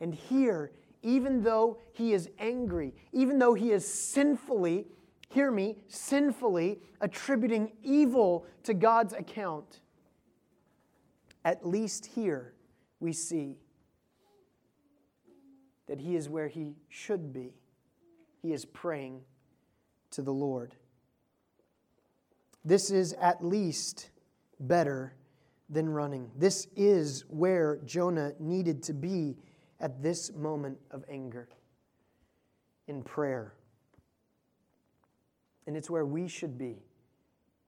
And 0.00 0.14
here, 0.14 0.70
even 1.02 1.42
though 1.42 1.78
he 1.92 2.12
is 2.12 2.28
angry, 2.38 2.94
even 3.12 3.38
though 3.38 3.54
he 3.54 3.72
is 3.72 3.86
sinfully, 3.86 4.86
hear 5.28 5.50
me, 5.50 5.76
sinfully 5.88 6.80
attributing 7.00 7.72
evil 7.82 8.46
to 8.64 8.74
God's 8.74 9.14
account, 9.14 9.80
at 11.44 11.66
least 11.66 12.06
here 12.06 12.54
we 13.00 13.12
see 13.12 13.56
that 15.86 16.00
he 16.00 16.14
is 16.16 16.28
where 16.28 16.48
he 16.48 16.74
should 16.88 17.32
be. 17.32 17.54
He 18.42 18.52
is 18.52 18.64
praying 18.64 19.22
to 20.12 20.22
the 20.22 20.32
Lord. 20.32 20.76
This 22.64 22.90
is 22.90 23.14
at 23.14 23.44
least 23.44 24.10
better 24.60 25.14
than 25.68 25.88
running. 25.88 26.30
This 26.36 26.66
is 26.76 27.24
where 27.28 27.78
Jonah 27.84 28.32
needed 28.38 28.82
to 28.84 28.92
be 28.92 29.36
at 29.80 30.02
this 30.02 30.32
moment 30.32 30.78
of 30.90 31.04
anger 31.08 31.48
in 32.86 33.02
prayer. 33.02 33.54
And 35.66 35.76
it's 35.76 35.88
where 35.88 36.04
we 36.04 36.28
should 36.28 36.58
be 36.58 36.76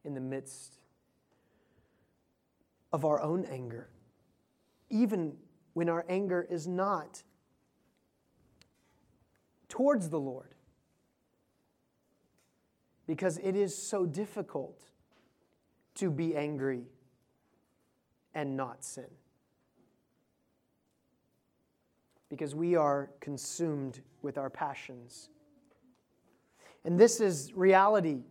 in 0.04 0.14
the 0.14 0.20
midst 0.20 0.78
of 2.92 3.04
our 3.04 3.20
own 3.22 3.44
anger, 3.46 3.88
even 4.90 5.34
when 5.72 5.88
our 5.88 6.04
anger 6.08 6.46
is 6.50 6.66
not 6.66 7.22
towards 9.68 10.10
the 10.10 10.20
Lord 10.20 10.54
because 13.06 13.38
it 13.42 13.56
is 13.56 13.76
so 13.76 14.06
difficult 14.06 14.82
to 15.94 16.10
be 16.10 16.36
angry 16.36 16.84
and 18.34 18.56
not 18.56 18.84
sin. 18.84 19.08
Because 22.32 22.54
we 22.54 22.76
are 22.76 23.10
consumed 23.20 24.00
with 24.22 24.38
our 24.38 24.48
passions. 24.48 25.28
And 26.82 26.98
this 26.98 27.20
is 27.20 27.52
reality. 27.54 28.22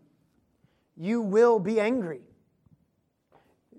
You 0.98 1.22
will 1.22 1.60
be 1.60 1.80
angry. 1.80 2.22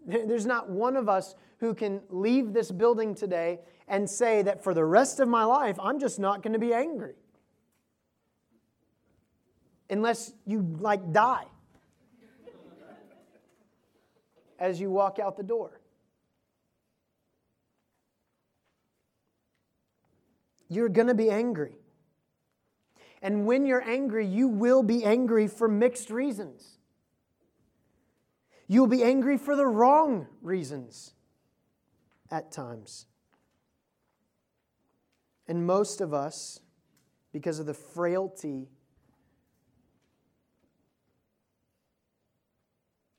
There's 0.07 0.47
not 0.47 0.71
one 0.71 0.97
of 0.97 1.09
us 1.09 1.35
who 1.59 1.75
can 1.75 2.03
leave 2.09 2.53
this 2.53 2.71
building 2.71 3.17
today 3.17 3.59
and 3.89 4.09
say 4.09 4.43
that 4.43 4.63
for 4.63 4.75
the 4.75 4.85
rest 4.85 5.19
of 5.19 5.27
my 5.27 5.43
life, 5.43 5.77
I'm 5.83 5.99
just 5.99 6.21
not 6.21 6.41
going 6.41 6.53
to 6.53 6.61
be 6.61 6.73
angry 6.73 7.15
unless 9.91 10.33
you 10.47 10.77
like 10.79 11.13
die 11.13 11.47
as 14.61 14.81
you 14.81 14.89
walk 14.89 15.19
out 15.19 15.37
the 15.37 15.43
door. 15.43 15.82
You're 20.73 20.89
going 20.89 21.09
to 21.09 21.15
be 21.15 21.29
angry. 21.29 21.77
And 23.21 23.45
when 23.45 23.67
you're 23.67 23.87
angry, 23.87 24.27
you 24.27 24.49
will 24.49 24.83
be 24.83 25.05
angry 25.05 25.47
for 25.47 25.69
mixed 25.69 26.11
reasons. 26.11 26.79
You'll 28.69 28.87
be 28.87 29.03
angry 29.03 29.37
for 29.37 29.55
the 29.55 29.67
wrong 29.67 30.27
reasons 30.41 31.13
at 32.31 32.51
times. 32.51 33.05
And 35.47 35.67
most 35.67 36.01
of 36.01 36.15
us, 36.15 36.61
because 37.33 37.59
of 37.59 37.67
the 37.67 37.75
frailty 37.75 38.71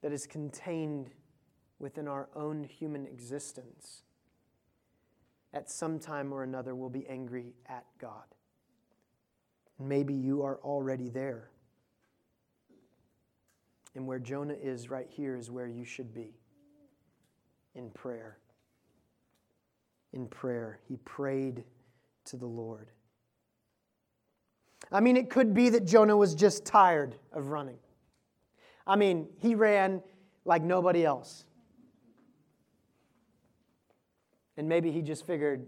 that 0.02 0.12
is 0.12 0.26
contained 0.26 1.12
within 1.78 2.08
our 2.08 2.30
own 2.36 2.64
human 2.64 3.06
existence, 3.06 4.02
at 5.54 5.70
some 5.70 6.00
time 6.00 6.34
or 6.34 6.44
another 6.44 6.76
will 6.76 6.90
be 6.90 7.06
angry 7.08 7.54
at 7.68 7.86
God. 8.00 8.24
Maybe 9.80 10.14
you 10.14 10.44
are 10.44 10.60
already 10.64 11.10
there. 11.10 11.50
And 13.96 14.08
where 14.08 14.20
Jonah 14.20 14.56
is 14.60 14.90
right 14.90 15.08
here 15.10 15.36
is 15.36 15.52
where 15.52 15.68
you 15.68 15.86
should 15.86 16.14
be 16.14 16.34
in 17.76 17.90
prayer. 17.92 18.38
In 20.14 20.28
prayer. 20.28 20.80
He 20.88 20.98
prayed 20.98 21.64
to 22.26 22.38
the 22.38 22.48
Lord. 22.48 22.90
I 24.92 25.00
mean, 25.00 25.18
it 25.18 25.30
could 25.30 25.54
be 25.54 25.70
that 25.70 25.86
Jonah 25.86 26.18
was 26.18 26.36
just 26.36 26.66
tired 26.66 27.16
of 27.32 27.48
running. 27.48 27.78
I 28.86 28.96
mean, 28.96 29.28
he 29.40 29.56
ran 29.56 30.02
like 30.46 30.62
nobody 30.62 31.06
else. 31.06 31.46
And 34.58 34.70
maybe 34.70 34.92
he 34.92 35.02
just 35.02 35.26
figured, 35.26 35.66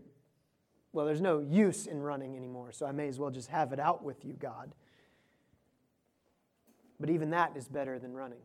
well, 0.93 1.05
there's 1.05 1.21
no 1.21 1.39
use 1.39 1.87
in 1.87 2.01
running 2.01 2.35
anymore, 2.37 2.71
so 2.71 2.85
I 2.85 2.91
may 2.91 3.07
as 3.07 3.19
well 3.19 3.31
just 3.31 3.49
have 3.49 3.73
it 3.73 3.79
out 3.79 4.03
with 4.03 4.23
you, 4.23 4.33
God. 4.33 4.73
But 6.99 7.09
even 7.09 7.31
that 7.31 7.57
is 7.57 7.67
better 7.67 7.99
than 7.99 8.13
running. 8.13 8.39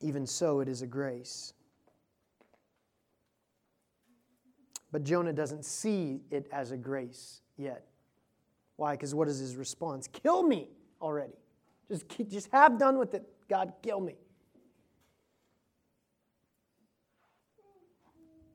Even 0.00 0.26
so, 0.26 0.60
it 0.60 0.68
is 0.68 0.82
a 0.82 0.86
grace. 0.86 1.52
But 4.90 5.04
Jonah 5.04 5.32
doesn't 5.32 5.64
see 5.64 6.20
it 6.30 6.48
as 6.52 6.72
a 6.72 6.76
grace 6.76 7.40
yet. 7.56 7.86
Why? 8.76 8.92
Because 8.92 9.14
what 9.14 9.28
is 9.28 9.38
his 9.38 9.56
response? 9.56 10.08
Kill 10.08 10.42
me 10.42 10.68
already. 11.00 11.34
Just, 11.88 12.04
just 12.28 12.48
have 12.52 12.78
done 12.78 12.98
with 12.98 13.14
it. 13.14 13.24
God, 13.48 13.72
kill 13.82 14.00
me. 14.00 14.16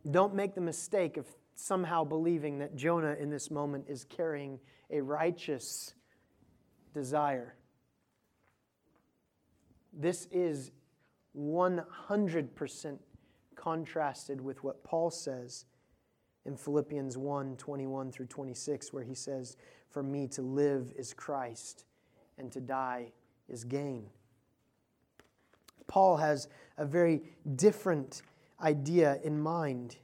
Don't 0.10 0.34
make 0.34 0.56
the 0.56 0.62
mistake 0.62 1.18
of 1.18 1.26
somehow 1.56 2.04
believing 2.04 2.60
that 2.60 2.76
Jonah 2.76 3.16
in 3.20 3.30
this 3.30 3.52
moment 3.52 3.86
is 3.88 4.06
carrying 4.06 4.60
a 4.90 5.02
righteous 5.02 5.94
desire. 6.94 7.56
This 9.92 10.28
is 10.32 10.72
100% 11.38 12.98
contrasted 13.56 14.40
with 14.40 14.64
what 14.64 14.84
Paul 14.84 15.10
says 15.10 15.66
in 16.46 16.56
Philippians 16.56 17.18
1 17.18 17.58
21 17.58 18.12
through 18.12 18.28
26, 18.28 18.94
where 18.94 19.04
he 19.04 19.14
says, 19.14 19.58
for 19.90 20.04
me 20.04 20.28
to 20.28 20.42
live 20.42 20.94
is 20.96 21.14
Christ, 21.14 21.86
and 22.38 22.52
to 22.52 22.62
die 22.62 23.12
is 23.50 23.64
gain. 23.64 24.06
Paul 25.88 26.18
has 26.18 26.48
a 26.78 26.86
very 26.86 27.22
different 27.56 28.22
idea 28.62 29.20
in 29.24 29.40
mind. 29.40 29.98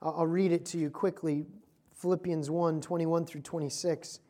I'll 0.00 0.26
read 0.26 0.52
it 0.52 0.66
to 0.66 0.78
you 0.78 0.90
quickly 0.90 1.46
Philippians 1.94 2.50
1 2.50 2.80
21 2.80 3.24
through 3.24 3.40
26. 3.40 4.20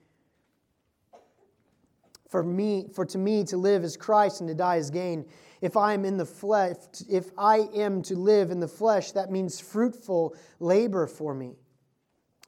For 2.29 2.43
me, 2.43 2.87
for 2.93 3.05
to 3.07 3.19
me 3.19 3.45
to 3.45 3.57
live 3.57 3.85
is 3.85 3.97
Christ 3.97 4.41
and 4.41 4.49
to 4.49 4.55
die 4.55 4.77
is 4.77 4.91
gain. 4.91 5.25
If 5.61 5.77
I 5.77 5.95
am 5.95 6.05
in 6.05 6.17
the 6.17 6.27
flesh, 6.27 6.77
if 7.09 7.31
I 7.39 7.69
am 7.75 8.03
to 8.03 8.17
live 8.17 8.51
in 8.51 8.61
the 8.61 8.69
flesh, 8.69 9.13
that 9.13 9.31
means 9.31 9.61
fruitful 9.61 10.37
labor 10.61 11.07
for 11.07 11.35
me. 11.35 11.57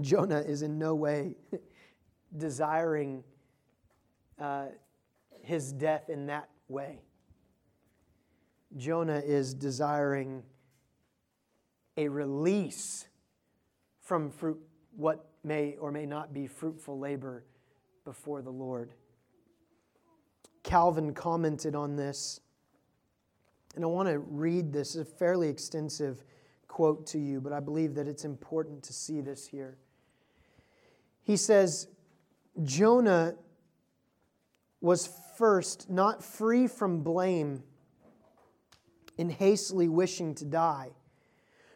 Jonah 0.00 0.40
is 0.40 0.62
in 0.62 0.78
no 0.78 0.94
way 0.94 1.36
desiring 2.36 3.24
uh, 4.38 4.66
his 5.42 5.72
death 5.72 6.08
in 6.08 6.26
that 6.26 6.48
way. 6.68 7.00
Jonah 8.76 9.22
is 9.24 9.54
desiring 9.54 10.42
a 11.96 12.08
release 12.08 13.06
from 14.00 14.30
fruit, 14.30 14.58
what 14.96 15.28
may 15.44 15.76
or 15.78 15.92
may 15.92 16.06
not 16.06 16.32
be 16.32 16.46
fruitful 16.46 16.98
labor 16.98 17.44
before 18.04 18.42
the 18.42 18.50
Lord. 18.50 18.94
Calvin 20.62 21.12
commented 21.12 21.74
on 21.74 21.96
this, 21.96 22.40
and 23.74 23.84
I 23.84 23.88
want 23.88 24.08
to 24.08 24.18
read 24.18 24.72
this. 24.72 24.96
It's 24.96 25.10
fairly 25.10 25.48
extensive 25.48 26.24
quote 26.72 27.06
to 27.06 27.18
you, 27.18 27.38
but 27.38 27.52
I 27.52 27.60
believe 27.60 27.94
that 27.96 28.08
it's 28.08 28.24
important 28.24 28.82
to 28.84 28.94
see 28.94 29.20
this 29.20 29.46
here. 29.46 29.76
He 31.22 31.36
says, 31.36 31.86
Jonah 32.62 33.34
was 34.80 35.06
first 35.36 35.90
not 35.90 36.24
free 36.24 36.66
from 36.66 37.02
blame 37.02 37.62
in 39.18 39.28
hastily 39.28 39.90
wishing 39.90 40.34
to 40.36 40.46
die. 40.46 40.92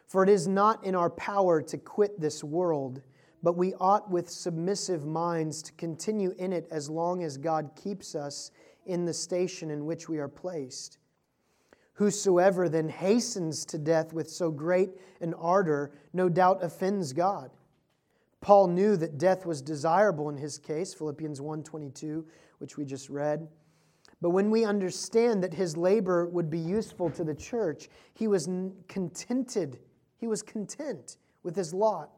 For 0.07 0.23
it 0.23 0.29
is 0.29 0.47
not 0.47 0.83
in 0.83 0.95
our 0.95 1.11
power 1.11 1.61
to 1.61 1.77
quit 1.77 2.19
this 2.19 2.43
world, 2.43 3.03
but 3.43 3.55
we 3.55 3.75
ought 3.75 4.09
with 4.09 4.27
submissive 4.27 5.05
minds 5.05 5.61
to 5.61 5.73
continue 5.73 6.33
in 6.39 6.51
it 6.51 6.67
as 6.71 6.89
long 6.89 7.23
as 7.23 7.37
God 7.37 7.69
keeps 7.75 8.15
us 8.15 8.49
in 8.87 9.05
the 9.05 9.13
station 9.13 9.69
in 9.69 9.85
which 9.85 10.09
we 10.09 10.17
are 10.17 10.27
placed. 10.27 10.97
Whosoever 11.97 12.69
then 12.69 12.89
hastens 12.89 13.65
to 13.65 13.79
death 13.79 14.13
with 14.13 14.29
so 14.29 14.51
great 14.51 14.91
an 15.19 15.33
ardor 15.33 15.91
no 16.13 16.29
doubt 16.29 16.63
offends 16.63 17.11
God. 17.11 17.49
Paul 18.39 18.67
knew 18.67 18.95
that 18.97 19.17
death 19.17 19.47
was 19.47 19.63
desirable 19.63 20.29
in 20.29 20.37
his 20.37 20.59
case, 20.59 20.93
Philippians 20.93 21.41
1:22, 21.41 22.23
which 22.59 22.77
we 22.77 22.85
just 22.85 23.09
read. 23.09 23.49
But 24.21 24.29
when 24.29 24.51
we 24.51 24.63
understand 24.63 25.43
that 25.43 25.55
his 25.55 25.75
labor 25.75 26.27
would 26.27 26.51
be 26.51 26.59
useful 26.59 27.09
to 27.09 27.23
the 27.23 27.33
church, 27.33 27.89
he 28.13 28.27
was 28.27 28.47
contented. 28.87 29.79
He 30.17 30.27
was 30.27 30.43
content 30.43 31.17
with 31.41 31.55
his 31.55 31.73
lot 31.73 32.11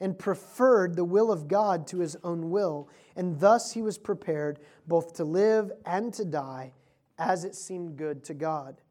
and 0.00 0.18
preferred 0.18 0.96
the 0.96 1.04
will 1.04 1.32
of 1.32 1.48
God 1.48 1.86
to 1.86 2.00
his 2.00 2.16
own 2.22 2.50
will, 2.50 2.90
and 3.16 3.40
thus 3.40 3.72
he 3.72 3.80
was 3.80 3.96
prepared 3.96 4.60
both 4.86 5.14
to 5.14 5.24
live 5.24 5.72
and 5.86 6.12
to 6.12 6.26
die 6.26 6.74
as 7.18 7.44
it 7.44 7.54
seemed 7.54 7.96
good 7.96 8.22
to 8.24 8.34
God. 8.34 8.82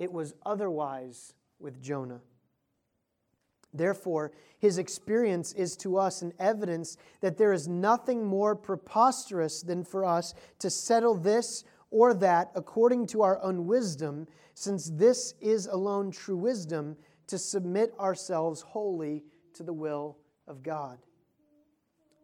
It 0.00 0.10
was 0.10 0.34
otherwise 0.44 1.34
with 1.60 1.80
Jonah. 1.80 2.22
Therefore, 3.72 4.32
his 4.58 4.78
experience 4.78 5.52
is 5.52 5.76
to 5.76 5.98
us 5.98 6.22
an 6.22 6.32
evidence 6.38 6.96
that 7.20 7.36
there 7.36 7.52
is 7.52 7.68
nothing 7.68 8.24
more 8.24 8.56
preposterous 8.56 9.62
than 9.62 9.84
for 9.84 10.04
us 10.04 10.34
to 10.58 10.70
settle 10.70 11.14
this 11.14 11.64
or 11.90 12.14
that 12.14 12.50
according 12.54 13.06
to 13.08 13.22
our 13.22 13.40
own 13.42 13.66
wisdom, 13.66 14.26
since 14.54 14.90
this 14.90 15.34
is 15.40 15.66
alone 15.66 16.10
true 16.10 16.36
wisdom, 16.36 16.96
to 17.26 17.38
submit 17.38 17.92
ourselves 18.00 18.62
wholly 18.62 19.22
to 19.52 19.62
the 19.62 19.72
will 19.72 20.16
of 20.48 20.62
God. 20.62 20.98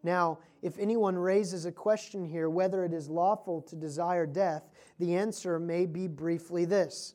Now, 0.02 0.38
if 0.62 0.78
anyone 0.78 1.16
raises 1.16 1.66
a 1.66 1.72
question 1.72 2.24
here 2.24 2.48
whether 2.48 2.84
it 2.84 2.94
is 2.94 3.10
lawful 3.10 3.60
to 3.62 3.76
desire 3.76 4.24
death, 4.24 4.70
the 4.98 5.14
answer 5.14 5.58
may 5.58 5.84
be 5.84 6.08
briefly 6.08 6.64
this 6.64 7.14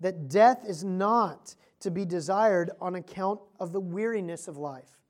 that 0.00 0.28
death 0.28 0.64
is 0.66 0.84
not 0.84 1.54
to 1.80 1.90
be 1.90 2.04
desired 2.04 2.70
on 2.80 2.94
account 2.94 3.40
of 3.60 3.72
the 3.72 3.80
weariness 3.80 4.48
of 4.48 4.56
life. 4.56 5.00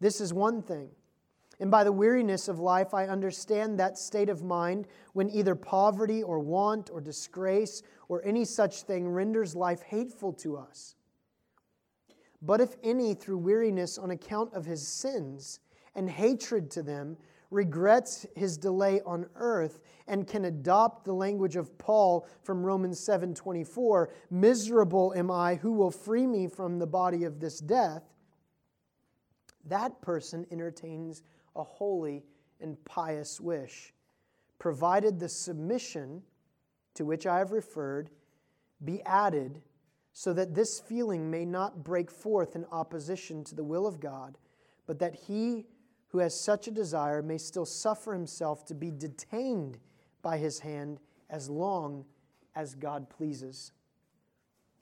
This 0.00 0.20
is 0.20 0.32
one 0.32 0.62
thing. 0.62 0.90
And 1.60 1.70
by 1.70 1.84
the 1.84 1.92
weariness 1.92 2.48
of 2.48 2.58
life, 2.58 2.94
I 2.94 3.06
understand 3.06 3.78
that 3.78 3.96
state 3.96 4.28
of 4.28 4.42
mind 4.42 4.88
when 5.12 5.30
either 5.30 5.54
poverty 5.54 6.22
or 6.22 6.40
want 6.40 6.90
or 6.90 7.00
disgrace 7.00 7.82
or 8.08 8.24
any 8.24 8.44
such 8.44 8.82
thing 8.82 9.08
renders 9.08 9.54
life 9.54 9.82
hateful 9.82 10.32
to 10.34 10.56
us. 10.56 10.96
But 12.42 12.60
if 12.60 12.76
any, 12.82 13.14
through 13.14 13.38
weariness 13.38 13.98
on 13.98 14.10
account 14.10 14.52
of 14.52 14.66
his 14.66 14.86
sins 14.86 15.60
and 15.94 16.10
hatred 16.10 16.70
to 16.72 16.82
them, 16.82 17.16
regrets 17.54 18.26
his 18.34 18.58
delay 18.58 19.00
on 19.06 19.26
earth 19.36 19.80
and 20.08 20.26
can 20.26 20.44
adopt 20.44 21.04
the 21.04 21.12
language 21.12 21.56
of 21.56 21.78
Paul 21.78 22.26
from 22.42 22.64
Romans 22.64 22.98
7:24, 23.00 24.10
miserable 24.28 25.14
am 25.14 25.30
I 25.30 25.54
who 25.54 25.72
will 25.72 25.90
free 25.90 26.26
me 26.26 26.48
from 26.48 26.78
the 26.78 26.86
body 26.86 27.24
of 27.24 27.40
this 27.40 27.60
death. 27.60 28.12
That 29.64 30.02
person 30.02 30.46
entertains 30.50 31.22
a 31.56 31.62
holy 31.62 32.26
and 32.60 32.82
pious 32.84 33.40
wish, 33.40 33.94
provided 34.58 35.18
the 35.18 35.28
submission 35.28 36.24
to 36.94 37.04
which 37.04 37.26
I 37.26 37.38
have 37.38 37.52
referred 37.52 38.10
be 38.84 39.02
added 39.04 39.62
so 40.12 40.32
that 40.32 40.54
this 40.54 40.80
feeling 40.80 41.30
may 41.30 41.44
not 41.44 41.82
break 41.82 42.10
forth 42.10 42.54
in 42.56 42.64
opposition 42.66 43.44
to 43.44 43.54
the 43.54 43.64
will 43.64 43.86
of 43.86 44.00
God, 44.00 44.38
but 44.86 44.98
that 44.98 45.14
he 45.14 45.66
who 46.14 46.20
has 46.20 46.38
such 46.38 46.68
a 46.68 46.70
desire 46.70 47.22
may 47.22 47.36
still 47.36 47.66
suffer 47.66 48.12
himself 48.12 48.64
to 48.64 48.72
be 48.72 48.92
detained 48.92 49.78
by 50.22 50.38
his 50.38 50.60
hand 50.60 51.00
as 51.28 51.50
long 51.50 52.04
as 52.54 52.76
God 52.76 53.10
pleases. 53.10 53.72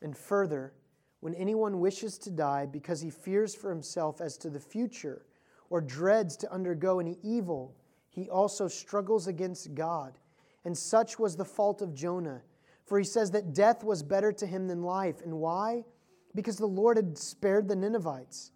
And 0.03 0.15
further, 0.15 0.75
when 1.21 1.35
anyone 1.37 1.81
wishes 1.81 2.19
to 2.19 2.31
die 2.31 2.67
because 2.67 3.01
he 3.01 3.09
fears 3.09 3.55
for 3.55 3.71
himself 3.71 4.21
as 4.21 4.37
to 4.37 4.51
the 4.51 4.61
future 4.61 5.25
or 5.71 5.81
dreads 5.81 6.37
to 6.37 6.53
undergo 6.53 7.01
any 7.01 7.17
evil, 7.23 7.75
he 8.11 8.29
also 8.29 8.69
struggles 8.69 9.27
against 9.27 9.75
God. 9.75 10.19
And 10.67 10.77
such 10.77 11.19
was 11.19 11.35
the 11.35 11.47
fault 11.47 11.81
of 11.81 11.95
Jonah. 11.95 12.43
For 12.85 12.99
he 12.99 13.05
says 13.07 13.31
that 13.31 13.55
death 13.55 13.83
was 13.83 14.03
better 14.03 14.33
to 14.33 14.47
him 14.47 14.69
than 14.69 14.83
life. 14.83 15.23
And 15.25 15.39
why? 15.39 15.87
Because 16.35 16.59
the 16.59 16.67
Lord 16.67 16.99
had 16.99 17.17
spared 17.17 17.69
the 17.69 17.77
Ninevites. 17.77 18.51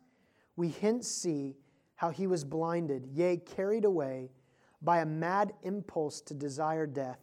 We 0.57 0.68
hence 0.68 1.09
see 1.09 1.57
how 1.97 2.11
he 2.11 2.26
was 2.26 2.44
blinded, 2.44 3.07
yea, 3.12 3.36
carried 3.36 3.84
away 3.84 4.30
by 4.82 5.01
a 5.01 5.07
mad 5.07 5.53
impulse 5.62 6.20
to 6.20 6.34
desire 6.34 6.86
death. 6.86 7.18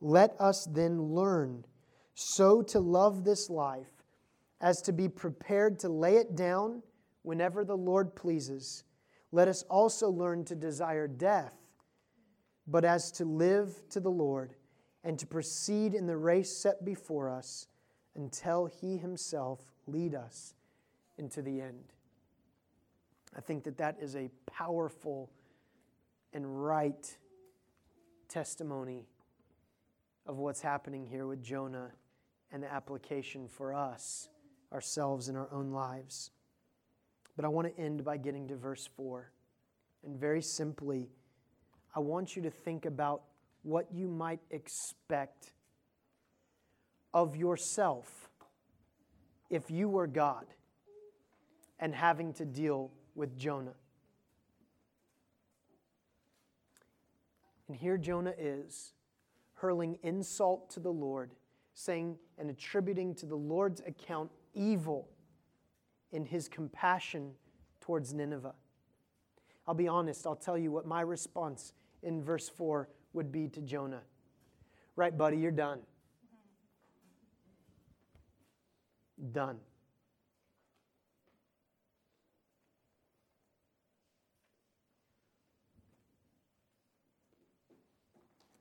Let 0.00 0.34
us 0.38 0.66
then 0.66 1.02
learn 1.14 1.64
so 2.14 2.62
to 2.62 2.80
love 2.80 3.24
this 3.24 3.50
life 3.50 4.04
as 4.60 4.82
to 4.82 4.92
be 4.92 5.08
prepared 5.08 5.78
to 5.80 5.88
lay 5.88 6.16
it 6.16 6.36
down 6.36 6.82
whenever 7.22 7.64
the 7.64 7.76
Lord 7.76 8.14
pleases. 8.14 8.84
Let 9.32 9.48
us 9.48 9.62
also 9.64 10.10
learn 10.10 10.44
to 10.46 10.54
desire 10.54 11.08
death, 11.08 11.54
but 12.66 12.84
as 12.84 13.10
to 13.12 13.24
live 13.24 13.82
to 13.90 14.00
the 14.00 14.10
Lord 14.10 14.54
and 15.04 15.18
to 15.18 15.26
proceed 15.26 15.94
in 15.94 16.06
the 16.06 16.16
race 16.16 16.54
set 16.54 16.84
before 16.84 17.30
us 17.30 17.66
until 18.14 18.66
he 18.66 18.96
himself 18.98 19.60
lead 19.86 20.14
us 20.14 20.54
into 21.18 21.40
the 21.40 21.60
end. 21.60 21.92
I 23.38 23.40
think 23.40 23.62
that 23.64 23.78
that 23.78 23.98
is 24.02 24.16
a 24.16 24.28
powerful 24.50 25.30
and 26.32 26.64
right 26.64 27.16
testimony 28.28 29.06
of 30.26 30.38
what's 30.38 30.60
happening 30.60 31.06
here 31.06 31.24
with 31.24 31.40
Jonah 31.40 31.92
and 32.50 32.60
the 32.60 32.72
application 32.72 33.46
for 33.46 33.72
us, 33.72 34.28
ourselves, 34.72 35.28
in 35.28 35.36
our 35.36 35.48
own 35.52 35.70
lives. 35.70 36.32
But 37.36 37.44
I 37.44 37.48
want 37.48 37.68
to 37.68 37.80
end 37.80 38.04
by 38.04 38.16
getting 38.16 38.48
to 38.48 38.56
verse 38.56 38.88
4. 38.96 39.30
And 40.04 40.18
very 40.18 40.42
simply, 40.42 41.08
I 41.94 42.00
want 42.00 42.34
you 42.34 42.42
to 42.42 42.50
think 42.50 42.86
about 42.86 43.22
what 43.62 43.86
you 43.92 44.08
might 44.08 44.40
expect 44.50 45.52
of 47.14 47.36
yourself 47.36 48.30
if 49.48 49.70
you 49.70 49.88
were 49.88 50.08
God 50.08 50.46
and 51.78 51.94
having 51.94 52.32
to 52.34 52.44
deal 52.44 52.90
with 53.14 53.36
Jonah. 53.36 53.74
And 57.66 57.76
here 57.76 57.98
Jonah 57.98 58.34
is, 58.38 58.92
hurling 59.54 59.98
insult 60.02 60.70
to 60.70 60.80
the 60.80 60.92
Lord, 60.92 61.32
saying 61.74 62.16
and 62.38 62.48
attributing 62.48 63.14
to 63.16 63.26
the 63.26 63.36
Lord's 63.36 63.82
account 63.86 64.30
evil 64.54 65.08
in 66.12 66.24
his 66.24 66.48
compassion 66.48 67.32
towards 67.80 68.14
Nineveh. 68.14 68.54
I'll 69.66 69.74
be 69.74 69.88
honest, 69.88 70.26
I'll 70.26 70.34
tell 70.34 70.56
you 70.56 70.72
what 70.72 70.86
my 70.86 71.02
response 71.02 71.74
in 72.02 72.22
verse 72.22 72.48
4 72.48 72.88
would 73.12 73.30
be 73.30 73.48
to 73.48 73.60
Jonah. 73.60 74.02
Right, 74.96 75.16
buddy, 75.16 75.36
you're 75.36 75.50
done. 75.50 75.80
Done. 79.32 79.58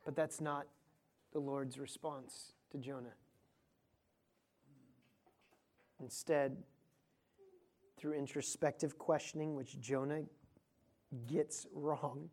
But 0.08 0.16
that's 0.16 0.40
not 0.40 0.68
the 1.34 1.40
Lord's 1.40 1.78
response 1.78 2.54
to 2.72 2.78
Jonah. 2.78 3.14
Instead, 6.00 6.56
through 7.98 8.14
introspective 8.14 8.98
questioning, 8.98 9.54
which 9.54 9.82
Jonah 9.82 10.22
gets 11.28 11.68
wrong, 11.74 12.30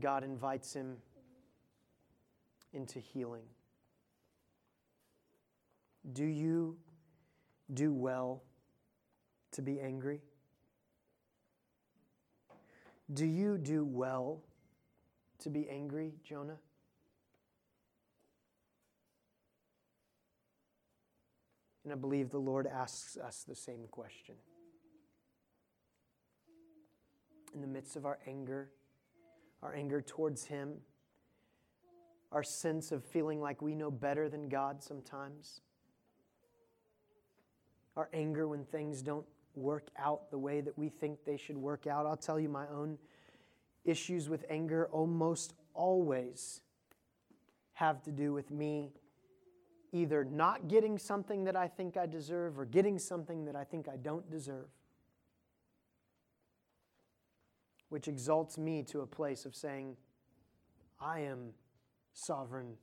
God 0.00 0.24
invites 0.24 0.74
him 0.74 0.96
into 2.72 2.98
healing. 2.98 3.44
Do 6.12 6.24
you 6.24 6.76
do 7.72 7.92
well 7.92 8.42
to 9.52 9.62
be 9.62 9.78
angry? 9.78 10.20
Do 13.12 13.26
you 13.26 13.58
do 13.58 13.84
well 13.84 14.42
to 15.40 15.50
be 15.50 15.68
angry, 15.68 16.12
Jonah? 16.22 16.58
And 21.82 21.92
I 21.92 21.96
believe 21.96 22.30
the 22.30 22.38
Lord 22.38 22.68
asks 22.68 23.16
us 23.16 23.44
the 23.48 23.54
same 23.54 23.86
question. 23.90 24.36
In 27.52 27.60
the 27.60 27.66
midst 27.66 27.96
of 27.96 28.06
our 28.06 28.20
anger, 28.28 28.70
our 29.60 29.74
anger 29.74 30.00
towards 30.00 30.44
Him, 30.44 30.74
our 32.30 32.44
sense 32.44 32.92
of 32.92 33.04
feeling 33.04 33.40
like 33.40 33.60
we 33.60 33.74
know 33.74 33.90
better 33.90 34.28
than 34.28 34.48
God 34.48 34.84
sometimes, 34.84 35.62
our 37.96 38.08
anger 38.12 38.46
when 38.46 38.64
things 38.64 39.02
don't 39.02 39.26
work 39.60 39.88
out 39.98 40.30
the 40.30 40.38
way 40.38 40.60
that 40.60 40.76
we 40.76 40.88
think 40.88 41.24
they 41.24 41.36
should 41.36 41.56
work 41.56 41.86
out. 41.86 42.06
I'll 42.06 42.16
tell 42.16 42.40
you 42.40 42.48
my 42.48 42.66
own 42.68 42.98
issues 43.84 44.28
with 44.28 44.44
anger 44.48 44.88
almost 44.90 45.54
always 45.74 46.60
have 47.74 48.02
to 48.02 48.12
do 48.12 48.32
with 48.32 48.50
me 48.50 48.90
either 49.92 50.24
not 50.24 50.68
getting 50.68 50.98
something 50.98 51.44
that 51.44 51.56
I 51.56 51.66
think 51.66 51.96
I 51.96 52.06
deserve 52.06 52.58
or 52.58 52.64
getting 52.64 52.98
something 52.98 53.44
that 53.46 53.56
I 53.56 53.64
think 53.64 53.88
I 53.88 53.96
don't 53.96 54.30
deserve, 54.30 54.68
which 57.88 58.06
exalts 58.06 58.56
me 58.56 58.82
to 58.84 59.00
a 59.00 59.06
place 59.06 59.44
of 59.44 59.54
saying, 59.56 59.96
I 61.00 61.20
am 61.20 61.54
sovereign. 62.12 62.74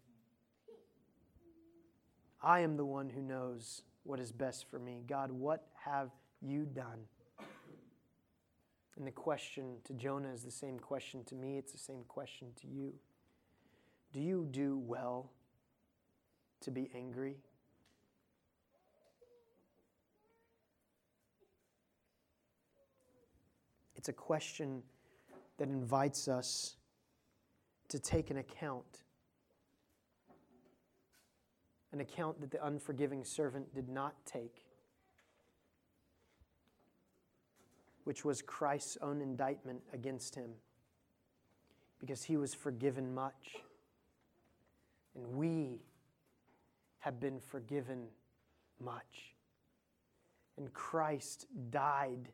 I 2.41 2.61
am 2.61 2.75
the 2.75 2.85
one 2.85 3.09
who 3.09 3.21
knows 3.21 3.83
what 4.03 4.19
is 4.19 4.31
best 4.31 4.69
for 4.69 4.79
me. 4.79 5.03
God, 5.07 5.31
what 5.31 5.67
have 5.85 6.11
you 6.41 6.65
done? 6.65 7.05
And 8.97 9.05
the 9.05 9.11
question 9.11 9.75
to 9.83 9.93
Jonah 9.93 10.33
is 10.33 10.43
the 10.43 10.51
same 10.51 10.79
question 10.79 11.23
to 11.25 11.35
me, 11.35 11.57
it's 11.57 11.71
the 11.71 11.77
same 11.77 12.03
question 12.07 12.47
to 12.61 12.67
you. 12.67 12.93
Do 14.11 14.19
you 14.19 14.47
do 14.49 14.77
well 14.77 15.31
to 16.61 16.71
be 16.71 16.89
angry? 16.95 17.35
It's 23.95 24.09
a 24.09 24.13
question 24.13 24.81
that 25.57 25.67
invites 25.67 26.27
us 26.27 26.77
to 27.89 27.99
take 27.99 28.31
an 28.31 28.37
account. 28.37 29.03
An 31.91 31.99
account 31.99 32.39
that 32.41 32.51
the 32.51 32.65
unforgiving 32.65 33.23
servant 33.23 33.73
did 33.73 33.89
not 33.89 34.15
take. 34.25 34.66
Which 38.07 38.23
was 38.23 38.41
Christ's 38.41 38.97
own 39.01 39.19
indictment 39.19 39.81
against 39.91 40.33
him, 40.33 40.51
because 41.99 42.23
he 42.23 42.37
was 42.37 42.53
forgiven 42.53 43.13
much. 43.13 43.57
And 45.13 45.27
we 45.35 45.81
have 46.99 47.19
been 47.19 47.41
forgiven 47.41 48.05
much. 48.79 49.33
And 50.55 50.71
Christ 50.71 51.47
died 51.69 52.29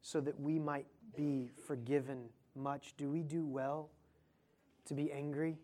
so 0.00 0.20
that 0.20 0.40
we 0.40 0.58
might 0.58 0.88
be 1.16 1.48
forgiven 1.64 2.24
much. 2.56 2.94
Do 2.96 3.08
we 3.08 3.22
do 3.22 3.46
well 3.46 3.88
to 4.86 4.94
be 4.94 5.12
angry 5.12 5.58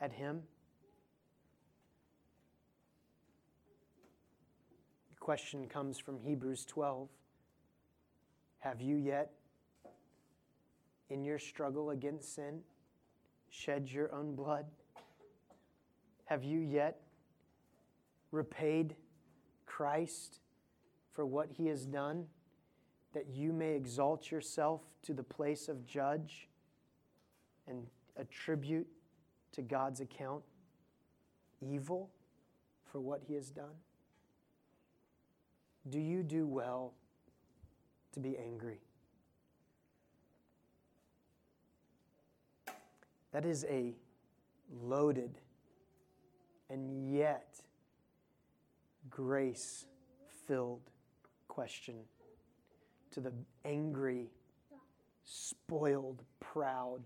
at 0.00 0.12
Him? 0.12 0.42
Question 5.22 5.68
comes 5.68 6.00
from 6.00 6.18
Hebrews 6.18 6.64
12. 6.64 7.08
Have 8.58 8.80
you 8.80 8.96
yet, 8.96 9.30
in 11.10 11.24
your 11.24 11.38
struggle 11.38 11.90
against 11.90 12.34
sin, 12.34 12.58
shed 13.48 13.88
your 13.88 14.12
own 14.12 14.34
blood? 14.34 14.66
Have 16.24 16.42
you 16.42 16.58
yet 16.58 17.02
repaid 18.32 18.96
Christ 19.64 20.40
for 21.12 21.24
what 21.24 21.52
he 21.52 21.68
has 21.68 21.86
done, 21.86 22.24
that 23.14 23.28
you 23.32 23.52
may 23.52 23.76
exalt 23.76 24.28
yourself 24.28 24.80
to 25.04 25.14
the 25.14 25.22
place 25.22 25.68
of 25.68 25.86
judge 25.86 26.48
and 27.68 27.86
attribute 28.16 28.88
to 29.52 29.62
God's 29.62 30.00
account 30.00 30.42
evil 31.60 32.10
for 32.90 32.98
what 32.98 33.22
he 33.24 33.34
has 33.34 33.50
done? 33.50 33.76
Do 35.88 35.98
you 35.98 36.22
do 36.22 36.46
well 36.46 36.92
to 38.12 38.20
be 38.20 38.36
angry? 38.38 38.80
That 43.32 43.44
is 43.44 43.64
a 43.64 43.94
loaded 44.82 45.38
and 46.70 47.12
yet 47.14 47.60
grace 49.10 49.86
filled 50.46 50.90
question 51.48 51.96
to 53.10 53.20
the 53.20 53.32
angry, 53.64 54.30
spoiled, 55.24 56.22
proud 56.40 57.02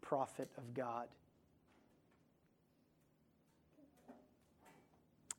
prophet 0.00 0.48
of 0.56 0.72
God 0.74 1.08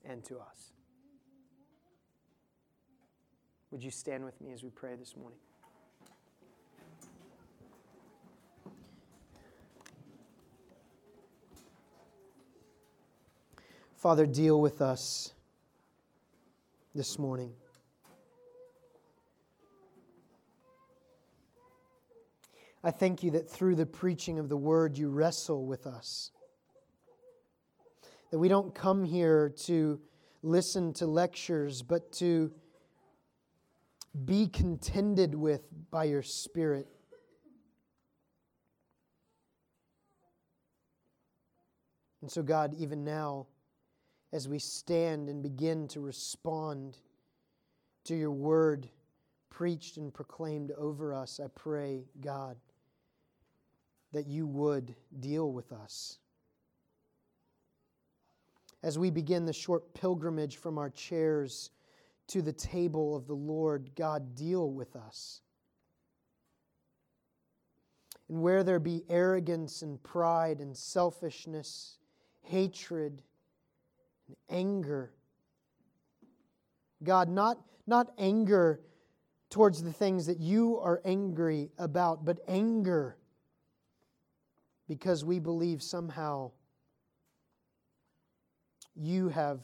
and 0.05 0.23
to 0.25 0.37
us. 0.37 0.73
Would 3.71 3.83
you 3.83 3.91
stand 3.91 4.25
with 4.25 4.41
me 4.41 4.51
as 4.51 4.63
we 4.63 4.69
pray 4.71 4.95
this 4.95 5.15
morning? 5.15 5.37
Father, 13.95 14.25
deal 14.25 14.59
with 14.59 14.81
us 14.81 15.33
this 16.95 17.19
morning. 17.19 17.51
I 22.83 22.89
thank 22.89 23.21
you 23.21 23.31
that 23.31 23.47
through 23.47 23.75
the 23.75 23.85
preaching 23.85 24.39
of 24.39 24.49
the 24.49 24.57
word, 24.57 24.97
you 24.97 25.09
wrestle 25.09 25.65
with 25.67 25.85
us. 25.85 26.31
That 28.31 28.39
we 28.39 28.47
don't 28.47 28.73
come 28.73 29.03
here 29.03 29.49
to 29.65 29.99
listen 30.41 30.93
to 30.93 31.05
lectures, 31.05 31.83
but 31.83 32.11
to 32.13 32.51
be 34.25 34.47
contended 34.47 35.35
with 35.35 35.61
by 35.91 36.05
your 36.05 36.23
Spirit. 36.23 36.87
And 42.21 42.29
so, 42.29 42.41
God, 42.43 42.73
even 42.77 43.03
now, 43.03 43.47
as 44.33 44.47
we 44.47 44.59
stand 44.59 45.29
and 45.29 45.41
begin 45.41 45.87
to 45.89 45.99
respond 45.99 46.97
to 48.05 48.15
your 48.15 48.31
word 48.31 48.89
preached 49.49 49.97
and 49.97 50.13
proclaimed 50.13 50.71
over 50.77 51.13
us, 51.13 51.39
I 51.43 51.47
pray, 51.53 52.05
God, 52.21 52.55
that 54.13 54.27
you 54.27 54.47
would 54.47 54.95
deal 55.19 55.51
with 55.51 55.71
us. 55.73 56.19
As 58.81 58.97
we 58.97 59.09
begin 59.09 59.45
the 59.45 59.51
short 59.51 59.93
pilgrimage 59.93 60.55
from 60.55 60.77
our 60.77 60.89
chairs, 60.89 61.71
to 62.29 62.41
the 62.41 62.53
table 62.53 63.15
of 63.15 63.27
the 63.27 63.33
Lord, 63.33 63.91
God, 63.95 64.35
deal 64.35 64.71
with 64.71 64.95
us. 64.95 65.41
And 68.29 68.41
where 68.41 68.63
there 68.63 68.79
be 68.79 69.03
arrogance 69.09 69.81
and 69.81 70.01
pride 70.01 70.59
and 70.59 70.77
selfishness, 70.77 71.97
hatred 72.43 73.23
and 74.27 74.37
anger, 74.49 75.11
God, 77.03 77.29
not, 77.29 77.57
not 77.87 78.11
anger 78.17 78.81
towards 79.49 79.81
the 79.81 79.93
things 79.93 80.27
that 80.27 80.39
you 80.39 80.79
are 80.79 81.01
angry 81.05 81.71
about, 81.77 82.25
but 82.25 82.39
anger 82.47 83.17
because 84.87 85.23
we 85.23 85.39
believe 85.39 85.81
somehow 85.81 86.51
you 88.95 89.29
have 89.29 89.61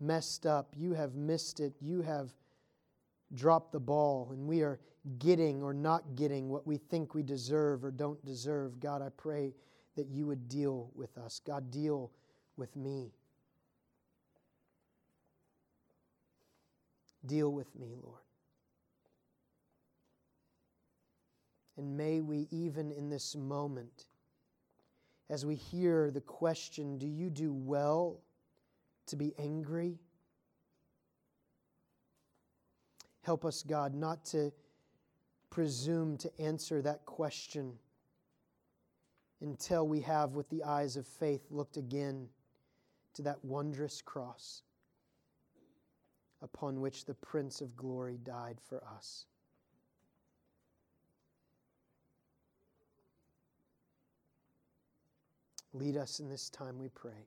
messed 0.00 0.46
up, 0.46 0.72
you 0.76 0.94
have 0.94 1.14
missed 1.14 1.60
it, 1.60 1.74
you 1.80 2.02
have 2.02 2.32
dropped 3.34 3.72
the 3.72 3.80
ball, 3.80 4.28
and 4.32 4.46
we 4.46 4.62
are 4.62 4.78
getting 5.18 5.62
or 5.62 5.74
not 5.74 6.16
getting 6.16 6.48
what 6.48 6.66
we 6.66 6.76
think 6.76 7.14
we 7.14 7.22
deserve 7.22 7.84
or 7.84 7.90
don't 7.90 8.24
deserve. 8.24 8.80
God, 8.80 9.02
I 9.02 9.08
pray 9.10 9.54
that 9.96 10.08
you 10.08 10.26
would 10.26 10.48
deal 10.48 10.90
with 10.94 11.16
us. 11.18 11.40
God, 11.46 11.70
deal 11.70 12.10
with 12.56 12.74
me. 12.76 13.12
Deal 17.26 17.52
with 17.52 17.74
me, 17.78 17.94
Lord. 18.02 18.20
And 21.76 21.96
may 21.96 22.20
we, 22.20 22.46
even 22.50 22.92
in 22.92 23.08
this 23.08 23.34
moment, 23.34 24.06
as 25.30 25.44
we 25.44 25.54
hear 25.54 26.10
the 26.10 26.20
question, 26.20 26.98
Do 26.98 27.06
you 27.06 27.30
do 27.30 27.52
well 27.52 28.20
to 29.06 29.16
be 29.16 29.34
angry? 29.38 29.98
Help 33.22 33.44
us, 33.44 33.62
God, 33.62 33.94
not 33.94 34.24
to 34.26 34.52
presume 35.50 36.16
to 36.18 36.40
answer 36.40 36.82
that 36.82 37.06
question 37.06 37.72
until 39.40 39.86
we 39.86 40.00
have, 40.00 40.32
with 40.32 40.48
the 40.50 40.64
eyes 40.64 40.96
of 40.96 41.06
faith, 41.06 41.42
looked 41.50 41.76
again 41.76 42.28
to 43.14 43.22
that 43.22 43.44
wondrous 43.44 44.02
cross 44.02 44.62
upon 46.42 46.80
which 46.80 47.04
the 47.04 47.14
Prince 47.14 47.60
of 47.60 47.76
Glory 47.76 48.18
died 48.22 48.58
for 48.68 48.82
us. 48.96 49.26
Lead 55.72 55.96
us 55.96 56.20
in 56.20 56.28
this 56.28 56.50
time, 56.50 56.78
we 56.78 56.88
pray. 56.88 57.26